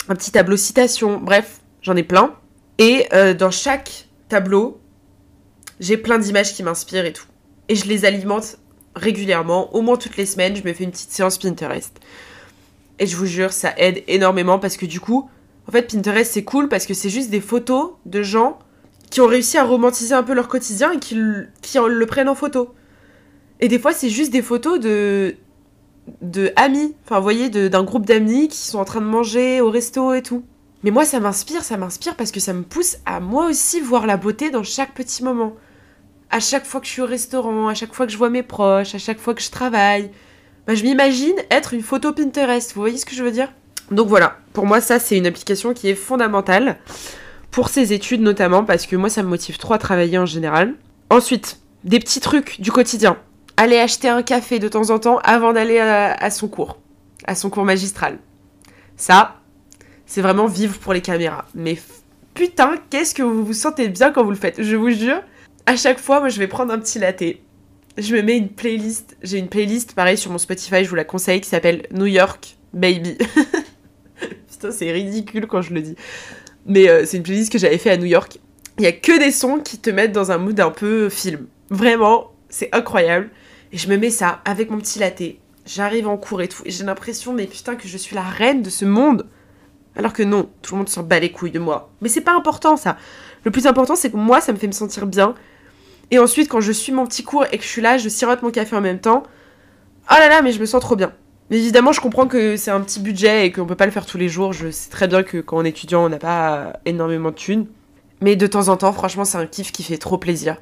un 0.09 0.15
petit 0.15 0.31
tableau 0.31 0.57
citation, 0.57 1.19
bref, 1.19 1.61
j'en 1.83 1.97
ai 1.97 2.05
plein. 2.05 2.35
Et 2.79 3.07
euh, 3.13 3.35
dans 3.35 3.51
chaque 3.51 4.07
tableau, 4.29 4.81
j'ai 5.81 5.97
plein 5.97 6.19
d'images 6.19 6.55
qui 6.55 6.63
m'inspirent 6.63 7.07
et 7.07 7.13
tout. 7.13 7.27
Et 7.69 7.75
je 7.75 7.87
les 7.87 8.05
alimente 8.05 8.59
régulièrement, 8.95 9.75
au 9.75 9.83
moins 9.83 9.97
toutes 9.97 10.17
les 10.17 10.27
semaines, 10.27 10.57
je 10.57 10.63
me 10.63 10.73
fais 10.73 10.85
une 10.85 10.91
petite 10.91 11.11
séance 11.11 11.39
Pinterest. 11.39 11.99
Et 12.99 13.07
je 13.07 13.17
vous 13.17 13.27
jure, 13.27 13.53
ça 13.53 13.75
aide 13.77 14.03
énormément 14.07 14.59
parce 14.59 14.77
que 14.77 14.87
du 14.87 15.01
coup, 15.01 15.29
en 15.69 15.73
fait, 15.73 15.93
Pinterest, 15.93 16.33
c'est 16.33 16.45
cool 16.45 16.69
parce 16.69 16.87
que 16.87 16.95
c'est 16.95 17.11
juste 17.11 17.31
des 17.31 17.41
photos 17.41 17.93
de 18.05 18.23
gens 18.23 18.59
qui 19.11 19.21
ont 19.21 19.27
réussi 19.27 19.59
à 19.59 19.65
romantiser 19.65 20.15
un 20.15 20.23
peu 20.23 20.35
leur 20.35 20.49
quotidien 20.49 20.93
et 20.93 20.99
qui, 20.99 21.17
qui 21.63 21.79
le 21.79 22.07
prennent 22.07 22.29
en 22.29 22.35
photo. 22.35 22.75
Et 23.61 23.69
des 23.69 23.79
fois, 23.79 23.93
c'est 23.93 24.11
juste 24.11 24.33
des 24.33 24.43
photos 24.43 24.79
de, 24.79 25.37
de 26.23 26.53
amis, 26.57 26.95
enfin, 27.05 27.17
vous 27.17 27.23
voyez, 27.23 27.49
d'un 27.49 27.85
groupe 27.85 28.07
d'amis 28.07 28.49
qui 28.49 28.59
sont 28.59 28.79
en 28.79 28.85
train 28.85 29.01
de 29.01 29.07
manger 29.07 29.61
au 29.61 29.71
resto 29.71 30.13
et 30.15 30.23
tout. 30.23 30.45
Mais 30.83 30.91
moi, 30.91 31.05
ça 31.05 31.21
m'inspire, 31.21 31.65
ça 31.65 31.77
m'inspire 31.77 32.15
parce 32.15 32.31
que 32.31 32.41
ça 32.41 32.53
me 32.53 32.63
pousse 32.63 32.99
à 33.07 33.19
moi 33.19 33.47
aussi 33.47 33.81
voir 33.81 34.07
la 34.07 34.17
beauté 34.17 34.51
dans 34.51 34.63
chaque 34.63 34.95
petit 34.95 35.25
moment. 35.25 35.55
À 36.31 36.39
chaque 36.39 36.67
fois 36.67 36.81
que 36.81 36.87
je 36.87 36.93
suis 36.93 37.03
au 37.03 37.07
restaurant, 37.07 37.69
à 37.69 37.75
chaque 37.75 37.95
fois 37.95 38.07
que 38.07 38.13
je 38.13 38.19
vois 38.19 38.31
mes 38.31 38.43
proches, 38.43 38.95
à 38.95 38.99
chaque 38.99 39.19
fois 39.19 39.35
que 39.35 39.43
je 39.43 39.51
travaille, 39.51 40.11
bah, 40.67 40.75
je 40.75 40.83
m'imagine 40.83 41.37
être 41.51 41.75
une 41.75 41.83
photo 41.83 42.13
Pinterest. 42.13 42.75
Vous 42.75 42.81
voyez 42.81 42.99
ce 42.99 43.07
que 43.07 43.15
je 43.15 43.25
veux 43.25 43.31
dire? 43.31 43.53
Donc 43.91 44.09
voilà, 44.09 44.39
pour 44.53 44.67
moi 44.67 44.81
ça 44.81 44.99
c'est 44.99 45.17
une 45.17 45.27
application 45.27 45.73
qui 45.73 45.89
est 45.89 45.95
fondamentale 45.95 46.79
pour 47.51 47.69
ces 47.69 47.93
études 47.93 48.21
notamment 48.21 48.65
parce 48.65 48.87
que 48.87 48.97
moi 48.97 49.09
ça 49.09 49.23
me 49.23 49.29
motive 49.29 49.59
trop 49.59 49.75
à 49.75 49.79
travailler 49.79 50.19
en 50.19 50.27
général. 50.27 50.75
Ensuite, 51.09 51.61
des 51.85 52.01
petits 52.01 52.21
trucs 52.21 52.61
du 52.61 52.73
quotidien. 52.73 53.17
Aller 53.57 53.79
acheter 53.79 54.09
un 54.09 54.23
café 54.23 54.59
de 54.59 54.69
temps 54.69 54.91
en 54.91 54.99
temps 54.99 55.19
avant 55.25 55.53
d'aller 55.53 55.79
à, 55.79 56.31
son 56.31 56.49
cours, 56.49 56.79
à 57.25 57.35
son 57.35 57.49
cours 57.49 57.65
magistral. 57.65 58.19
Ça, 58.97 59.37
c'est 60.05 60.21
vraiment 60.21 60.47
vivre 60.47 60.79
pour 60.79 60.93
les 60.93 61.01
caméras. 61.01 61.47
Mais 61.55 61.79
putain, 62.35 62.75
qu'est-ce 62.91 63.15
que 63.15 63.23
vous 63.23 63.45
vous 63.45 63.55
sentez 63.55 63.89
bien 63.89 64.11
quand 64.11 64.25
vous 64.25 64.31
le 64.31 64.37
faites. 64.37 64.63
Je 64.63 64.77
vous 64.77 64.91
jure, 64.91 65.23
à 65.65 65.77
chaque 65.77 65.99
fois, 65.99 66.21
moi 66.21 66.29
je 66.29 66.39
vais 66.39 66.49
prendre 66.49 66.73
un 66.73 66.79
petit 66.79 66.99
latte. 66.99 67.23
Je 67.97 68.15
me 68.15 68.21
mets 68.21 68.37
une 68.37 68.51
playlist. 68.51 69.17
J'ai 69.23 69.39
une 69.39 69.49
playlist, 69.49 69.95
pareil, 69.95 70.19
sur 70.19 70.31
mon 70.31 70.39
Spotify, 70.39 70.85
je 70.85 70.91
vous 70.91 70.97
la 70.97 71.05
conseille, 71.05 71.41
qui 71.41 71.49
s'appelle 71.49 71.87
New 71.93 72.07
York 72.07 72.57
Baby. 72.75 73.17
Putain, 74.57 74.71
c'est 74.71 74.91
ridicule 74.91 75.47
quand 75.47 75.61
je 75.61 75.75
le 75.75 75.83
dis. 75.83 75.97
Mais 76.65 76.89
euh, 76.89 77.05
c'est 77.05 77.19
une 77.19 77.23
playlist 77.23 77.53
que 77.53 77.59
j'avais 77.59 77.77
fait 77.77 77.91
à 77.91 77.99
New 77.99 78.07
York. 78.07 78.39
Il 78.79 78.85
y 78.85 78.87
a 78.87 78.93
que 78.93 79.19
des 79.19 79.31
sons 79.31 79.59
qui 79.59 79.79
te 79.79 79.91
mettent 79.91 80.13
dans 80.13 80.33
un 80.33 80.39
mood 80.39 80.59
un 80.59 80.71
peu 80.71 81.11
film. 81.11 81.47
Vraiment, 81.69 82.33
c'est 82.49 82.75
incroyable. 82.75 83.29
Et 83.73 83.77
je 83.77 83.87
me 83.89 83.99
mets 83.99 84.09
ça 84.09 84.41
avec 84.47 84.71
mon 84.71 84.79
petit 84.79 84.99
latte. 84.99 85.23
J'arrive 85.67 86.09
en 86.09 86.17
cours 86.17 86.41
et 86.41 86.49
tout. 86.49 86.63
Et 86.65 86.71
j'ai 86.71 86.85
l'impression, 86.85 87.35
mais 87.35 87.47
putain, 87.47 87.77
que 87.77 87.87
je 87.87 87.99
suis 87.99 88.15
la 88.15 88.23
reine 88.23 88.63
de 88.63 88.71
ce 88.71 88.87
monde. 88.87 89.27
Alors 89.95 90.15
que 90.15 90.23
non, 90.23 90.49
tout 90.63 90.75
le 90.75 90.79
monde 90.79 90.89
s'en 90.89 91.03
bat 91.03 91.21
les 91.21 91.33
couilles 91.33 91.51
de 91.51 91.59
moi. 91.59 91.91
Mais 92.01 92.09
c'est 92.09 92.23
pas 92.23 92.35
important 92.35 92.79
ça. 92.79 92.97
Le 93.45 93.51
plus 93.51 93.67
important, 93.67 93.95
c'est 93.95 94.11
que 94.11 94.17
moi, 94.17 94.41
ça 94.41 94.53
me 94.55 94.59
fait 94.59 94.67
me 94.69 94.73
sentir 94.73 95.07
bien. 95.07 95.35
Et 96.11 96.19
ensuite, 96.19 96.49
quand 96.49 96.61
je 96.61 96.73
suis 96.73 96.93
mon 96.93 97.07
petit 97.07 97.25
cours 97.25 97.45
et 97.53 97.59
que 97.59 97.65
je 97.65 97.69
suis 97.69 97.83
là, 97.83 97.99
je 97.99 98.09
sirote 98.09 98.41
mon 98.43 98.51
café 98.51 98.75
en 98.75 98.81
même 98.81 99.01
temps. 99.01 99.23
Oh 100.11 100.15
là 100.19 100.31
là, 100.31 100.41
mais 100.41 100.53
je 100.53 100.61
me 100.61 100.67
sens 100.67 100.81
trop 100.81 100.97
bien. 100.97 101.13
Mais 101.51 101.59
évidemment, 101.59 101.93
je 101.93 102.01
comprends 102.01 102.27
que 102.27 102.57
c'est 102.57 102.73
un 102.73 102.81
petit 102.81 103.01
budget 103.01 103.47
et 103.47 103.53
qu'on 103.53 103.67
peut 103.67 103.77
pas 103.77 103.87
le 103.87 103.93
faire 103.93 104.07
tous 104.07 104.19
les 104.19 104.29
jours. 104.29 104.53
Je 104.53 104.71
sais 104.71 104.91
très 104.91 105.07
bien 105.07 105.23
que 105.23 105.39
quand 105.39 105.59
on 105.59 105.65
est 105.65 105.69
étudiant, 105.69 106.05
on 106.05 106.09
n'a 106.09 106.19
pas 106.19 106.81
énormément 106.85 107.31
de 107.31 107.37
thunes. 107.37 107.67
Mais 108.21 108.35
de 108.35 108.47
temps 108.47 108.69
en 108.69 108.77
temps, 108.77 108.93
franchement, 108.93 109.25
c'est 109.25 109.39
un 109.39 109.47
kiff 109.47 109.71
qui 109.71 109.83
fait 109.83 109.99
trop 109.99 110.19
plaisir. 110.19 110.57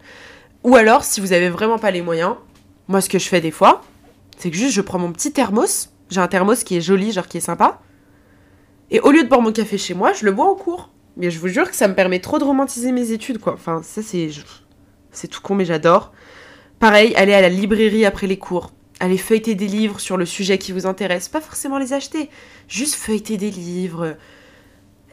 Ou 0.63 0.77
alors, 0.77 1.05
si 1.05 1.21
vous 1.21 1.33
avez 1.33 1.49
vraiment 1.49 1.79
pas 1.79 1.91
les 1.91 2.03
moyens, 2.03 2.35
moi, 2.89 3.01
ce 3.01 3.09
que 3.09 3.19
je 3.19 3.29
fais 3.29 3.41
des 3.41 3.51
fois, 3.51 3.83
c'est 4.37 4.51
que 4.51 4.57
juste 4.57 4.75
je 4.75 4.81
prends 4.83 4.99
mon 4.99 5.13
petit 5.13 5.33
thermos. 5.33 5.91
J'ai 6.11 6.21
un 6.21 6.29
thermos 6.29 6.65
qui 6.65 6.77
est 6.77 6.81
joli, 6.83 7.13
genre 7.13 7.29
qui 7.29 7.39
est 7.39 7.41
sympa. 7.41 7.81
Et 8.91 9.01
au 9.01 9.11
lieu 9.11 9.23
de 9.23 9.29
boire 9.29 9.41
mon 9.41 9.53
café 9.53 9.79
chez 9.79 9.95
moi, 9.95 10.13
je 10.13 10.27
le 10.27 10.33
bois 10.33 10.51
en 10.51 10.55
cours. 10.55 10.91
Mais 11.17 11.31
je 11.31 11.39
vous 11.39 11.49
jure 11.49 11.71
que 11.71 11.77
ça 11.77 11.89
me 11.89 11.95
permet 11.95 12.19
trop 12.19 12.39
de 12.39 12.45
romantiser 12.45 12.93
mes 12.93 13.13
études, 13.13 13.39
quoi. 13.39 13.55
Enfin, 13.55 13.81
ça, 13.83 14.03
c'est. 14.03 14.29
C'est 15.13 15.29
tout 15.29 15.41
con, 15.41 15.55
mais 15.55 15.65
j'adore. 15.65 16.13
Pareil, 16.81 17.15
aller 17.15 17.33
à 17.33 17.41
la 17.41 17.49
librairie 17.49 18.05
après 18.05 18.27
les 18.27 18.37
cours 18.37 18.73
aller 19.05 19.19
feuilleter 19.19 19.55
des 19.55 19.67
livres 19.67 20.01
sur 20.01 20.17
le 20.17 20.27
sujet 20.27 20.59
qui 20.59 20.73
vous 20.73 20.87
intéresse, 20.87 21.29
pas 21.29 21.41
forcément 21.41 21.79
les 21.79 21.93
acheter, 21.93 22.31
juste 22.69 22.95
feuilleter 22.95 23.37
des 23.37 23.51
livres, 23.51 24.17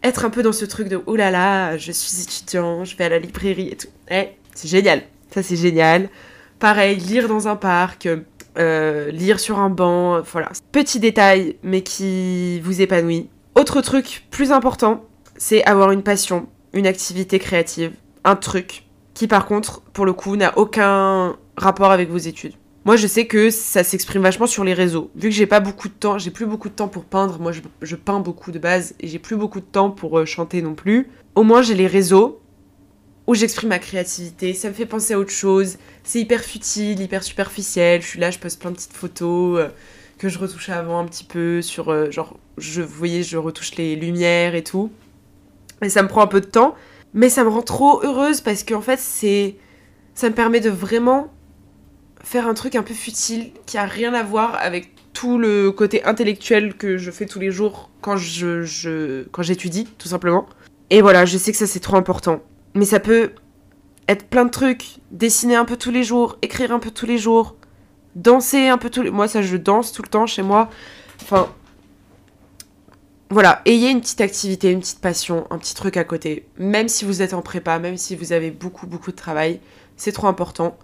être 0.03 0.25
un 0.25 0.29
peu 0.29 0.43
dans 0.43 0.51
ce 0.51 0.65
truc 0.65 0.87
de 0.87 1.01
oh 1.05 1.15
là 1.15 1.31
là, 1.31 1.77
je 1.77 1.91
suis 1.91 2.23
étudiant, 2.23 2.85
je 2.85 2.95
vais 2.97 3.05
à 3.05 3.09
la 3.09 3.19
librairie 3.19 3.69
et 3.69 3.75
tout. 3.75 3.89
Eh, 4.09 4.29
c'est 4.55 4.67
génial, 4.67 5.03
ça 5.33 5.43
c'est 5.43 5.55
génial. 5.55 6.09
Pareil, 6.59 6.97
lire 6.97 7.27
dans 7.27 7.47
un 7.47 7.55
parc, 7.55 8.07
euh, 8.57 9.11
lire 9.11 9.39
sur 9.39 9.59
un 9.59 9.69
banc, 9.69 10.21
voilà. 10.21 10.51
Petit 10.71 10.99
détail, 10.99 11.57
mais 11.63 11.81
qui 11.81 12.59
vous 12.61 12.81
épanouit. 12.81 13.29
Autre 13.55 13.81
truc 13.81 14.25
plus 14.31 14.51
important, 14.51 15.03
c'est 15.37 15.63
avoir 15.65 15.91
une 15.91 16.03
passion, 16.03 16.47
une 16.73 16.87
activité 16.87 17.39
créative, 17.39 17.93
un 18.23 18.35
truc 18.35 18.85
qui 19.13 19.27
par 19.27 19.45
contre, 19.45 19.81
pour 19.93 20.05
le 20.05 20.13
coup, 20.13 20.35
n'a 20.35 20.57
aucun 20.57 21.35
rapport 21.57 21.91
avec 21.91 22.09
vos 22.09 22.17
études. 22.17 22.53
Moi, 22.83 22.95
je 22.95 23.05
sais 23.05 23.27
que 23.27 23.51
ça 23.51 23.83
s'exprime 23.83 24.23
vachement 24.23 24.47
sur 24.47 24.63
les 24.63 24.73
réseaux. 24.73 25.11
Vu 25.15 25.29
que 25.29 25.35
j'ai 25.35 25.45
pas 25.45 25.59
beaucoup 25.59 25.87
de 25.87 25.93
temps, 25.93 26.17
j'ai 26.17 26.31
plus 26.31 26.47
beaucoup 26.47 26.67
de 26.67 26.73
temps 26.73 26.87
pour 26.87 27.05
peindre. 27.05 27.39
Moi, 27.39 27.51
je, 27.81 27.95
peins 27.95 28.19
beaucoup 28.19 28.51
de 28.51 28.57
base 28.57 28.95
et 28.99 29.07
j'ai 29.07 29.19
plus 29.19 29.35
beaucoup 29.35 29.59
de 29.59 29.65
temps 29.65 29.91
pour 29.91 30.17
euh, 30.17 30.25
chanter 30.25 30.63
non 30.63 30.73
plus. 30.73 31.07
Au 31.35 31.43
moins, 31.43 31.61
j'ai 31.61 31.75
les 31.75 31.85
réseaux 31.85 32.41
où 33.27 33.35
j'exprime 33.35 33.69
ma 33.69 33.79
créativité, 33.79 34.53
ça 34.53 34.67
me 34.67 34.73
fait 34.73 34.87
penser 34.87 35.13
à 35.13 35.19
autre 35.19 35.31
chose, 35.31 35.77
c'est 36.03 36.19
hyper 36.19 36.41
futile, 36.41 36.99
hyper 36.99 37.23
superficiel, 37.23 38.01
je 38.01 38.07
suis 38.07 38.19
là, 38.19 38.31
je 38.31 38.39
poste 38.39 38.59
plein 38.59 38.71
de 38.71 38.75
petites 38.75 38.93
photos 38.93 39.59
euh, 39.59 39.67
que 40.17 40.27
je 40.27 40.39
retouche 40.39 40.69
avant 40.69 40.99
un 40.99 41.05
petit 41.05 41.23
peu 41.23 41.61
sur, 41.61 41.89
euh, 41.89 42.09
genre, 42.09 42.37
je, 42.57 42.81
vous 42.81 42.97
voyez, 42.97 43.21
je 43.21 43.37
retouche 43.37 43.75
les 43.75 43.95
lumières 43.95 44.55
et 44.55 44.63
tout. 44.63 44.91
Et 45.83 45.89
ça 45.89 46.01
me 46.01 46.07
prend 46.07 46.21
un 46.21 46.27
peu 46.27 46.41
de 46.41 46.47
temps, 46.47 46.75
mais 47.13 47.29
ça 47.29 47.43
me 47.43 47.49
rend 47.49 47.61
trop 47.61 48.03
heureuse 48.03 48.41
parce 48.41 48.63
qu'en 48.63 48.81
fait, 48.81 48.99
c'est, 48.99 49.55
ça 50.15 50.27
me 50.27 50.35
permet 50.35 50.59
de 50.59 50.69
vraiment 50.71 51.31
faire 52.23 52.47
un 52.47 52.53
truc 52.53 52.75
un 52.75 52.83
peu 52.83 52.93
futile 52.93 53.51
qui 53.65 53.77
a 53.77 53.85
rien 53.85 54.13
à 54.13 54.23
voir 54.23 54.55
avec 54.55 54.91
tout 55.13 55.37
le 55.37 55.71
côté 55.71 56.03
intellectuel 56.03 56.75
que 56.75 56.97
je 56.97 57.11
fais 57.11 57.25
tous 57.25 57.39
les 57.39 57.51
jours 57.51 57.89
quand 58.01 58.17
je, 58.17 59.23
quand 59.31 59.41
j'étudie, 59.43 59.85
tout 59.97 60.07
simplement. 60.07 60.47
Et 60.89 61.01
voilà, 61.01 61.25
je 61.25 61.37
sais 61.37 61.51
que 61.51 61.57
ça 61.57 61.67
c'est 61.67 61.79
trop 61.79 61.97
important. 61.97 62.41
Mais 62.75 62.85
ça 62.85 62.99
peut 62.99 63.31
être 64.07 64.27
plein 64.27 64.45
de 64.45 64.49
trucs. 64.49 64.97
Dessiner 65.11 65.55
un 65.55 65.65
peu 65.65 65.77
tous 65.77 65.91
les 65.91 66.03
jours, 66.03 66.37
écrire 66.41 66.71
un 66.71 66.79
peu 66.79 66.91
tous 66.91 67.05
les 67.05 67.17
jours, 67.17 67.55
danser 68.15 68.67
un 68.67 68.77
peu 68.77 68.89
tous 68.89 69.01
les... 69.01 69.11
Moi, 69.11 69.27
ça, 69.27 69.41
je 69.41 69.57
danse 69.57 69.91
tout 69.91 70.01
le 70.01 70.09
temps 70.09 70.27
chez 70.27 70.41
moi. 70.41 70.69
Enfin... 71.21 71.49
Voilà, 73.29 73.61
ayez 73.63 73.89
une 73.89 74.01
petite 74.01 74.19
activité, 74.19 74.71
une 74.71 74.81
petite 74.81 74.99
passion, 74.99 75.47
un 75.51 75.57
petit 75.57 75.73
truc 75.73 75.95
à 75.95 76.03
côté. 76.03 76.45
Même 76.57 76.89
si 76.89 77.05
vous 77.05 77.21
êtes 77.21 77.33
en 77.33 77.41
prépa, 77.41 77.79
même 77.79 77.95
si 77.95 78.17
vous 78.17 78.33
avez 78.33 78.51
beaucoup, 78.51 78.87
beaucoup 78.87 79.11
de 79.11 79.15
travail, 79.15 79.61
c'est 79.95 80.11
trop 80.11 80.27
important. 80.27 80.77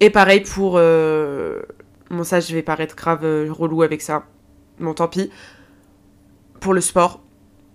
Et 0.00 0.10
pareil 0.10 0.40
pour... 0.40 0.74
Euh... 0.76 1.62
Bon, 2.10 2.24
ça, 2.24 2.40
je 2.40 2.54
vais 2.54 2.62
paraître 2.62 2.96
grave 2.96 3.24
euh, 3.24 3.52
relou 3.52 3.82
avec 3.82 4.00
ça. 4.00 4.24
Bon, 4.80 4.94
tant 4.94 5.08
pis. 5.08 5.30
Pour 6.60 6.72
le 6.72 6.80
sport, 6.80 7.20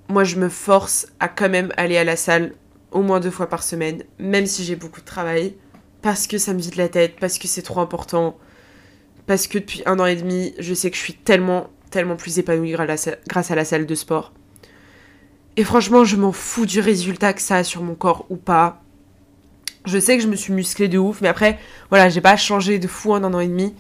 moi, 0.10 0.24
je 0.24 0.38
me 0.38 0.50
force 0.50 1.08
à 1.20 1.28
quand 1.28 1.50
même 1.50 1.72
aller 1.78 1.98
à 1.98 2.04
la 2.04 2.16
salle 2.16 2.54
au 2.92 3.02
moins 3.02 3.20
deux 3.20 3.32
fois 3.32 3.48
par 3.48 3.64
semaine, 3.64 4.04
même 4.20 4.46
si 4.46 4.64
j'ai 4.64 4.76
beaucoup 4.76 5.02
de 5.02 5.06
travail, 5.06 5.56
parce 6.02 6.28
que 6.28 6.38
ça 6.38 6.54
me 6.54 6.60
vide 6.60 6.76
la 6.76 6.90
tête, 6.90 7.16
parce 7.20 7.40
que 7.40 7.48
c'est 7.48 7.62
trop 7.62 7.80
important, 7.80 8.38
parce 9.26 9.48
que 9.48 9.58
depuis 9.58 9.82
un 9.86 10.00
an 10.00 10.06
et 10.06 10.16
demi, 10.16 10.54
je 10.60 10.74
sais 10.74 10.92
que 10.92 10.98
je 10.98 11.02
suis 11.02 11.16
tellement, 11.16 11.70
tellement 11.90 12.16
plus 12.16 12.38
épanouie 12.38 12.74
grâce 12.74 13.08
à 13.52 13.56
la 13.56 13.66
salle 13.66 13.86
de 13.86 13.96
sport. 13.96 14.32
Et 15.58 15.64
franchement, 15.64 16.04
je 16.04 16.16
m'en 16.16 16.32
fous 16.32 16.66
du 16.66 16.80
résultat 16.80 17.34
que 17.34 17.42
ça 17.42 17.58
a 17.58 17.64
sur 17.64 17.82
mon 17.82 17.96
corps 17.96 18.26
ou 18.30 18.36
pas. 18.36 18.83
Je 19.86 20.00
sais 20.00 20.18
que 20.18 20.24
je 20.24 20.28
me 20.28 20.36
suis 20.36 20.54
musclée 20.54 20.88
de 20.88 20.98
ouf, 20.98 21.20
mais 21.22 21.28
après, 21.28 21.60
voilà, 21.90 22.10
j'ai 22.10 22.22
pas 22.22 22.38
changé 22.38 22.80
de 22.80 22.88
fou 22.88 23.14
en 23.14 23.24
un 23.24 23.34
an 23.34 23.40
et 23.40 23.48
demi. 23.48 23.74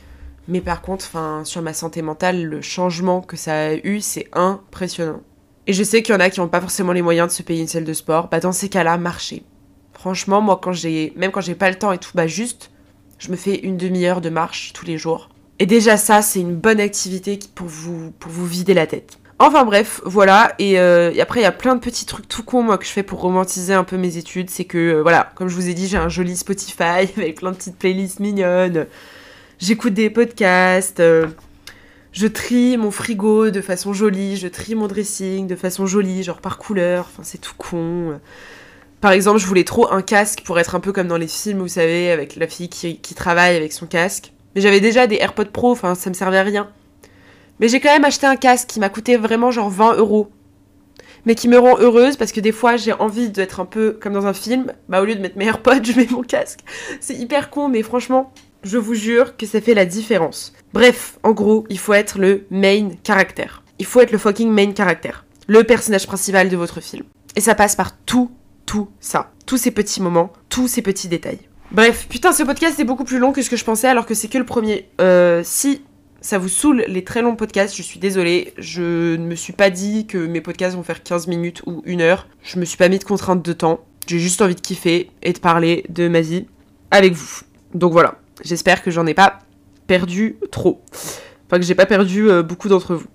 Mais 0.47 0.59
par 0.59 0.81
contre, 0.81 1.09
sur 1.45 1.61
ma 1.61 1.73
santé 1.73 2.01
mentale, 2.01 2.43
le 2.43 2.61
changement 2.61 3.21
que 3.21 3.37
ça 3.37 3.67
a 3.67 3.73
eu, 3.75 4.01
c'est 4.01 4.27
impressionnant. 4.33 5.21
Et 5.67 5.73
je 5.73 5.83
sais 5.83 6.03
qu'il 6.03 6.13
y 6.13 6.17
en 6.17 6.19
a 6.19 6.29
qui 6.29 6.41
n'ont 6.41 6.49
pas 6.49 6.59
forcément 6.59 6.91
les 6.91 7.01
moyens 7.01 7.29
de 7.29 7.33
se 7.33 7.43
payer 7.43 7.61
une 7.61 7.67
salle 7.67 7.85
de 7.85 7.93
sport. 7.93 8.27
Bah 8.27 8.41
dans 8.41 8.51
ces 8.51 8.67
cas-là, 8.67 8.97
marcher. 8.97 9.43
Franchement, 9.93 10.41
moi 10.41 10.59
quand 10.61 10.73
j'ai, 10.73 11.13
même 11.15 11.31
quand 11.31 11.39
j'ai 11.39 11.55
pas 11.55 11.69
le 11.69 11.77
temps 11.77 11.93
et 11.93 11.97
tout, 11.97 12.11
bah 12.13 12.27
juste, 12.27 12.71
je 13.17 13.31
me 13.31 13.37
fais 13.37 13.55
une 13.55 13.77
demi-heure 13.77 14.19
de 14.19 14.29
marche 14.29 14.73
tous 14.73 14.85
les 14.85 14.97
jours. 14.97 15.29
Et 15.59 15.65
déjà 15.65 15.95
ça, 15.95 16.21
c'est 16.21 16.41
une 16.41 16.55
bonne 16.55 16.81
activité 16.81 17.39
pour 17.55 17.67
vous, 17.67 18.11
pour 18.19 18.29
vous 18.29 18.45
vider 18.45 18.73
la 18.73 18.87
tête. 18.87 19.19
Enfin 19.45 19.65
bref, 19.65 19.99
voilà. 20.05 20.53
Et, 20.57 20.79
euh, 20.79 21.11
après, 21.19 21.41
il 21.41 21.43
y 21.43 21.45
a 21.45 21.51
plein 21.51 21.75
de 21.75 21.81
petits 21.81 22.05
trucs 22.05 22.29
tout 22.29 22.43
cons 22.43 22.77
que 22.77 22.85
je 22.85 22.89
fais 22.89 23.03
pour 23.03 23.19
romantiser 23.19 23.73
un 23.73 23.83
peu 23.83 23.97
mes 23.97 24.15
études. 24.15 24.49
C'est 24.49 24.63
que 24.63 24.77
euh, 24.77 25.01
voilà, 25.01 25.33
comme 25.35 25.49
je 25.49 25.55
vous 25.55 25.67
ai 25.67 25.73
dit, 25.73 25.89
j'ai 25.89 25.97
un 25.97 26.07
joli 26.07 26.37
Spotify 26.37 27.11
avec 27.17 27.39
plein 27.39 27.51
de 27.51 27.57
petites 27.57 27.77
playlists 27.77 28.21
mignonnes. 28.21 28.87
J'écoute 29.59 29.93
des 29.93 30.09
podcasts. 30.09 31.01
Euh, 31.01 31.27
je 32.13 32.25
trie 32.25 32.77
mon 32.77 32.89
frigo 32.89 33.49
de 33.49 33.59
façon 33.59 33.91
jolie, 33.91 34.37
je 34.37 34.47
trie 34.47 34.75
mon 34.75 34.87
dressing 34.87 35.45
de 35.45 35.57
façon 35.57 35.87
jolie, 35.87 36.23
genre 36.23 36.39
par 36.39 36.57
couleur, 36.57 37.09
enfin 37.11 37.23
c'est 37.23 37.41
tout 37.41 37.55
con. 37.57 38.19
Par 39.01 39.11
exemple, 39.11 39.39
je 39.39 39.45
voulais 39.45 39.65
trop 39.65 39.91
un 39.91 40.01
casque 40.01 40.43
pour 40.45 40.57
être 40.57 40.73
un 40.75 40.79
peu 40.79 40.93
comme 40.93 41.09
dans 41.09 41.17
les 41.17 41.27
films, 41.27 41.59
vous 41.59 41.67
savez, 41.67 42.11
avec 42.11 42.37
la 42.37 42.47
fille 42.47 42.69
qui, 42.69 43.15
travaille 43.15 43.57
avec 43.57 43.73
son 43.73 43.87
casque. 43.87 44.31
Mais 44.55 44.61
j'avais 44.61 44.79
déjà 44.79 45.05
des 45.05 45.17
AirPods 45.17 45.51
Pro, 45.51 45.71
enfin 45.71 45.95
ça 45.95 46.09
me 46.09 46.15
servait 46.15 46.37
à 46.37 46.43
rien. 46.43 46.69
Mais 47.63 47.69
j'ai 47.69 47.79
quand 47.79 47.93
même 47.93 48.03
acheté 48.03 48.27
un 48.27 48.35
casque 48.35 48.67
qui 48.67 48.81
m'a 48.81 48.89
coûté 48.89 49.15
vraiment 49.15 49.49
genre 49.49 49.69
20 49.69 49.95
euros. 49.95 50.29
Mais 51.25 51.33
qui 51.33 51.47
me 51.47 51.57
rend 51.57 51.79
heureuse 51.79 52.17
parce 52.17 52.33
que 52.33 52.41
des 52.41 52.51
fois 52.51 52.75
j'ai 52.75 52.91
envie 52.91 53.29
d'être 53.29 53.61
un 53.61 53.65
peu 53.65 53.97
comme 54.01 54.11
dans 54.11 54.27
un 54.27 54.33
film. 54.33 54.73
Bah 54.89 55.01
au 55.01 55.05
lieu 55.05 55.15
de 55.15 55.21
mettre 55.21 55.37
mes 55.37 55.45
AirPods, 55.47 55.81
je 55.81 55.93
mets 55.93 56.07
mon 56.11 56.23
casque. 56.23 56.59
C'est 56.99 57.13
hyper 57.13 57.49
con, 57.49 57.69
mais 57.69 57.81
franchement, 57.81 58.33
je 58.63 58.77
vous 58.77 58.95
jure 58.95 59.37
que 59.37 59.45
ça 59.45 59.61
fait 59.61 59.75
la 59.75 59.85
différence. 59.85 60.51
Bref, 60.73 61.17
en 61.23 61.31
gros, 61.31 61.63
il 61.69 61.79
faut 61.79 61.93
être 61.93 62.19
le 62.19 62.45
main 62.51 62.89
caractère. 63.01 63.63
Il 63.79 63.85
faut 63.85 64.01
être 64.01 64.11
le 64.11 64.17
fucking 64.17 64.51
main 64.51 64.73
caractère. 64.73 65.23
Le 65.47 65.63
personnage 65.63 66.05
principal 66.05 66.49
de 66.49 66.57
votre 66.57 66.81
film. 66.81 67.05
Et 67.37 67.39
ça 67.39 67.55
passe 67.55 67.77
par 67.77 67.95
tout, 67.95 68.29
tout 68.65 68.89
ça. 68.99 69.31
Tous 69.45 69.55
ces 69.55 69.71
petits 69.71 70.01
moments, 70.01 70.33
tous 70.49 70.67
ces 70.67 70.81
petits 70.81 71.07
détails. 71.07 71.39
Bref, 71.71 72.07
putain, 72.09 72.33
ce 72.33 72.43
podcast 72.43 72.77
est 72.81 72.83
beaucoup 72.83 73.05
plus 73.05 73.19
long 73.19 73.31
que 73.31 73.41
ce 73.41 73.49
que 73.49 73.55
je 73.55 73.63
pensais 73.63 73.87
alors 73.87 74.05
que 74.05 74.15
c'est 74.15 74.27
que 74.27 74.37
le 74.37 74.45
premier. 74.45 74.89
Euh, 74.99 75.43
si 75.45 75.81
ça 76.23 76.37
vous 76.37 76.47
saoule 76.47 76.85
les 76.87 77.03
très 77.03 77.21
longs 77.21 77.35
podcasts, 77.35 77.75
je 77.75 77.81
suis 77.81 77.99
désolée. 77.99 78.53
Je 78.57 79.17
ne 79.17 79.25
me 79.25 79.35
suis 79.35 79.53
pas 79.53 79.69
dit 79.69 80.07
que 80.07 80.17
mes 80.17 80.39
podcasts 80.39 80.75
vont 80.75 80.83
faire 80.83 81.03
15 81.03 81.27
minutes 81.27 81.61
ou 81.65 81.83
une 81.85 82.01
heure. 82.01 82.27
Je 82.41 82.57
me 82.59 82.65
suis 82.65 82.77
pas 82.77 82.87
mis 82.87 82.97
de 82.97 83.03
contrainte 83.03 83.43
de 83.43 83.53
temps. 83.53 83.81
J'ai 84.07 84.19
juste 84.19 84.41
envie 84.41 84.55
de 84.55 84.61
kiffer 84.61 85.11
et 85.21 85.33
de 85.33 85.39
parler 85.39 85.85
de 85.89 86.07
ma 86.07 86.21
vie 86.21 86.45
avec 86.91 87.13
vous. 87.13 87.41
Donc 87.73 87.91
voilà. 87.91 88.15
J'espère 88.41 88.81
que 88.81 88.89
j'en 88.89 89.05
ai 89.05 89.13
pas 89.13 89.39
perdu 89.85 90.37
trop. 90.49 90.81
Enfin, 91.45 91.59
que 91.59 91.65
j'ai 91.65 91.75
pas 91.75 91.85
perdu 91.85 92.29
euh, 92.29 92.41
beaucoup 92.41 92.69
d'entre 92.69 92.95
vous. 92.95 93.07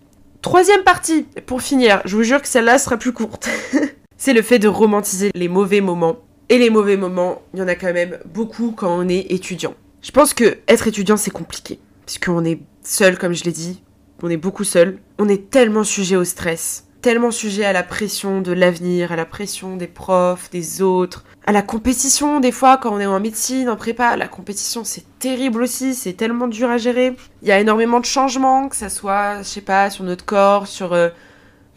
Troisième 0.43 0.85
partie, 0.85 1.25
pour 1.47 1.63
finir, 1.63 2.03
je 2.05 2.15
vous 2.15 2.23
jure 2.23 2.43
que 2.43 2.49
celle-là 2.49 2.79
sera 2.79 2.99
plus 2.99 3.13
courte. 3.13 3.49
c'est 4.19 4.35
le 4.35 4.43
fait 4.43 4.59
de 4.59 4.69
romantiser 4.69 5.31
les 5.35 5.49
mauvais 5.49 5.81
moments. 5.81 6.19
Et 6.51 6.59
les 6.59 6.71
mauvais 6.71 6.99
moments, 6.99 7.41
il 7.55 7.61
y 7.61 7.63
en 7.63 7.69
a 7.69 7.75
quand 7.75 7.93
même 7.93 8.19
beaucoup 8.27 8.73
quand 8.73 8.95
on 8.95 9.09
est 9.09 9.33
étudiant. 9.33 9.75
Je 10.03 10.11
pense 10.11 10.35
que 10.35 10.59
être 10.69 10.87
étudiant, 10.87 11.17
c'est 11.17 11.31
compliqué. 11.31 11.79
Puisqu'on 12.07 12.45
est 12.45 12.61
seul, 12.89 13.19
comme 13.19 13.35
je 13.35 13.45
l'ai 13.45 13.53
dit. 13.53 13.83
On 14.23 14.31
est 14.31 14.37
beaucoup 14.37 14.65
seul. 14.65 14.99
On 15.19 15.29
est 15.29 15.51
tellement 15.51 15.85
sujet 15.85 16.17
au 16.17 16.25
stress 16.25 16.89
tellement 17.01 17.31
sujet 17.31 17.65
à 17.65 17.73
la 17.73 17.83
pression 17.83 18.41
de 18.41 18.53
l'avenir, 18.53 19.13
à 19.13 19.17
la 19.17 19.25
pression 19.25 19.77
des 19.77 19.87
profs, 19.87 20.51
des 20.51 20.83
autres, 20.83 21.25
à 21.47 21.53
la 21.53 21.63
compétition 21.63 22.41
des 22.41 22.53
fois 22.53 22.77
quand 22.77 22.93
on 22.93 23.01
est 23.01 23.07
en 23.07 23.21
médecine, 23.21 23.69
en 23.69 23.77
prépa, 23.77 24.17
la 24.17 24.29
compétition 24.29 24.85
c'est 24.85 25.05
terrible 25.19 25.63
aussi, 25.63 25.95
c'est 25.95 26.15
tellement 26.15 26.49
dur 26.49 26.69
à 26.69 26.79
gérer. 26.79 27.17
Il 27.43 27.49
y 27.49 27.53
a 27.53 27.61
énormément 27.61 28.01
de 28.01 28.05
changements, 28.05 28.69
que 28.69 28.77
ça 28.77 28.89
soit, 28.89 29.39
je 29.39 29.49
sais 29.49 29.61
pas, 29.61 29.91
sur 29.91 30.05
notre 30.05 30.25
corps, 30.25 30.67
sur 30.67 30.93
euh, 30.93 31.09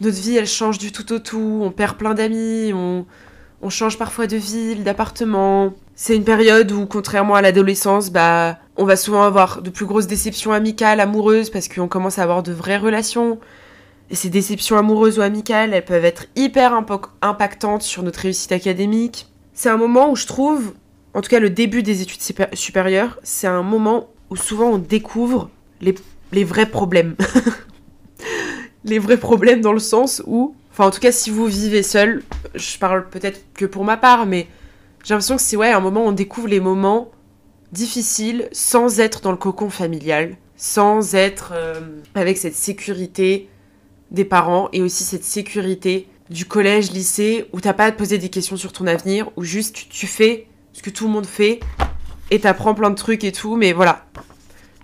notre 0.00 0.20
vie, 0.20 0.36
elle 0.36 0.46
change 0.46 0.78
du 0.78 0.92
tout 0.92 1.12
au 1.12 1.18
tout, 1.18 1.60
on 1.62 1.70
perd 1.70 1.96
plein 1.96 2.14
d'amis, 2.14 2.72
on, 2.74 3.06
on 3.62 3.70
change 3.70 3.98
parfois 3.98 4.26
de 4.26 4.36
ville, 4.36 4.82
d'appartement. 4.82 5.72
C'est 5.94 6.16
une 6.16 6.24
période 6.24 6.72
où, 6.72 6.86
contrairement 6.86 7.34
à 7.34 7.42
l'adolescence, 7.42 8.10
bah, 8.10 8.58
on 8.76 8.84
va 8.84 8.96
souvent 8.96 9.22
avoir 9.22 9.60
de 9.62 9.70
plus 9.70 9.86
grosses 9.86 10.06
déceptions 10.06 10.52
amicales, 10.52 11.00
amoureuses, 11.00 11.50
parce 11.50 11.68
qu'on 11.68 11.88
commence 11.88 12.18
à 12.18 12.22
avoir 12.22 12.42
de 12.42 12.52
vraies 12.52 12.78
relations. 12.78 13.38
Et 14.10 14.14
ces 14.14 14.30
déceptions 14.30 14.76
amoureuses 14.76 15.18
ou 15.18 15.22
amicales, 15.22 15.74
elles 15.74 15.84
peuvent 15.84 16.04
être 16.04 16.26
hyper 16.34 16.74
impactantes 17.20 17.82
sur 17.82 18.02
notre 18.02 18.20
réussite 18.20 18.52
académique. 18.52 19.28
C'est 19.54 19.68
un 19.68 19.76
moment 19.76 20.10
où 20.10 20.16
je 20.16 20.26
trouve, 20.26 20.72
en 21.14 21.20
tout 21.20 21.30
cas 21.30 21.40
le 21.40 21.50
début 21.50 21.82
des 21.82 22.02
études 22.02 22.22
supérieures, 22.54 23.18
c'est 23.22 23.46
un 23.46 23.62
moment 23.62 24.08
où 24.30 24.36
souvent 24.36 24.70
on 24.70 24.78
découvre 24.78 25.50
les, 25.80 25.94
les 26.32 26.44
vrais 26.44 26.66
problèmes. 26.66 27.16
les 28.84 28.98
vrais 28.98 29.18
problèmes 29.18 29.60
dans 29.60 29.72
le 29.72 29.78
sens 29.78 30.22
où, 30.26 30.54
enfin 30.72 30.86
en 30.86 30.90
tout 30.90 31.00
cas 31.00 31.12
si 31.12 31.30
vous 31.30 31.46
vivez 31.46 31.82
seul, 31.82 32.22
je 32.54 32.78
parle 32.78 33.08
peut-être 33.08 33.40
que 33.54 33.66
pour 33.66 33.84
ma 33.84 33.96
part, 33.96 34.26
mais 34.26 34.46
j'ai 35.02 35.14
l'impression 35.14 35.36
que 35.36 35.42
c'est 35.42 35.56
ouais 35.56 35.70
un 35.70 35.80
moment 35.80 36.04
où 36.04 36.08
on 36.08 36.12
découvre 36.12 36.48
les 36.48 36.60
moments 36.60 37.10
difficiles 37.72 38.48
sans 38.52 39.00
être 39.00 39.20
dans 39.20 39.32
le 39.32 39.36
cocon 39.36 39.70
familial, 39.70 40.36
sans 40.56 41.14
être 41.14 41.52
euh, 41.54 41.80
avec 42.14 42.38
cette 42.38 42.54
sécurité 42.54 43.48
des 44.10 44.24
parents 44.24 44.68
et 44.72 44.82
aussi 44.82 45.04
cette 45.04 45.24
sécurité 45.24 46.06
du 46.30 46.44
collège, 46.44 46.92
lycée, 46.92 47.46
où 47.52 47.60
t'as 47.60 47.72
pas 47.72 47.86
à 47.86 47.92
te 47.92 47.98
poser 47.98 48.18
des 48.18 48.28
questions 48.28 48.56
sur 48.56 48.72
ton 48.72 48.86
avenir, 48.86 49.30
où 49.36 49.42
juste 49.42 49.88
tu, 49.90 50.06
fais 50.06 50.46
ce 50.72 50.82
que 50.82 50.90
tout 50.90 51.06
le 51.06 51.10
monde 51.10 51.26
fait 51.26 51.60
et 52.30 52.40
t'apprends 52.40 52.74
plein 52.74 52.90
de 52.90 52.94
trucs 52.94 53.24
et 53.24 53.32
tout, 53.32 53.56
mais 53.56 53.72
voilà. 53.72 54.06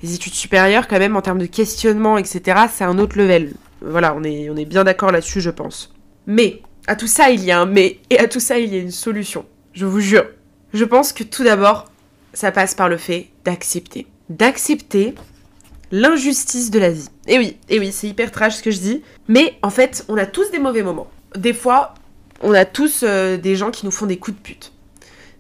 Les 0.03 0.15
études 0.15 0.35
supérieures, 0.35 0.87
quand 0.89 0.99
même, 0.99 1.17
en 1.17 1.23
termes 1.23 1.39
de 1.39 1.47
questionnement, 1.47 2.19
etc., 2.19 2.67
c'est 2.73 2.85
un 2.85 2.99
autre 2.99 3.19
level. 3.19 3.55
Voilà, 3.81 4.15
on 4.15 4.23
est, 4.23 4.49
on 4.51 4.57
est 4.57 4.65
bien 4.65 4.85
d'accord 4.85 5.11
là-dessus, 5.11 5.41
je 5.41 5.51
pense. 5.51 5.95
Mais, 6.27 6.63
à 6.87 6.95
tout 6.95 7.07
ça, 7.07 7.31
il 7.31 7.43
y 7.45 7.51
a 7.51 7.61
un 7.61 7.67
mais, 7.67 7.99
et 8.11 8.19
à 8.19 8.29
tout 8.29 8.41
ça, 8.41 8.59
il 8.59 8.73
y 8.73 8.79
a 8.79 8.81
une 8.81 8.91
solution. 8.91 9.45
Je 9.79 9.87
vous 9.87 10.01
jure. 10.01 10.25
Je 10.75 10.85
pense 10.85 11.13
que 11.13 11.23
tout 11.23 11.45
d'abord, 11.45 11.85
ça 12.33 12.51
passe 12.51 12.75
par 12.75 12.89
le 12.89 12.97
fait 12.97 13.29
d'accepter. 13.45 14.09
D'accepter 14.29 15.15
l'injustice 15.93 16.73
de 16.73 16.81
la 16.81 16.91
vie. 16.91 17.09
Et 17.29 17.39
oui, 17.39 17.59
et 17.69 17.79
oui, 17.79 17.93
c'est 17.93 18.09
hyper 18.09 18.33
trash 18.33 18.57
ce 18.57 18.63
que 18.65 18.73
je 18.73 18.81
dis. 18.81 19.05
Mais 19.29 19.57
en 19.63 19.71
fait, 19.71 20.05
on 20.09 20.17
a 20.17 20.27
tous 20.27 20.51
des 20.51 20.59
mauvais 20.59 20.83
moments. 20.83 21.07
Des 21.37 21.53
fois, 21.53 21.95
on 22.43 22.55
a 22.55 22.65
tous 22.65 23.05
euh, 23.05 23.37
des 23.37 23.55
gens 23.55 23.71
qui 23.71 23.87
nous 23.87 23.93
font 23.93 24.07
des 24.07 24.17
coups 24.17 24.37
de 24.37 24.43
pute. 24.43 24.73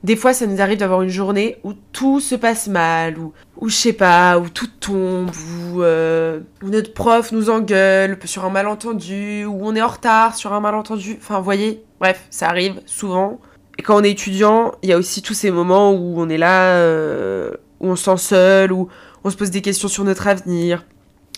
Des 0.04 0.14
fois, 0.14 0.32
ça 0.32 0.46
nous 0.46 0.60
arrive 0.60 0.78
d'avoir 0.78 1.02
une 1.02 1.08
journée 1.08 1.56
où 1.64 1.72
tout 1.72 2.20
se 2.20 2.36
passe 2.36 2.68
mal, 2.68 3.18
ou, 3.18 3.32
ou 3.56 3.68
je 3.68 3.74
sais 3.74 3.92
pas, 3.92 4.38
où 4.38 4.48
tout 4.48 4.68
tombe, 4.78 5.32
ou, 5.74 5.82
euh, 5.82 6.38
où 6.62 6.68
notre 6.68 6.94
prof 6.94 7.32
nous 7.32 7.50
engueule 7.50 8.16
sur 8.24 8.44
un 8.44 8.50
malentendu, 8.50 9.46
ou 9.46 9.58
on 9.62 9.74
est 9.74 9.82
en 9.82 9.88
retard 9.88 10.36
sur 10.36 10.52
un 10.52 10.60
malentendu. 10.60 11.18
Enfin, 11.20 11.38
vous 11.38 11.44
voyez, 11.44 11.82
bref, 11.98 12.24
ça 12.30 12.48
arrive 12.48 12.80
souvent. 12.86 13.40
Quand 13.84 14.00
on 14.00 14.04
est 14.04 14.10
étudiant, 14.10 14.72
il 14.82 14.88
y 14.88 14.92
a 14.92 14.98
aussi 14.98 15.22
tous 15.22 15.34
ces 15.34 15.50
moments 15.50 15.92
où 15.92 16.20
on 16.20 16.28
est 16.28 16.38
là, 16.38 16.74
euh, 16.74 17.52
où 17.80 17.88
on 17.88 17.96
se 17.96 18.04
sent 18.04 18.16
seul, 18.16 18.72
où 18.72 18.88
on 19.24 19.30
se 19.30 19.36
pose 19.36 19.50
des 19.50 19.62
questions 19.62 19.88
sur 19.88 20.04
notre 20.04 20.26
avenir, 20.26 20.84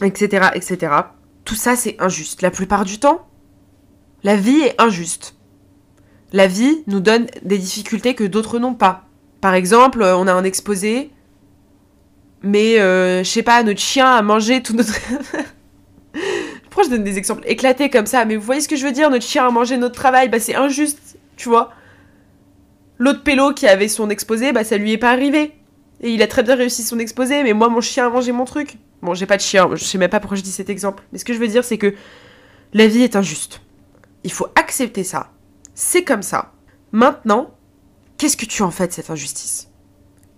etc., 0.02 0.48
etc. 0.54 0.92
Tout 1.44 1.54
ça, 1.54 1.76
c'est 1.76 1.96
injuste. 2.00 2.42
La 2.42 2.50
plupart 2.50 2.84
du 2.84 2.98
temps, 2.98 3.26
la 4.22 4.36
vie 4.36 4.60
est 4.60 4.80
injuste. 4.80 5.36
La 6.32 6.46
vie 6.46 6.82
nous 6.86 7.00
donne 7.00 7.26
des 7.42 7.58
difficultés 7.58 8.14
que 8.14 8.24
d'autres 8.24 8.58
n'ont 8.58 8.74
pas. 8.74 9.04
Par 9.40 9.54
exemple, 9.54 10.02
on 10.02 10.26
a 10.26 10.32
un 10.32 10.44
exposé, 10.44 11.10
mais 12.42 12.78
euh, 12.80 13.24
je 13.24 13.28
sais 13.28 13.42
pas, 13.42 13.62
notre 13.62 13.80
chien 13.80 14.06
a 14.06 14.22
mangé 14.22 14.62
tout 14.62 14.74
notre. 14.74 14.94
Pourquoi 16.64 16.84
je 16.84 16.90
donne 16.90 17.04
des 17.04 17.18
exemples 17.18 17.42
éclatés 17.46 17.90
comme 17.90 18.06
ça? 18.06 18.24
Mais 18.24 18.36
vous 18.36 18.42
voyez 18.42 18.60
ce 18.60 18.68
que 18.68 18.76
je 18.76 18.86
veux 18.86 18.92
dire? 18.92 19.10
Notre 19.10 19.24
chien 19.24 19.46
a 19.46 19.50
mangé 19.50 19.76
notre 19.76 19.94
travail, 19.94 20.28
bah 20.28 20.38
c'est 20.38 20.54
injuste, 20.54 21.18
tu 21.36 21.48
vois. 21.48 21.72
L'autre 23.00 23.22
pélo 23.22 23.54
qui 23.54 23.66
avait 23.66 23.88
son 23.88 24.10
exposé, 24.10 24.52
bah 24.52 24.62
ça 24.62 24.76
lui 24.76 24.92
est 24.92 24.98
pas 24.98 25.10
arrivé. 25.10 25.54
Et 26.02 26.10
il 26.12 26.22
a 26.22 26.26
très 26.26 26.42
bien 26.42 26.54
réussi 26.54 26.82
son 26.82 26.98
exposé, 26.98 27.42
mais 27.42 27.54
moi 27.54 27.70
mon 27.70 27.80
chien 27.80 28.06
a 28.06 28.10
mangé 28.10 28.30
mon 28.30 28.44
truc. 28.44 28.76
Bon, 29.00 29.14
j'ai 29.14 29.24
pas 29.24 29.38
de 29.38 29.42
chien, 29.42 29.68
je 29.72 29.82
sais 29.82 29.96
même 29.96 30.10
pas 30.10 30.20
pourquoi 30.20 30.36
je 30.36 30.42
dis 30.42 30.52
cet 30.52 30.68
exemple. 30.68 31.02
Mais 31.10 31.18
ce 31.18 31.24
que 31.24 31.32
je 31.32 31.38
veux 31.38 31.48
dire, 31.48 31.64
c'est 31.64 31.78
que 31.78 31.94
la 32.74 32.86
vie 32.86 33.02
est 33.02 33.16
injuste. 33.16 33.62
Il 34.22 34.30
faut 34.30 34.48
accepter 34.54 35.02
ça. 35.02 35.32
C'est 35.74 36.04
comme 36.04 36.22
ça. 36.22 36.52
Maintenant, 36.92 37.54
qu'est-ce 38.18 38.36
que 38.36 38.44
tu 38.44 38.62
en 38.62 38.70
fais 38.70 38.86
de 38.86 38.92
cette 38.92 39.08
injustice? 39.08 39.70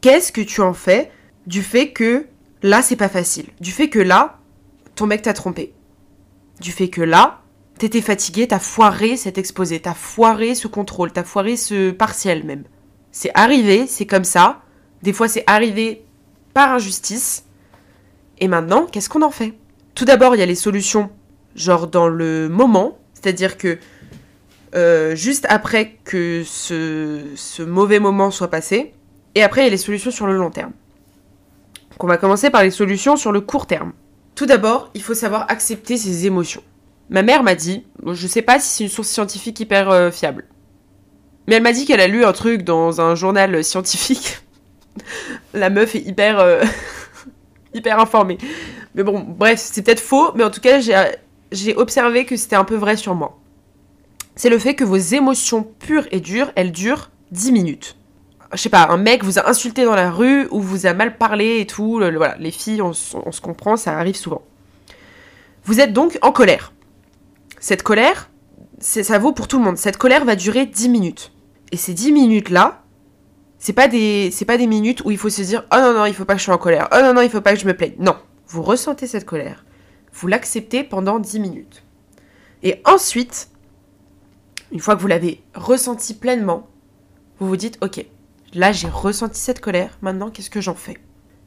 Qu'est-ce 0.01 0.31
que 0.31 0.41
tu 0.41 0.61
en 0.61 0.73
fais 0.73 1.11
du 1.49 1.63
fait 1.63 1.91
que 1.91 2.27
là, 2.63 2.81
c'est 2.81 2.95
pas 2.95 3.09
facile? 3.09 3.47
Du 3.61 3.73
fait 3.73 3.89
que 3.89 3.99
là, 3.99 4.39
ton 4.95 5.07
mec 5.07 5.23
t'a 5.23 5.33
trompé? 5.33 5.75
Du 6.61 6.71
fait 6.71 6.89
que 6.89 7.03
là, 7.03 7.42
t'étais 7.83 8.01
fatigué, 8.01 8.47
t'as 8.47 8.61
foiré 8.61 9.17
cet 9.17 9.39
exposé, 9.39 9.81
t'as 9.81 9.95
foiré 9.95 10.55
ce 10.55 10.69
contrôle, 10.69 11.11
t'as 11.11 11.25
foiré 11.25 11.57
ce 11.57 11.91
partiel 11.91 12.45
même. 12.45 12.63
C'est 13.11 13.33
arrivé, 13.35 13.89
c'est 13.89 14.07
comme 14.07 14.23
ça. 14.23 14.63
Des 15.03 15.13
fois, 15.13 15.27
c'est 15.27 15.43
arrivé 15.49 16.05
par 16.55 16.75
injustice. 16.75 17.45
Et 18.39 18.47
maintenant, 18.47 18.87
qu'est-ce 18.87 19.09
qu'on 19.09 19.23
en 19.23 19.33
fait? 19.33 19.55
Tout 19.97 20.05
d'abord, 20.05 20.37
il 20.37 20.39
y 20.39 20.43
a 20.43 20.47
les 20.47 20.55
solutions, 20.55 21.11
genre 21.57 21.89
dans 21.89 22.07
le 22.07 22.49
moment, 22.49 22.99
c'est-à-dire 23.15 23.59
que 23.59 23.79
euh, 24.77 25.17
juste 25.17 25.45
après 25.49 25.99
que 26.05 26.45
ce, 26.47 27.63
mauvais 27.65 27.99
moment 27.99 28.31
soit 28.31 28.49
passé, 28.49 28.95
et 29.35 29.43
après 29.43 29.63
il 29.63 29.65
y 29.65 29.67
a 29.67 29.71
les 29.71 29.77
solutions 29.77 30.13
sur 30.13 30.29
le 30.29 30.37
long 30.37 30.51
terme. 30.51 30.71
Donc 31.91 32.05
on 32.05 32.07
va 32.07 32.17
commencer 32.17 32.49
par 32.49 32.63
les 32.63 32.71
solutions 32.71 33.17
sur 33.17 33.33
le 33.33 33.41
court 33.41 33.67
terme. 33.67 33.93
Tout 34.37 34.47
d'abord, 34.47 34.93
il 34.95 35.03
faut 35.03 35.15
savoir 35.15 35.51
accepter 35.51 35.97
ses 35.97 36.27
émotions. 36.27 36.63
Ma 37.11 37.23
mère 37.23 37.43
m'a 37.43 37.55
dit, 37.55 37.85
je 38.07 38.27
sais 38.27 38.43
pas 38.43 38.59
si 38.59 38.69
c'est 38.69 38.85
une 38.85 38.91
source 38.91 39.09
scientifique 39.09 39.61
hyper 39.61 39.91
euh, 39.91 40.11
fiable, 40.11 40.47
mais 41.47 41.57
elle 41.57 41.63
m'a 41.63 41.73
dit 41.73 41.85
qu'elle 41.85 42.01
a 42.01 42.07
lu 42.07 42.25
un 42.25 42.33
truc 42.33 42.63
dans 42.63 43.01
un 43.01 43.15
journal 43.15 43.63
scientifique. 43.65 44.39
La 45.55 45.71
meuf 45.71 45.95
est 45.95 46.01
hyper, 46.01 46.39
euh, 46.39 46.63
hyper 47.75 47.99
informée. 47.99 48.39
Mais 48.95 49.03
bon, 49.03 49.21
bref, 49.21 49.59
c'est 49.59 49.83
peut-être 49.83 50.01
faux, 50.01 50.33
mais 50.35 50.45
en 50.45 50.51
tout 50.51 50.61
cas, 50.61 50.81
j'ai 51.51 51.77
observé 51.77 52.25
que 52.25 52.37
c'était 52.37 52.57
un 52.57 52.65
peu 52.65 52.77
vrai 52.77 52.97
sur 52.97 53.15
moi 53.15 53.39
c'est 54.37 54.49
le 54.49 54.59
fait 54.59 54.75
que 54.75 54.85
vos 54.85 54.97
émotions 54.97 55.63
pures 55.63 56.07
et 56.11 56.21
dures, 56.21 56.53
elles 56.57 56.73
durent 56.73 57.11
10 57.33 57.53
minutes. 57.53 57.97
Je 58.53 58.59
sais 58.59 58.69
pas, 58.69 58.89
un 58.91 58.97
mec 58.97 59.25
vous 59.25 59.39
a 59.39 59.49
insulté 59.49 59.85
dans 59.85 59.95
la 59.95 60.11
rue 60.11 60.47
ou 60.51 60.61
vous 60.61 60.87
a 60.87 60.93
mal 60.93 61.17
parlé 61.17 61.61
et 61.61 61.67
tout, 61.67 61.99
voilà, 61.99 62.37
les 62.39 62.51
filles, 62.51 62.83
on, 62.83 62.93
se 62.93 63.41
comprend, 63.41 63.77
ça 63.77 63.99
arrive 63.99 64.17
souvent. 64.17 64.43
Vous 65.65 65.81
êtes 65.81 65.93
donc 65.93 66.19
en 66.23 66.33
colère. 66.33 66.73
Cette 67.63 67.85
colère, 67.85 68.29
ça 68.81 69.21
vaut 69.21 69.31
pour 69.31 69.47
tout 69.47 69.57
le 69.57 69.65
monde. 69.65 69.79
Cette 69.79 69.97
colère 69.97 70.25
va 70.25 70.35
durer 70.35 70.67
10 70.67 70.89
minutes. 70.89 71.33
Et 71.71 71.77
ces 71.77 71.95
10 71.95 72.11
minutes-là, 72.11 72.83
c'est 73.61 73.73
pas 73.73 73.87
des 73.87 74.31
c'est 74.33 74.45
pas 74.45 74.59
des 74.59 74.67
minutes 74.67 75.05
où 75.05 75.13
il 75.13 75.17
faut 75.17 75.31
se 75.31 75.43
dire 75.43 75.65
"Oh 75.73 75.77
non 75.79 75.95
non, 75.95 76.07
il 76.07 76.13
faut 76.13 76.25
pas 76.25 76.35
que 76.35 76.41
je 76.41 76.45
sois 76.47 76.57
en 76.57 76.59
colère. 76.59 76.89
Oh 76.91 76.99
non 77.01 77.15
non, 77.15 77.23
il 77.23 77.31
faut 77.31 77.41
pas 77.41 77.55
que 77.55 77.61
je 77.61 77.67
me 77.69 77.77
plaigne." 77.77 77.95
Non, 78.01 78.17
vous 78.49 78.63
ressentez 78.63 79.07
cette 79.07 79.25
colère. 79.25 79.65
Vous 80.13 80.27
l'acceptez 80.27 80.83
pendant 80.83 81.21
10 81.21 81.39
minutes. 81.39 81.85
Et 82.65 82.83
ensuite, 82.85 83.49
une 84.73 84.81
fois 84.81 84.97
que 84.97 85.01
vous 85.01 85.07
l'avez 85.07 85.41
ressenti 85.55 86.15
pleinement, 86.15 86.69
vous 87.39 87.47
vous 87.47 87.57
dites, 87.57 87.79
ok, 87.81 88.05
là 88.55 88.73
j'ai 88.73 88.89
ressenti 88.89 89.39
cette 89.39 89.61
colère, 89.61 89.99
maintenant 90.03 90.31
qu'est-ce 90.31 90.51
que 90.51 90.61
j'en 90.61 90.75
fais? 90.75 90.99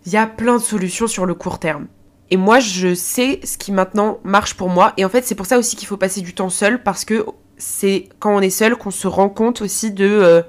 Il 0.05 0.13
y 0.13 0.18
a 0.18 0.28
plein 0.28 0.55
de 0.55 0.61
solutions 0.61 1.07
sur 1.07 1.26
le 1.26 1.34
court 1.34 1.59
terme. 1.59 1.88
Et 2.32 2.38
moi, 2.38 2.59
je 2.59 2.95
sais 2.95 3.39
ce 3.43 3.57
qui 3.57 3.71
maintenant 3.71 4.19
marche 4.23 4.55
pour 4.55 4.69
moi. 4.69 4.93
Et 4.97 5.05
en 5.05 5.09
fait, 5.09 5.26
c'est 5.26 5.36
pour 5.36 5.45
ça 5.45 5.57
aussi 5.57 5.76
qu'il 5.76 5.88
faut 5.88 5.97
passer 5.97 6.21
du 6.21 6.34
temps 6.34 6.49
seul, 6.49 6.82
parce 6.82 7.05
que 7.05 7.26
c'est 7.57 8.09
quand 8.19 8.36
on 8.36 8.41
est 8.41 8.49
seul 8.49 8.76
qu'on 8.76 8.91
se 8.91 9.07
rend 9.07 9.30
compte 9.30 9.61
aussi 9.61 9.91
de, 9.91 10.05
euh, 10.05 10.41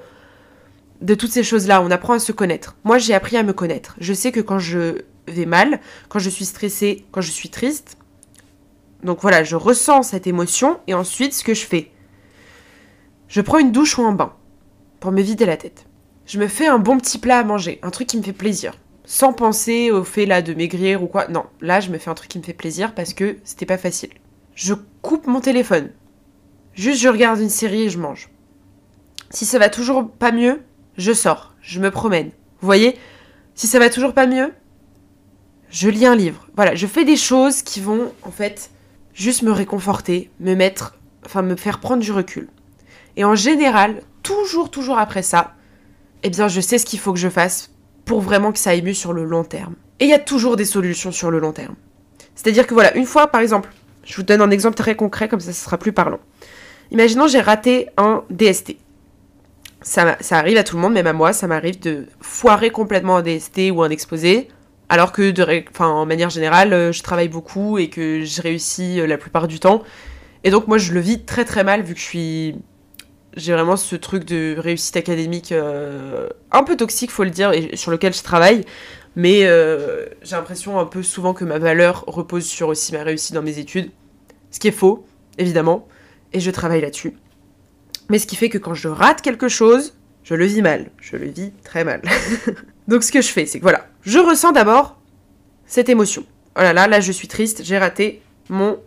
de 1.03 1.15
toutes 1.15 1.33
ces 1.33 1.45
choses-là. 1.45 1.83
On 1.83 1.91
apprend 1.91 2.15
à 2.15 2.19
se 2.19 2.33
connaître. 2.33 2.77
Moi, 2.85 2.99
j'ai 2.99 3.15
appris 3.15 3.37
à 3.37 3.43
me 3.43 3.53
connaître. 3.53 3.97
Je 4.01 4.15
sais 4.15 4.33
que 4.33 4.41
quand 4.41 4.59
je 4.59 5.03
vais 5.29 5.47
mal, 5.47 5.81
quand 6.09 6.19
je 6.19 6.31
suis 6.31 6.45
stressée, 6.47 7.05
quand 7.13 7.21
je 7.21 7.31
suis 7.31 7.51
triste, 7.51 7.99
donc 9.03 9.21
voilà, 9.21 9.45
je 9.45 9.57
ressens 9.57 10.05
cette 10.05 10.27
émotion, 10.27 10.81
et 10.87 10.95
ensuite, 10.95 11.35
ce 11.35 11.45
que 11.45 11.55
je 11.55 11.67
fais, 11.67 11.91
je 13.29 13.41
prends 13.41 13.59
une 13.59 13.73
douche 13.73 13.99
ou 13.99 14.03
un 14.03 14.13
bain 14.13 14.33
pour 15.01 15.13
me 15.13 15.21
vider 15.21 15.47
la 15.47 15.57
tête. 15.57 15.87
Je 16.27 16.39
me 16.39 16.49
fais 16.49 16.67
un 16.67 16.79
bon 16.79 16.99
petit 16.99 17.19
plat 17.19 17.39
à 17.39 17.45
manger, 17.45 17.79
un 17.83 17.91
truc 17.91 18.09
qui 18.09 18.17
me 18.17 18.23
fait 18.23 18.33
plaisir. 18.33 18.73
Sans 19.09 19.33
penser 19.33 19.93
au 19.93 20.03
fait 20.03 20.27
là 20.27 20.43
de 20.43 20.53
maigrir 20.53 21.03
ou 21.03 21.07
quoi. 21.07 21.29
Non, 21.29 21.47
là 21.61 21.79
je 21.79 21.91
me 21.91 21.99
fais 21.99 22.11
un 22.11 22.15
truc 22.15 22.29
qui 22.29 22.39
me 22.39 22.43
fait 22.43 22.53
plaisir 22.53 22.93
parce 22.93 23.15
que 23.15 23.37
c'était 23.45 23.65
pas 23.65 23.79
facile. 23.79 24.11
Je 24.57 24.75
coupe 25.01 25.29
mon 25.29 25.41
téléphone. 25.41 25.93
Juste 26.75 27.01
je 27.01 27.09
regarde 27.09 27.41
une 27.41 27.49
série 27.49 27.85
et 27.85 27.89
je 27.89 27.99
mange. 27.99 28.31
Si 29.31 29.47
ça 29.47 29.61
va 29.61 29.71
toujours 29.71 30.11
pas 30.11 30.33
mieux, 30.33 30.61
je 30.99 31.13
sors, 31.13 31.55
je 31.63 31.81
me 31.81 31.91
promène. 31.91 32.31
Vous 32.61 32.67
voyez? 32.67 32.99
Si 33.55 33.69
ça 33.69 33.79
va 33.79 33.91
toujours 33.91 34.13
pas 34.13 34.27
mieux, 34.27 34.53
je 35.71 35.89
lis 35.89 36.05
un 36.05 36.17
livre. 36.17 36.49
Voilà, 36.57 36.75
je 36.75 36.87
fais 36.87 37.05
des 37.05 37.17
choses 37.17 37.63
qui 37.63 37.81
vont 37.81 38.13
en 38.23 38.31
fait 38.33 38.71
juste 39.15 39.43
me 39.43 39.53
réconforter, 39.53 40.31
me 40.41 40.55
mettre, 40.55 40.99
enfin 41.25 41.43
me 41.43 41.55
faire 41.57 41.79
prendre 41.81 42.03
du 42.03 42.13
recul. 42.13 42.49
Et 43.17 43.25
en 43.25 43.37
général, 43.37 44.03
toujours, 44.23 44.71
toujours 44.71 44.99
après 44.99 45.23
ça, 45.23 45.55
eh 46.23 46.31
bien, 46.31 46.49
je 46.49 46.61
sais 46.61 46.79
ce 46.79 46.87
qu'il 46.87 46.99
faut 46.99 47.13
que 47.13 47.19
je 47.19 47.29
fasse 47.29 47.71
pour 48.07 48.21
vraiment 48.21 48.53
que 48.53 48.59
ça 48.59 48.71
aille 48.71 48.83
mieux 48.83 48.95
sur 48.95 49.13
le 49.13 49.25
long 49.25 49.45
terme. 49.45 49.75
Et 50.01 50.07
il 50.07 50.11
y 50.11 50.15
a 50.15 50.19
toujours 50.19 50.57
des 50.57 50.65
solutions 50.65 51.13
sur 51.13 51.31
le 51.31 51.39
long 51.39 51.53
terme. 51.53 51.75
C'est-à-dire 52.35 52.67
que 52.67 52.73
voilà, 52.73 52.97
une 52.97 53.05
fois, 53.05 53.27
par 53.27 53.43
exemple, 53.43 53.69
je 54.05 54.17
vous 54.17 54.23
donne 54.23 54.41
un 54.41 54.51
exemple 54.51 54.77
très 54.77 54.95
concret, 54.95 55.29
comme 55.29 55.41
ça, 55.41 55.53
ce 55.53 55.65
sera 55.65 55.77
plus 55.77 55.93
parlant. 55.93 56.21
Imaginons, 56.93 57.27
j'ai 57.27 57.41
raté 57.41 57.89
un 57.99 58.23
DST. 58.31 58.77
Ça, 59.83 60.17
arrive 60.31 60.57
à 60.57 60.65
tout 60.65 60.77
le 60.77 60.83
monde, 60.83 60.95
même 60.95 61.07
à 61.07 61.13
moi, 61.13 61.33
ça 61.33 61.47
m'arrive 61.47 61.81
de 61.81 62.07
foirer 62.21 62.71
complètement 62.71 63.17
un 63.17 63.23
DST 63.23 63.71
ou 63.73 63.83
un 63.83 63.91
exposé, 63.91 64.49
alors 64.89 65.13
que, 65.13 65.33
de, 65.33 65.65
en 65.83 66.07
manière 66.07 66.31
générale, 66.31 66.73
euh, 66.73 66.93
je 66.93 67.03
travaille 67.03 67.29
beaucoup 67.29 67.79
et 67.79 67.89
que 67.89 68.25
je 68.25 68.41
réussis 68.41 69.01
euh, 69.01 69.07
la 69.07 69.19
plupart 69.19 69.49
du 69.49 69.59
temps. 69.59 69.83
Et 70.45 70.51
donc, 70.51 70.69
moi, 70.69 70.79
je 70.79 70.93
le 70.93 71.01
vis 71.01 71.25
très 71.25 71.45
très 71.45 71.65
mal 71.65 71.83
vu 71.83 71.95
que 71.95 72.01
je 72.01 72.05
suis 72.05 72.57
j'ai 73.37 73.53
vraiment 73.53 73.77
ce 73.77 73.95
truc 73.97 74.25
de 74.25 74.57
réussite 74.59 74.97
académique 74.97 75.53
euh, 75.53 76.29
un 76.53 76.63
peu 76.63 76.77
toxique, 76.77 77.11
faut 77.11 77.25
le 77.25 77.31
dire, 77.31 77.53
et 77.53 77.77
sur 77.77 77.91
lequel 77.91 78.15
je 78.15 78.23
travaille. 78.23 78.65
Mais 79.15 79.45
euh, 79.45 80.07
j'ai 80.23 80.37
l'impression 80.37 80.79
un 80.79 80.85
peu 80.85 81.03
souvent 81.03 81.35
que 81.35 81.45
ma 81.45 81.59
valeur 81.59 82.05
repose 82.07 82.45
sur 82.45 82.69
aussi 82.69 82.93
ma 82.93 83.03
réussite 83.03 83.35
dans 83.35 83.43
mes 83.43 83.59
études. 83.59 83.91
Ce 84.51 84.59
qui 84.59 84.69
est 84.69 84.73
faux, 84.73 85.07
évidemment, 85.39 85.87
et 86.33 86.41
je 86.41 86.51
travaille 86.51 86.81
là-dessus. 86.81 87.17
Mais 88.09 88.19
ce 88.19 88.27
qui 88.27 88.37
fait 88.37 88.49
que 88.49 88.59
quand 88.59 88.75
je 88.75 88.89
rate 88.89 89.21
quelque 89.21 89.49
chose, 89.49 89.95
je 90.23 90.35
le 90.35 90.45
vis 90.45 90.63
mal. 90.63 90.91
Je 91.01 91.17
le 91.17 91.27
vis 91.27 91.53
très 91.65 91.85
mal. 91.85 92.03
Donc 92.89 93.03
ce 93.05 93.13
que 93.13 93.21
je 93.21 93.29
fais, 93.29 93.47
c'est 93.47 93.59
que 93.59 93.65
voilà, 93.65 93.87
je 94.03 94.19
ressens 94.19 94.53
d'abord 94.53 94.99
cette 95.67 95.89
émotion. 95.89 96.25
Oh 96.57 96.61
là 96.61 96.73
là, 96.73 96.87
là 96.87 97.01
je 97.01 97.13
suis 97.13 97.29
triste, 97.29 97.63
j'ai 97.65 97.79
raté 97.79 98.23
mon 98.49 98.79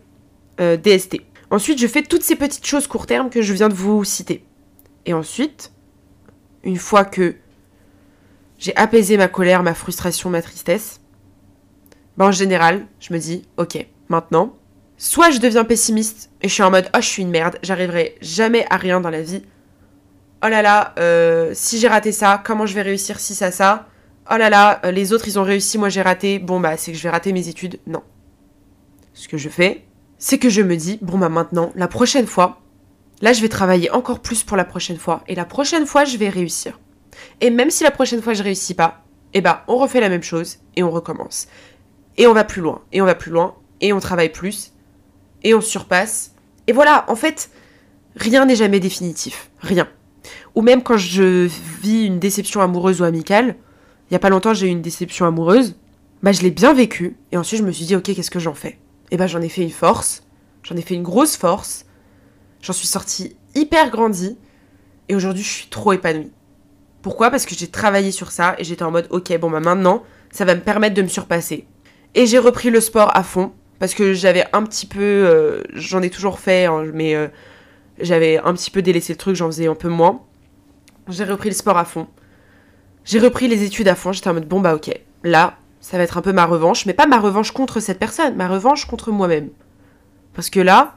euh, 0.60 0.76
DST. 0.76 1.20
Ensuite, 1.50 1.80
je 1.80 1.86
fais 1.86 2.02
toutes 2.02 2.22
ces 2.22 2.36
petites 2.36 2.66
choses 2.66 2.86
court 2.86 3.06
terme 3.06 3.28
que 3.28 3.42
je 3.42 3.52
viens 3.52 3.68
de 3.68 3.74
vous 3.74 4.04
citer. 4.04 4.44
Et 5.04 5.14
ensuite, 5.14 5.72
une 6.62 6.76
fois 6.76 7.04
que 7.04 7.36
j'ai 8.58 8.76
apaisé 8.76 9.16
ma 9.16 9.28
colère, 9.28 9.62
ma 9.62 9.74
frustration, 9.74 10.30
ma 10.30 10.42
tristesse, 10.42 11.00
ben 12.16 12.26
en 12.26 12.32
général, 12.32 12.86
je 13.00 13.12
me 13.12 13.18
dis, 13.18 13.42
ok, 13.56 13.86
maintenant, 14.08 14.56
soit 14.96 15.30
je 15.30 15.38
deviens 15.38 15.64
pessimiste 15.64 16.30
et 16.42 16.48
je 16.48 16.54
suis 16.54 16.62
en 16.62 16.70
mode, 16.70 16.90
oh, 16.94 17.00
je 17.00 17.06
suis 17.06 17.22
une 17.22 17.30
merde, 17.30 17.58
j'arriverai 17.62 18.16
jamais 18.20 18.66
à 18.70 18.76
rien 18.76 19.00
dans 19.00 19.10
la 19.10 19.22
vie. 19.22 19.42
Oh 20.44 20.48
là 20.48 20.62
là, 20.62 20.94
euh, 20.98 21.50
si 21.54 21.78
j'ai 21.78 21.88
raté 21.88 22.12
ça, 22.12 22.40
comment 22.44 22.66
je 22.66 22.74
vais 22.74 22.82
réussir 22.82 23.18
si 23.18 23.34
ça, 23.34 23.50
ça? 23.50 23.88
Oh 24.30 24.36
là 24.36 24.48
là, 24.50 24.80
euh, 24.84 24.90
les 24.90 25.12
autres 25.12 25.26
ils 25.26 25.38
ont 25.38 25.42
réussi, 25.42 25.76
moi 25.76 25.88
j'ai 25.88 26.02
raté. 26.02 26.38
Bon 26.38 26.60
bah 26.60 26.76
c'est 26.76 26.92
que 26.92 26.98
je 26.98 27.02
vais 27.02 27.10
rater 27.10 27.32
mes 27.32 27.48
études. 27.48 27.80
Non. 27.86 28.02
Ce 29.12 29.28
que 29.28 29.36
je 29.36 29.48
fais, 29.48 29.84
c'est 30.20 30.38
que 30.38 30.50
je 30.50 30.60
me 30.60 30.76
dis, 30.76 30.98
bon 31.00 31.18
bah 31.18 31.30
maintenant, 31.30 31.72
la 31.74 31.88
prochaine 31.88 32.26
fois, 32.26 32.60
là 33.22 33.32
je 33.32 33.40
vais 33.40 33.48
travailler 33.48 33.90
encore 33.90 34.20
plus 34.20 34.44
pour 34.44 34.56
la 34.56 34.66
prochaine 34.66 34.98
fois, 34.98 35.24
et 35.26 35.34
la 35.34 35.46
prochaine 35.46 35.86
fois 35.86 36.04
je 36.04 36.18
vais 36.18 36.28
réussir. 36.28 36.78
Et 37.40 37.50
même 37.50 37.70
si 37.70 37.82
la 37.82 37.90
prochaine 37.90 38.22
fois 38.22 38.34
je 38.34 38.42
réussis 38.42 38.74
pas, 38.74 39.02
eh 39.32 39.40
bah 39.40 39.64
on 39.66 39.78
refait 39.78 40.00
la 40.00 40.10
même 40.10 40.22
chose, 40.22 40.58
et 40.76 40.82
on 40.82 40.90
recommence. 40.90 41.48
Et 42.18 42.26
on 42.26 42.34
va 42.34 42.44
plus 42.44 42.60
loin, 42.60 42.82
et 42.92 43.00
on 43.00 43.06
va 43.06 43.14
plus 43.14 43.32
loin, 43.32 43.54
et 43.80 43.94
on 43.94 43.98
travaille 43.98 44.30
plus, 44.30 44.74
et 45.42 45.54
on 45.54 45.62
surpasse. 45.62 46.34
Et 46.66 46.72
voilà, 46.72 47.06
en 47.08 47.16
fait, 47.16 47.50
rien 48.14 48.44
n'est 48.44 48.56
jamais 48.56 48.78
définitif, 48.78 49.50
rien. 49.60 49.88
Ou 50.54 50.60
même 50.60 50.82
quand 50.82 50.98
je 50.98 51.48
vis 51.80 52.04
une 52.04 52.18
déception 52.18 52.60
amoureuse 52.60 53.00
ou 53.00 53.04
amicale, 53.04 53.56
il 54.10 54.12
y 54.12 54.16
a 54.16 54.20
pas 54.20 54.28
longtemps 54.28 54.52
j'ai 54.52 54.66
eu 54.66 54.70
une 54.70 54.82
déception 54.82 55.24
amoureuse, 55.24 55.76
bah 56.22 56.32
je 56.32 56.42
l'ai 56.42 56.50
bien 56.50 56.74
vécu 56.74 57.16
et 57.32 57.38
ensuite 57.38 57.60
je 57.60 57.64
me 57.64 57.72
suis 57.72 57.86
dit 57.86 57.96
ok 57.96 58.02
qu'est-ce 58.02 58.30
que 58.30 58.38
j'en 58.38 58.52
fais? 58.52 58.78
Et 59.10 59.16
bah 59.16 59.26
j'en 59.26 59.40
ai 59.40 59.48
fait 59.48 59.62
une 59.62 59.70
force, 59.70 60.22
j'en 60.62 60.76
ai 60.76 60.82
fait 60.82 60.94
une 60.94 61.02
grosse 61.02 61.36
force, 61.36 61.86
j'en 62.62 62.72
suis 62.72 62.86
sortie 62.86 63.36
hyper 63.54 63.90
grandie 63.90 64.38
et 65.08 65.14
aujourd'hui 65.14 65.42
je 65.42 65.50
suis 65.50 65.68
trop 65.68 65.92
épanouie. 65.92 66.30
Pourquoi? 67.02 67.30
Parce 67.30 67.46
que 67.46 67.54
j'ai 67.54 67.68
travaillé 67.68 68.12
sur 68.12 68.30
ça 68.30 68.54
et 68.58 68.64
j'étais 68.64 68.82
en 68.82 68.90
mode 68.90 69.08
ok 69.10 69.36
bon 69.38 69.50
bah 69.50 69.60
maintenant 69.60 70.02
ça 70.30 70.44
va 70.44 70.54
me 70.54 70.60
permettre 70.60 70.94
de 70.94 71.02
me 71.02 71.08
surpasser. 71.08 71.66
Et 72.14 72.26
j'ai 72.26 72.38
repris 72.38 72.70
le 72.70 72.80
sport 72.80 73.16
à 73.16 73.22
fond 73.22 73.52
parce 73.78 73.94
que 73.94 74.12
j'avais 74.12 74.44
un 74.52 74.62
petit 74.62 74.86
peu, 74.86 75.00
euh, 75.00 75.62
j'en 75.72 76.02
ai 76.02 76.10
toujours 76.10 76.38
fait, 76.38 76.66
hein, 76.66 76.84
mais 76.92 77.14
euh, 77.14 77.28
j'avais 77.98 78.38
un 78.38 78.52
petit 78.52 78.70
peu 78.70 78.82
délaissé 78.82 79.14
le 79.14 79.16
truc, 79.16 79.36
j'en 79.36 79.46
faisais 79.46 79.66
un 79.66 79.74
peu 79.74 79.88
moins. 79.88 80.22
J'ai 81.08 81.24
repris 81.24 81.48
le 81.48 81.54
sport 81.54 81.78
à 81.78 81.84
fond. 81.84 82.06
J'ai 83.04 83.18
repris 83.18 83.48
les 83.48 83.64
études 83.64 83.88
à 83.88 83.94
fond, 83.94 84.12
j'étais 84.12 84.28
en 84.28 84.34
mode 84.34 84.46
bon 84.46 84.60
bah 84.60 84.74
ok, 84.74 84.92
là 85.24 85.56
ça 85.80 85.96
va 85.96 86.04
être 86.04 86.18
un 86.18 86.22
peu 86.22 86.32
ma 86.32 86.46
revanche, 86.46 86.86
mais 86.86 86.92
pas 86.92 87.06
ma 87.06 87.18
revanche 87.18 87.52
contre 87.52 87.80
cette 87.80 87.98
personne, 87.98 88.36
ma 88.36 88.48
revanche 88.48 88.84
contre 88.84 89.10
moi-même. 89.10 89.48
Parce 90.34 90.50
que 90.50 90.60
là, 90.60 90.96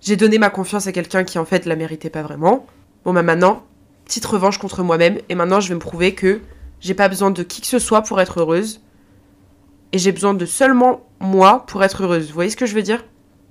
j'ai 0.00 0.16
donné 0.16 0.38
ma 0.38 0.50
confiance 0.50 0.86
à 0.86 0.92
quelqu'un 0.92 1.24
qui 1.24 1.38
en 1.38 1.44
fait 1.44 1.66
la 1.66 1.76
méritait 1.76 2.10
pas 2.10 2.22
vraiment. 2.22 2.66
Bon 3.04 3.12
bah 3.12 3.22
maintenant, 3.22 3.64
petite 4.04 4.24
revanche 4.24 4.58
contre 4.58 4.82
moi-même, 4.82 5.18
et 5.28 5.34
maintenant 5.34 5.60
je 5.60 5.68
vais 5.68 5.74
me 5.74 5.80
prouver 5.80 6.14
que 6.14 6.40
j'ai 6.80 6.94
pas 6.94 7.08
besoin 7.08 7.30
de 7.30 7.42
qui 7.42 7.60
que 7.60 7.66
ce 7.66 7.78
soit 7.78 8.02
pour 8.02 8.20
être 8.20 8.40
heureuse. 8.40 8.80
Et 9.92 9.98
j'ai 9.98 10.12
besoin 10.12 10.34
de 10.34 10.46
seulement 10.46 11.06
moi 11.20 11.64
pour 11.66 11.82
être 11.82 12.02
heureuse. 12.02 12.28
Vous 12.28 12.34
voyez 12.34 12.50
ce 12.50 12.56
que 12.56 12.66
je 12.66 12.74
veux 12.74 12.82
dire? 12.82 13.04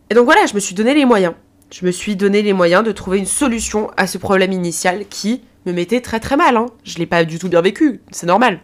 Et 0.09 0.13
donc 0.13 0.25
voilà, 0.25 0.45
je 0.45 0.53
me 0.53 0.59
suis 0.59 0.75
donné 0.75 0.93
les 0.93 1.05
moyens. 1.05 1.33
Je 1.71 1.85
me 1.85 1.91
suis 1.91 2.15
donné 2.15 2.41
les 2.41 2.53
moyens 2.53 2.83
de 2.83 2.91
trouver 2.91 3.17
une 3.17 3.25
solution 3.25 3.89
à 3.97 4.07
ce 4.07 4.17
problème 4.17 4.51
initial 4.51 5.05
qui 5.09 5.41
me 5.65 5.73
mettait 5.73 6.01
très 6.01 6.19
très 6.19 6.37
mal. 6.37 6.57
Hein. 6.57 6.67
Je 6.83 6.99
l'ai 6.99 7.07
pas 7.07 7.25
du 7.25 7.39
tout 7.39 7.49
bien 7.49 7.61
vécu, 7.61 8.01
c'est 8.11 8.27
normal. 8.27 8.59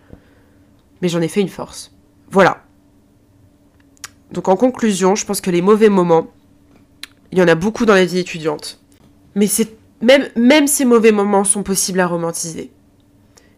Mais 1.02 1.10
j'en 1.10 1.22
ai 1.22 1.28
fait 1.28 1.42
une 1.42 1.50
force. 1.50 1.92
Voilà. 2.30 2.64
Donc 4.32 4.48
en 4.48 4.56
conclusion, 4.56 5.16
je 5.16 5.26
pense 5.26 5.42
que 5.42 5.52
les 5.52 5.62
mauvais 5.62 5.90
moments, 5.90 6.32
il 7.32 7.38
y 7.38 7.42
en 7.42 7.48
a 7.48 7.56
beaucoup 7.56 7.86
dans 7.86 7.96
la 7.96 8.06
vie 8.06 8.20
étudiante. 8.20 8.80
Mais 9.36 9.48
c'est 9.48 9.76
même, 10.02 10.68
ces 10.68 10.86
mauvais 10.86 11.12
moments 11.12 11.44
sont 11.44 11.64
possibles 11.64 12.00
à 12.00 12.08
romantiser. 12.08 12.72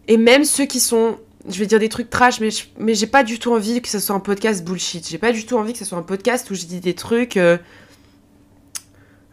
Et 0.07 0.17
même 0.17 0.43
ceux 0.43 0.65
qui 0.65 0.79
sont, 0.79 1.17
je 1.47 1.57
vais 1.59 1.65
dire 1.65 1.79
des 1.79 1.89
trucs 1.89 2.09
trash, 2.09 2.39
mais, 2.41 2.49
mais 2.77 2.95
j'ai 2.95 3.07
pas 3.07 3.23
du 3.23 3.39
tout 3.39 3.53
envie 3.53 3.81
que 3.81 3.87
ce 3.87 3.99
soit 3.99 4.15
un 4.15 4.19
podcast 4.19 4.63
bullshit. 4.63 5.07
J'ai 5.07 5.17
pas 5.17 5.31
du 5.31 5.45
tout 5.45 5.57
envie 5.57 5.73
que 5.73 5.79
ce 5.79 5.85
soit 5.85 5.97
un 5.97 6.03
podcast 6.03 6.49
où 6.51 6.55
je 6.55 6.65
dis 6.65 6.81
des 6.81 6.93
trucs 6.93 7.37
euh, 7.37 7.57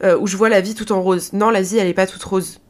euh, 0.05 0.17
où 0.19 0.27
je 0.27 0.37
vois 0.37 0.49
la 0.49 0.61
vie 0.61 0.75
tout 0.75 0.93
en 0.93 1.03
rose. 1.03 1.33
Non, 1.33 1.51
la 1.51 1.63
vie, 1.63 1.79
elle 1.79 1.89
est 1.89 1.95
pas 1.95 2.07
toute 2.07 2.23
rose. 2.23 2.61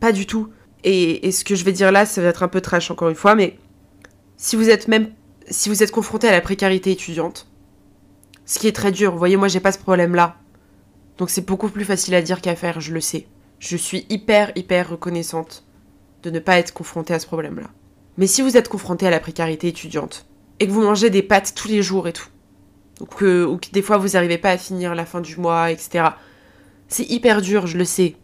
Pas 0.00 0.12
du 0.12 0.26
tout. 0.26 0.48
Et, 0.82 1.28
et 1.28 1.32
ce 1.32 1.44
que 1.44 1.54
je 1.54 1.64
vais 1.64 1.72
dire 1.72 1.92
là, 1.92 2.06
ça 2.06 2.22
va 2.22 2.28
être 2.28 2.42
un 2.42 2.48
peu 2.48 2.62
trash 2.62 2.90
encore 2.90 3.10
une 3.10 3.14
fois, 3.14 3.34
mais 3.34 3.58
si 4.42 4.56
vous 4.56 4.70
êtes 4.70 4.88
même, 4.88 5.10
si 5.50 5.68
vous 5.68 5.82
êtes 5.82 5.92
confronté 5.92 6.26
à 6.26 6.32
la 6.32 6.40
précarité 6.40 6.90
étudiante, 6.90 7.46
ce 8.46 8.58
qui 8.58 8.68
est 8.68 8.72
très 8.72 8.90
dur, 8.90 9.12
vous 9.12 9.18
voyez, 9.18 9.36
moi 9.36 9.48
j'ai 9.48 9.60
pas 9.60 9.70
ce 9.70 9.78
problème-là. 9.78 10.38
Donc 11.18 11.28
c'est 11.28 11.44
beaucoup 11.44 11.68
plus 11.68 11.84
facile 11.84 12.14
à 12.14 12.22
dire 12.22 12.40
qu'à 12.40 12.56
faire, 12.56 12.80
je 12.80 12.94
le 12.94 13.02
sais. 13.02 13.26
Je 13.58 13.76
suis 13.76 14.06
hyper, 14.08 14.50
hyper 14.56 14.88
reconnaissante 14.88 15.66
de 16.22 16.30
ne 16.30 16.38
pas 16.38 16.58
être 16.58 16.72
confrontée 16.72 17.12
à 17.12 17.18
ce 17.18 17.26
problème-là. 17.26 17.68
Mais 18.16 18.26
si 18.26 18.40
vous 18.40 18.56
êtes 18.56 18.70
confronté 18.70 19.06
à 19.06 19.10
la 19.10 19.20
précarité 19.20 19.68
étudiante, 19.68 20.24
et 20.58 20.66
que 20.66 20.72
vous 20.72 20.80
mangez 20.80 21.10
des 21.10 21.22
pâtes 21.22 21.52
tous 21.54 21.68
les 21.68 21.82
jours 21.82 22.08
et 22.08 22.14
tout, 22.14 22.30
ou 22.98 23.04
que, 23.04 23.44
ou 23.44 23.58
que 23.58 23.70
des 23.72 23.82
fois 23.82 23.98
vous 23.98 24.08
n'arrivez 24.08 24.38
pas 24.38 24.52
à 24.52 24.58
finir 24.58 24.94
la 24.94 25.04
fin 25.04 25.20
du 25.20 25.36
mois, 25.36 25.70
etc., 25.70 26.08
c'est 26.88 27.04
hyper 27.10 27.42
dur, 27.42 27.66
je 27.66 27.76
le 27.76 27.84
sais. 27.84 28.16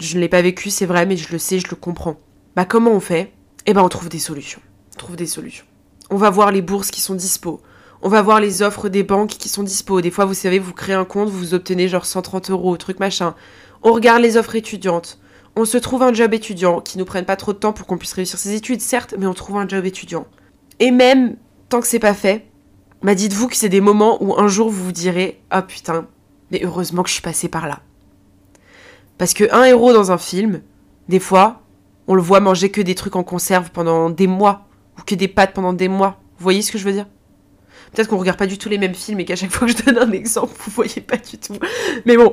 Je 0.00 0.16
ne 0.16 0.20
l'ai 0.20 0.28
pas 0.28 0.42
vécu, 0.42 0.68
c'est 0.68 0.84
vrai, 0.84 1.06
mais 1.06 1.16
je 1.16 1.30
le 1.30 1.38
sais, 1.38 1.60
je 1.60 1.68
le 1.68 1.76
comprends. 1.76 2.18
Bah 2.56 2.64
comment 2.64 2.90
on 2.90 3.00
fait? 3.00 3.32
Eh 3.66 3.72
ben 3.72 3.82
on 3.82 3.88
trouve 3.88 4.08
des 4.08 4.18
solutions. 4.18 4.60
Trouve 4.96 5.16
des 5.16 5.26
solutions. 5.26 5.64
On 6.10 6.16
va 6.16 6.30
voir 6.30 6.52
les 6.52 6.62
bourses 6.62 6.90
qui 6.90 7.00
sont 7.00 7.14
dispo. 7.14 7.60
On 8.02 8.08
va 8.08 8.22
voir 8.22 8.38
les 8.38 8.62
offres 8.62 8.88
des 8.88 9.02
banques 9.02 9.30
qui 9.30 9.48
sont 9.48 9.62
dispo. 9.62 10.00
Des 10.00 10.10
fois, 10.10 10.24
vous 10.24 10.34
savez, 10.34 10.58
vous 10.58 10.72
créez 10.72 10.94
un 10.94 11.04
compte, 11.04 11.30
vous 11.30 11.54
obtenez 11.54 11.88
genre 11.88 12.04
130 12.04 12.50
euros, 12.50 12.76
truc 12.76 13.00
machin. 13.00 13.34
On 13.82 13.92
regarde 13.92 14.22
les 14.22 14.36
offres 14.36 14.54
étudiantes. 14.56 15.18
On 15.56 15.64
se 15.64 15.78
trouve 15.78 16.02
un 16.02 16.12
job 16.12 16.34
étudiant 16.34 16.80
qui 16.80 16.98
nous 16.98 17.04
prenne 17.04 17.24
pas 17.24 17.36
trop 17.36 17.52
de 17.52 17.58
temps 17.58 17.72
pour 17.72 17.86
qu'on 17.86 17.96
puisse 17.96 18.12
réussir 18.12 18.38
ses 18.38 18.54
études, 18.54 18.80
certes, 18.80 19.14
mais 19.18 19.26
on 19.26 19.34
trouve 19.34 19.56
un 19.56 19.68
job 19.68 19.84
étudiant. 19.84 20.26
Et 20.80 20.90
même 20.90 21.36
tant 21.68 21.80
que 21.80 21.86
c'est 21.86 21.98
pas 21.98 22.14
fait, 22.14 22.46
bah 23.02 23.14
dites-vous 23.14 23.48
que 23.48 23.56
c'est 23.56 23.68
des 23.68 23.80
moments 23.80 24.22
où 24.22 24.38
un 24.38 24.48
jour 24.48 24.68
vous 24.68 24.84
vous 24.84 24.92
direz 24.92 25.40
Ah 25.50 25.62
putain, 25.62 26.06
mais 26.50 26.60
heureusement 26.64 27.02
que 27.02 27.08
je 27.08 27.14
suis 27.14 27.22
passé 27.22 27.48
par 27.48 27.68
là. 27.68 27.80
Parce 29.18 29.34
que 29.34 29.44
un 29.52 29.64
héros 29.64 29.92
dans 29.92 30.10
un 30.10 30.18
film, 30.18 30.62
des 31.08 31.20
fois, 31.20 31.62
on 32.08 32.14
le 32.14 32.22
voit 32.22 32.40
manger 32.40 32.70
que 32.70 32.80
des 32.80 32.94
trucs 32.94 33.16
en 33.16 33.22
conserve 33.22 33.70
pendant 33.70 34.10
des 34.10 34.26
mois, 34.26 34.66
ou 34.98 35.02
que 35.02 35.14
des 35.14 35.28
pâtes 35.28 35.52
pendant 35.54 35.72
des 35.72 35.88
mois. 35.88 36.20
Vous 36.38 36.42
voyez 36.42 36.62
ce 36.62 36.72
que 36.72 36.78
je 36.78 36.84
veux 36.84 36.92
dire? 36.92 37.06
Peut-être 37.92 38.08
qu'on 38.08 38.18
regarde 38.18 38.38
pas 38.38 38.46
du 38.46 38.58
tout 38.58 38.68
les 38.68 38.78
mêmes 38.78 38.94
films 38.94 39.20
et 39.20 39.24
qu'à 39.24 39.36
chaque 39.36 39.50
fois 39.50 39.68
que 39.68 39.74
je 39.76 39.82
donne 39.84 39.98
un 39.98 40.12
exemple, 40.12 40.52
vous 40.64 40.72
voyez 40.72 41.00
pas 41.00 41.16
du 41.16 41.38
tout. 41.38 41.56
Mais 42.06 42.16
bon, 42.16 42.32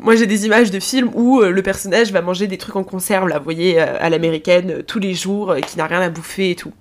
moi 0.00 0.14
j'ai 0.16 0.26
des 0.26 0.46
images 0.46 0.70
de 0.70 0.80
films 0.80 1.10
où 1.14 1.40
euh, 1.40 1.50
le 1.50 1.62
personnage 1.62 2.12
va 2.12 2.20
manger 2.20 2.46
des 2.46 2.58
trucs 2.58 2.76
en 2.76 2.84
conserve, 2.84 3.28
là, 3.28 3.38
vous 3.38 3.44
voyez, 3.44 3.80
euh, 3.80 3.96
à 3.98 4.10
l'américaine, 4.10 4.70
euh, 4.70 4.82
tous 4.82 4.98
les 4.98 5.14
jours, 5.14 5.54
qui 5.66 5.78
n'a 5.78 5.86
rien 5.86 6.00
à 6.00 6.10
bouffer 6.10 6.50
et 6.50 6.54
tout. 6.54 6.72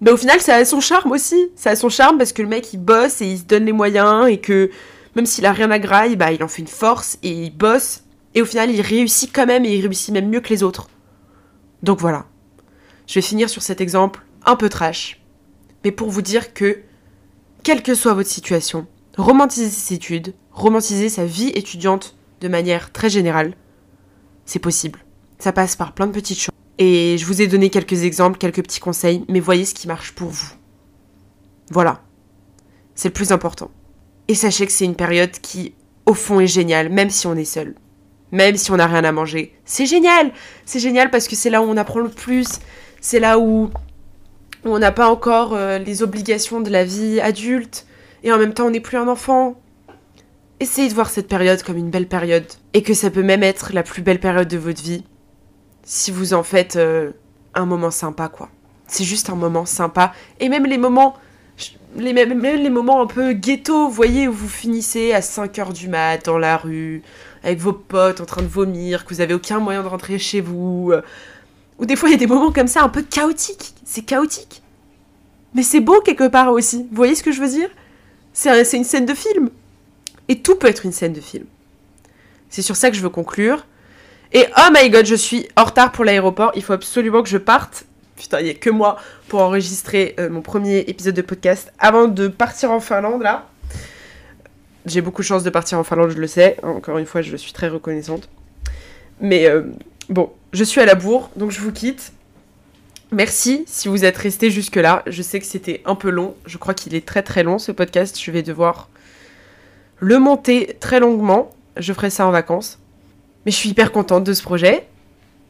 Mais 0.00 0.10
au 0.10 0.16
final, 0.16 0.40
ça 0.40 0.56
a 0.56 0.64
son 0.64 0.80
charme 0.80 1.12
aussi. 1.12 1.50
Ça 1.54 1.70
a 1.70 1.76
son 1.76 1.88
charme 1.88 2.18
parce 2.18 2.32
que 2.32 2.42
le 2.42 2.48
mec 2.48 2.72
il 2.72 2.78
bosse 2.78 3.20
et 3.20 3.26
il 3.26 3.38
se 3.38 3.44
donne 3.44 3.64
les 3.64 3.72
moyens 3.72 4.28
et 4.28 4.38
que 4.38 4.70
même 5.14 5.26
s'il 5.26 5.46
a 5.46 5.52
rien 5.52 5.70
à 5.70 5.78
grailler, 5.78 6.16
bah 6.16 6.32
il 6.32 6.42
en 6.42 6.48
fait 6.48 6.62
une 6.62 6.68
force 6.68 7.18
et 7.22 7.30
il 7.30 7.56
bosse. 7.56 8.02
Et 8.34 8.42
au 8.42 8.46
final, 8.46 8.70
il 8.70 8.80
réussit 8.80 9.30
quand 9.32 9.46
même 9.46 9.64
et 9.64 9.76
il 9.76 9.80
réussit 9.80 10.12
même 10.12 10.28
mieux 10.28 10.40
que 10.40 10.48
les 10.48 10.62
autres. 10.62 10.88
Donc 11.82 12.00
voilà. 12.00 12.26
Je 13.06 13.14
vais 13.14 13.22
finir 13.22 13.48
sur 13.48 13.62
cet 13.62 13.80
exemple 13.80 14.23
un 14.44 14.56
peu 14.56 14.68
trash. 14.68 15.20
Mais 15.84 15.90
pour 15.90 16.10
vous 16.10 16.22
dire 16.22 16.54
que, 16.54 16.80
quelle 17.62 17.82
que 17.82 17.94
soit 17.94 18.14
votre 18.14 18.28
situation, 18.28 18.86
romantiser 19.16 19.68
ses 19.68 19.94
études, 19.94 20.34
romantiser 20.52 21.08
sa 21.08 21.24
vie 21.24 21.48
étudiante 21.54 22.16
de 22.40 22.48
manière 22.48 22.92
très 22.92 23.10
générale, 23.10 23.54
c'est 24.44 24.58
possible. 24.58 25.00
Ça 25.38 25.52
passe 25.52 25.76
par 25.76 25.92
plein 25.92 26.06
de 26.06 26.12
petites 26.12 26.38
choses. 26.38 26.54
Et 26.78 27.16
je 27.18 27.26
vous 27.26 27.40
ai 27.40 27.46
donné 27.46 27.70
quelques 27.70 28.04
exemples, 28.04 28.38
quelques 28.38 28.62
petits 28.62 28.80
conseils, 28.80 29.24
mais 29.28 29.40
voyez 29.40 29.64
ce 29.64 29.74
qui 29.74 29.86
marche 29.86 30.12
pour 30.12 30.28
vous. 30.28 30.52
Voilà. 31.70 32.02
C'est 32.94 33.08
le 33.08 33.14
plus 33.14 33.32
important. 33.32 33.70
Et 34.28 34.34
sachez 34.34 34.66
que 34.66 34.72
c'est 34.72 34.84
une 34.84 34.96
période 34.96 35.30
qui, 35.30 35.74
au 36.06 36.14
fond, 36.14 36.40
est 36.40 36.46
géniale, 36.46 36.88
même 36.88 37.10
si 37.10 37.26
on 37.26 37.36
est 37.36 37.44
seul. 37.44 37.74
Même 38.32 38.56
si 38.56 38.70
on 38.72 38.76
n'a 38.76 38.86
rien 38.86 39.04
à 39.04 39.12
manger. 39.12 39.54
C'est 39.64 39.86
génial 39.86 40.32
C'est 40.64 40.80
génial 40.80 41.10
parce 41.10 41.28
que 41.28 41.36
c'est 41.36 41.50
là 41.50 41.62
où 41.62 41.66
on 41.66 41.76
apprend 41.76 42.00
le 42.00 42.08
plus. 42.08 42.58
C'est 43.00 43.20
là 43.20 43.38
où 43.38 43.70
on 44.64 44.78
n'a 44.78 44.92
pas 44.92 45.08
encore 45.08 45.54
euh, 45.54 45.78
les 45.78 46.02
obligations 46.02 46.60
de 46.60 46.70
la 46.70 46.84
vie 46.84 47.20
adulte. 47.20 47.86
Et 48.22 48.32
en 48.32 48.38
même 48.38 48.54
temps, 48.54 48.66
on 48.66 48.70
n'est 48.70 48.80
plus 48.80 48.96
un 48.96 49.08
enfant. 49.08 49.60
Essayez 50.60 50.88
de 50.88 50.94
voir 50.94 51.10
cette 51.10 51.28
période 51.28 51.62
comme 51.62 51.76
une 51.76 51.90
belle 51.90 52.08
période. 52.08 52.46
Et 52.72 52.82
que 52.82 52.94
ça 52.94 53.10
peut 53.10 53.22
même 53.22 53.42
être 53.42 53.72
la 53.72 53.82
plus 53.82 54.02
belle 54.02 54.20
période 54.20 54.48
de 54.48 54.56
votre 54.56 54.82
vie. 54.82 55.04
Si 55.82 56.10
vous 56.10 56.32
en 56.32 56.42
faites 56.42 56.76
euh, 56.76 57.10
un 57.54 57.66
moment 57.66 57.90
sympa, 57.90 58.28
quoi. 58.28 58.48
C'est 58.86 59.04
juste 59.04 59.30
un 59.30 59.34
moment 59.34 59.66
sympa. 59.66 60.12
Et 60.40 60.48
même 60.48 60.66
les 60.66 60.78
moments 60.78 61.16
les, 61.96 62.12
même 62.12 62.42
les 62.42 62.70
moments 62.70 63.02
un 63.02 63.06
peu 63.06 63.32
ghetto, 63.32 63.86
vous 63.86 63.94
voyez, 63.94 64.26
où 64.26 64.32
vous 64.32 64.48
finissez 64.48 65.12
à 65.12 65.20
5h 65.20 65.72
du 65.72 65.88
mat 65.88 66.24
dans 66.24 66.38
la 66.38 66.56
rue, 66.56 67.02
avec 67.44 67.58
vos 67.60 67.72
potes 67.72 68.20
en 68.20 68.24
train 68.24 68.42
de 68.42 68.48
vomir, 68.48 69.04
que 69.04 69.14
vous 69.14 69.20
avez 69.20 69.34
aucun 69.34 69.60
moyen 69.60 69.82
de 69.82 69.88
rentrer 69.88 70.18
chez 70.18 70.40
vous. 70.40 70.92
Ou 71.78 71.86
des 71.86 71.96
fois, 71.96 72.08
il 72.08 72.12
y 72.12 72.14
a 72.14 72.18
des 72.18 72.26
moments 72.26 72.52
comme 72.52 72.68
ça 72.68 72.82
un 72.82 72.88
peu 72.88 73.02
chaotiques. 73.02 73.74
C'est 73.84 74.02
chaotique. 74.02 74.62
Mais 75.54 75.62
c'est 75.62 75.80
beau 75.80 76.00
quelque 76.00 76.28
part 76.28 76.50
aussi. 76.52 76.86
Vous 76.90 76.96
voyez 76.96 77.14
ce 77.14 77.22
que 77.22 77.32
je 77.32 77.40
veux 77.40 77.48
dire? 77.48 77.68
C'est 78.32 78.76
une 78.76 78.84
scène 78.84 79.06
de 79.06 79.14
film. 79.14 79.50
Et 80.28 80.40
tout 80.40 80.56
peut 80.56 80.68
être 80.68 80.84
une 80.84 80.92
scène 80.92 81.12
de 81.12 81.20
film. 81.20 81.46
C'est 82.48 82.62
sur 82.62 82.76
ça 82.76 82.90
que 82.90 82.96
je 82.96 83.02
veux 83.02 83.08
conclure. 83.08 83.66
Et 84.32 84.46
oh 84.56 84.70
my 84.72 84.90
god, 84.90 85.06
je 85.06 85.14
suis 85.14 85.48
en 85.56 85.64
retard 85.64 85.92
pour 85.92 86.04
l'aéroport. 86.04 86.52
Il 86.56 86.62
faut 86.62 86.72
absolument 86.72 87.22
que 87.22 87.28
je 87.28 87.38
parte 87.38 87.86
putain, 88.16 88.40
il 88.40 88.44
n'y 88.44 88.50
a 88.50 88.54
que 88.54 88.70
moi 88.70 88.96
pour 89.28 89.40
enregistrer 89.40 90.14
euh, 90.18 90.30
mon 90.30 90.42
premier 90.42 90.78
épisode 90.80 91.14
de 91.14 91.22
podcast 91.22 91.72
avant 91.78 92.06
de 92.06 92.28
partir 92.28 92.70
en 92.70 92.80
Finlande 92.80 93.22
là. 93.22 93.48
J'ai 94.86 95.00
beaucoup 95.00 95.22
de 95.22 95.26
chance 95.26 95.42
de 95.42 95.50
partir 95.50 95.78
en 95.78 95.84
Finlande, 95.84 96.10
je 96.10 96.18
le 96.18 96.26
sais. 96.26 96.58
Encore 96.62 96.98
une 96.98 97.06
fois, 97.06 97.22
je 97.22 97.36
suis 97.36 97.54
très 97.54 97.68
reconnaissante. 97.68 98.28
Mais 99.18 99.46
euh, 99.46 99.62
bon, 100.08 100.30
je 100.52 100.64
suis 100.64 100.80
à 100.80 100.86
la 100.86 100.94
bourre, 100.94 101.30
donc 101.36 101.50
je 101.50 101.60
vous 101.60 101.72
quitte. 101.72 102.12
Merci 103.12 103.64
si 103.66 103.88
vous 103.88 104.04
êtes 104.04 104.16
resté 104.16 104.50
jusque-là. 104.50 105.02
Je 105.06 105.22
sais 105.22 105.38
que 105.38 105.46
c'était 105.46 105.82
un 105.84 105.94
peu 105.94 106.10
long. 106.10 106.34
Je 106.46 106.58
crois 106.58 106.74
qu'il 106.74 106.94
est 106.94 107.06
très 107.06 107.22
très 107.22 107.42
long 107.42 107.58
ce 107.58 107.70
podcast. 107.70 108.20
Je 108.20 108.30
vais 108.30 108.42
devoir 108.42 108.88
le 110.00 110.18
monter 110.18 110.76
très 110.80 111.00
longuement. 111.00 111.50
Je 111.76 111.92
ferai 111.92 112.10
ça 112.10 112.26
en 112.26 112.30
vacances. 112.30 112.78
Mais 113.46 113.52
je 113.52 113.56
suis 113.56 113.68
hyper 113.68 113.92
contente 113.92 114.24
de 114.24 114.32
ce 114.32 114.42
projet. 114.42 114.86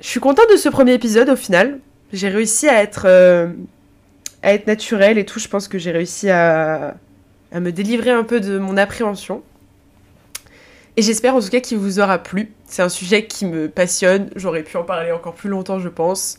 Je 0.01 0.09
suis 0.09 0.21
contente 0.21 0.51
de 0.51 0.57
ce 0.57 0.69
premier 0.69 0.93
épisode 0.93 1.31
au 1.31 1.37
final 1.37 1.81
j'ai 2.15 2.29
réussi 2.29 2.69
à 2.69 2.83
être, 2.83 3.07
euh, 3.07 3.49
à 4.43 4.57
naturelle 4.67 5.19
et 5.19 5.25
tout. 5.25 5.39
Je 5.39 5.49
pense 5.49 5.69
que 5.69 5.79
j'ai 5.79 5.91
réussi 5.91 6.31
à 6.31 6.95
me 7.53 7.71
délivrer 7.71 8.11
un 8.11 8.25
peu 8.25 8.41
de 8.41 8.59
mon 8.59 8.77
appréhension. 8.77 9.43
Et 10.97 11.03
j'espère 11.03 11.35
en 11.35 11.41
tout 11.41 11.49
cas 11.49 11.61
qu'il 11.61 11.79
vous 11.79 11.99
aura 11.99 12.19
plu. 12.19 12.53
C'est 12.67 12.83
un 12.83 12.89
sujet 12.89 13.27
qui 13.27 13.47
me 13.47 13.69
passionne. 13.69 14.31
J'aurais 14.37 14.63
pu 14.63 14.77
en 14.77 14.85
parler 14.85 15.11
encore 15.11 15.35
plus 15.35 15.49
longtemps, 15.49 15.81
je 15.81 15.89
pense. 15.89 16.39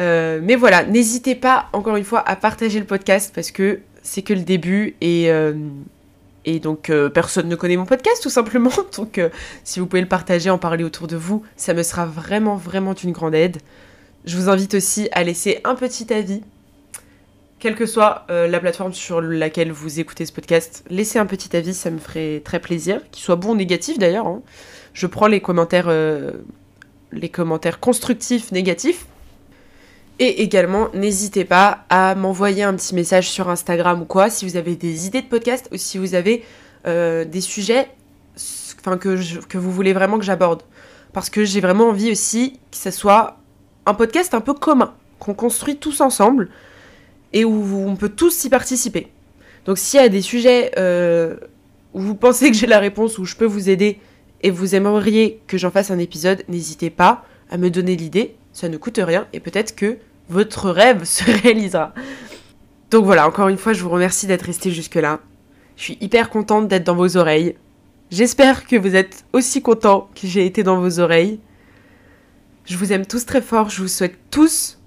Euh, 0.00 0.40
mais 0.42 0.56
voilà, 0.56 0.84
n'hésitez 0.84 1.34
pas, 1.34 1.66
encore 1.72 1.96
une 1.96 2.04
fois, 2.04 2.26
à 2.26 2.34
partager 2.36 2.78
le 2.78 2.86
podcast 2.86 3.32
parce 3.34 3.50
que 3.50 3.80
c'est 4.02 4.22
que 4.22 4.32
le 4.32 4.40
début 4.40 4.96
et, 5.00 5.30
euh, 5.30 5.54
et 6.44 6.60
donc 6.60 6.90
euh, 6.90 7.08
personne 7.08 7.48
ne 7.48 7.56
connaît 7.56 7.76
mon 7.76 7.84
podcast 7.84 8.22
tout 8.22 8.30
simplement. 8.30 8.70
Donc 8.96 9.20
si 9.64 9.80
vous 9.80 9.86
pouvez 9.86 10.02
le 10.02 10.08
partager, 10.08 10.50
en 10.50 10.58
parler 10.58 10.84
autour 10.84 11.06
de 11.06 11.16
vous, 11.16 11.44
ça 11.56 11.74
me 11.74 11.82
sera 11.82 12.06
vraiment, 12.06 12.56
vraiment 12.56 12.94
une 12.94 13.12
grande 13.12 13.34
aide. 13.34 13.58
Je 14.24 14.36
vous 14.36 14.48
invite 14.48 14.74
aussi 14.74 15.08
à 15.12 15.22
laisser 15.22 15.60
un 15.64 15.74
petit 15.74 16.12
avis 16.12 16.42
quelle 17.64 17.76
que 17.76 17.86
soit 17.86 18.26
euh, 18.28 18.46
la 18.46 18.60
plateforme 18.60 18.92
sur 18.92 19.22
laquelle 19.22 19.72
vous 19.72 19.98
écoutez 19.98 20.26
ce 20.26 20.32
podcast, 20.32 20.84
laissez 20.90 21.18
un 21.18 21.24
petit 21.24 21.56
avis, 21.56 21.72
ça 21.72 21.90
me 21.90 21.96
ferait 21.96 22.42
très 22.44 22.60
plaisir, 22.60 23.00
qu'il 23.10 23.24
soit 23.24 23.36
bon 23.36 23.52
ou 23.52 23.56
négatif 23.56 23.98
d'ailleurs. 23.98 24.26
Hein. 24.26 24.42
Je 24.92 25.06
prends 25.06 25.28
les 25.28 25.40
commentaires, 25.40 25.86
euh, 25.88 26.32
les 27.10 27.30
commentaires 27.30 27.80
constructifs, 27.80 28.52
négatifs. 28.52 29.06
Et 30.18 30.42
également, 30.42 30.90
n'hésitez 30.92 31.46
pas 31.46 31.86
à 31.88 32.14
m'envoyer 32.14 32.64
un 32.64 32.74
petit 32.74 32.94
message 32.94 33.30
sur 33.30 33.48
Instagram 33.48 34.02
ou 34.02 34.04
quoi, 34.04 34.28
si 34.28 34.46
vous 34.46 34.58
avez 34.58 34.76
des 34.76 35.06
idées 35.06 35.22
de 35.22 35.28
podcast 35.28 35.66
ou 35.72 35.78
si 35.78 35.96
vous 35.96 36.14
avez 36.14 36.44
euh, 36.86 37.24
des 37.24 37.40
sujets 37.40 37.88
que, 38.84 39.46
que 39.46 39.56
vous 39.56 39.72
voulez 39.72 39.94
vraiment 39.94 40.18
que 40.18 40.24
j'aborde. 40.26 40.64
Parce 41.14 41.30
que 41.30 41.46
j'ai 41.46 41.62
vraiment 41.62 41.88
envie 41.88 42.10
aussi 42.10 42.60
que 42.70 42.76
ce 42.76 42.90
soit 42.90 43.38
un 43.86 43.94
podcast 43.94 44.34
un 44.34 44.42
peu 44.42 44.52
commun, 44.52 44.92
qu'on 45.18 45.32
construit 45.32 45.78
tous 45.78 46.02
ensemble 46.02 46.50
et 47.34 47.44
où 47.44 47.86
on 47.86 47.96
peut 47.96 48.08
tous 48.08 48.44
y 48.44 48.48
participer. 48.48 49.08
Donc 49.66 49.76
s'il 49.76 50.00
y 50.00 50.02
a 50.02 50.08
des 50.08 50.22
sujets 50.22 50.70
euh, 50.78 51.36
où 51.92 52.00
vous 52.00 52.14
pensez 52.14 52.50
que 52.50 52.56
j'ai 52.56 52.66
la 52.66 52.78
réponse, 52.78 53.18
où 53.18 53.26
je 53.26 53.36
peux 53.36 53.44
vous 53.44 53.68
aider 53.68 53.98
et 54.42 54.50
vous 54.50 54.74
aimeriez 54.74 55.40
que 55.46 55.58
j'en 55.58 55.70
fasse 55.70 55.90
un 55.90 55.98
épisode, 55.98 56.44
n'hésitez 56.48 56.90
pas 56.90 57.24
à 57.50 57.58
me 57.58 57.70
donner 57.70 57.96
l'idée, 57.96 58.36
ça 58.52 58.68
ne 58.68 58.76
coûte 58.76 59.00
rien 59.02 59.26
et 59.32 59.40
peut-être 59.40 59.74
que 59.74 59.98
votre 60.30 60.70
rêve 60.70 61.04
se 61.04 61.24
réalisera. 61.24 61.92
Donc 62.90 63.04
voilà, 63.04 63.26
encore 63.26 63.48
une 63.48 63.58
fois, 63.58 63.72
je 63.72 63.82
vous 63.82 63.90
remercie 63.90 64.26
d'être 64.26 64.42
resté 64.42 64.70
jusque-là. 64.70 65.20
Je 65.76 65.82
suis 65.82 65.98
hyper 66.00 66.30
contente 66.30 66.68
d'être 66.68 66.84
dans 66.84 66.94
vos 66.94 67.16
oreilles. 67.16 67.56
J'espère 68.10 68.64
que 68.66 68.76
vous 68.76 68.94
êtes 68.94 69.24
aussi 69.32 69.60
contents 69.60 70.08
que 70.14 70.28
j'ai 70.28 70.46
été 70.46 70.62
dans 70.62 70.78
vos 70.78 71.00
oreilles. 71.00 71.40
Je 72.64 72.76
vous 72.76 72.92
aime 72.92 73.04
tous 73.04 73.26
très 73.26 73.42
fort, 73.42 73.70
je 73.70 73.82
vous 73.82 73.88
souhaite 73.88 74.16
tous 74.30 74.78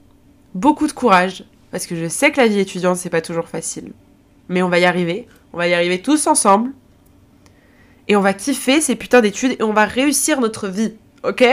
beaucoup 0.56 0.88
de 0.88 0.94
courage, 0.94 1.44
parce 1.72 1.86
que 1.86 1.96
je 1.96 2.08
sais 2.08 2.32
que 2.32 2.40
la 2.40 2.48
vie 2.48 2.60
étudiante, 2.60 2.98
c'est 2.98 3.10
pas 3.10 3.22
toujours 3.22 3.48
facile. 3.48 3.92
Mais 4.50 4.62
on 4.62 4.70
va 4.70 4.80
y 4.80 4.86
arriver. 4.86 5.28
On 5.54 5.58
va 5.58 5.68
y 5.68 5.74
arriver 5.74 6.02
tous 6.02 6.28
ensemble. 6.28 6.72
Et 8.08 8.16
on 8.16 8.22
va 8.22 8.34
kiffer 8.34 8.80
ces 8.80 8.96
putains 8.96 9.22
d'études 9.22 9.58
et 9.60 9.64
on 9.64 9.74
va 9.74 9.86
réussir 9.86 10.40
notre 10.40 10.68
vie. 10.68 10.94
Ok? 11.24 11.44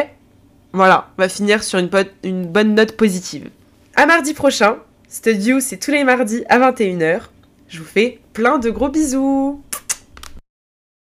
Voilà, 0.72 1.10
on 1.18 1.22
va 1.22 1.28
finir 1.28 1.62
sur 1.62 1.78
une, 1.78 2.46
bonne 2.46 2.74
note 2.74 2.96
positive. 2.96 3.50
À 3.96 4.06
mardi 4.06 4.34
prochain. 4.34 4.78
Studio, 5.08 5.60
c'est 5.60 5.76
tous 5.76 5.92
les 5.92 6.04
mardis 6.04 6.44
à 6.48 6.58
21h. 6.58 7.22
Je 7.68 7.78
vous 7.78 7.84
fais 7.84 8.20
plein 8.32 8.58
de 8.58 8.70
gros 8.70 8.88
bisous 8.88 9.62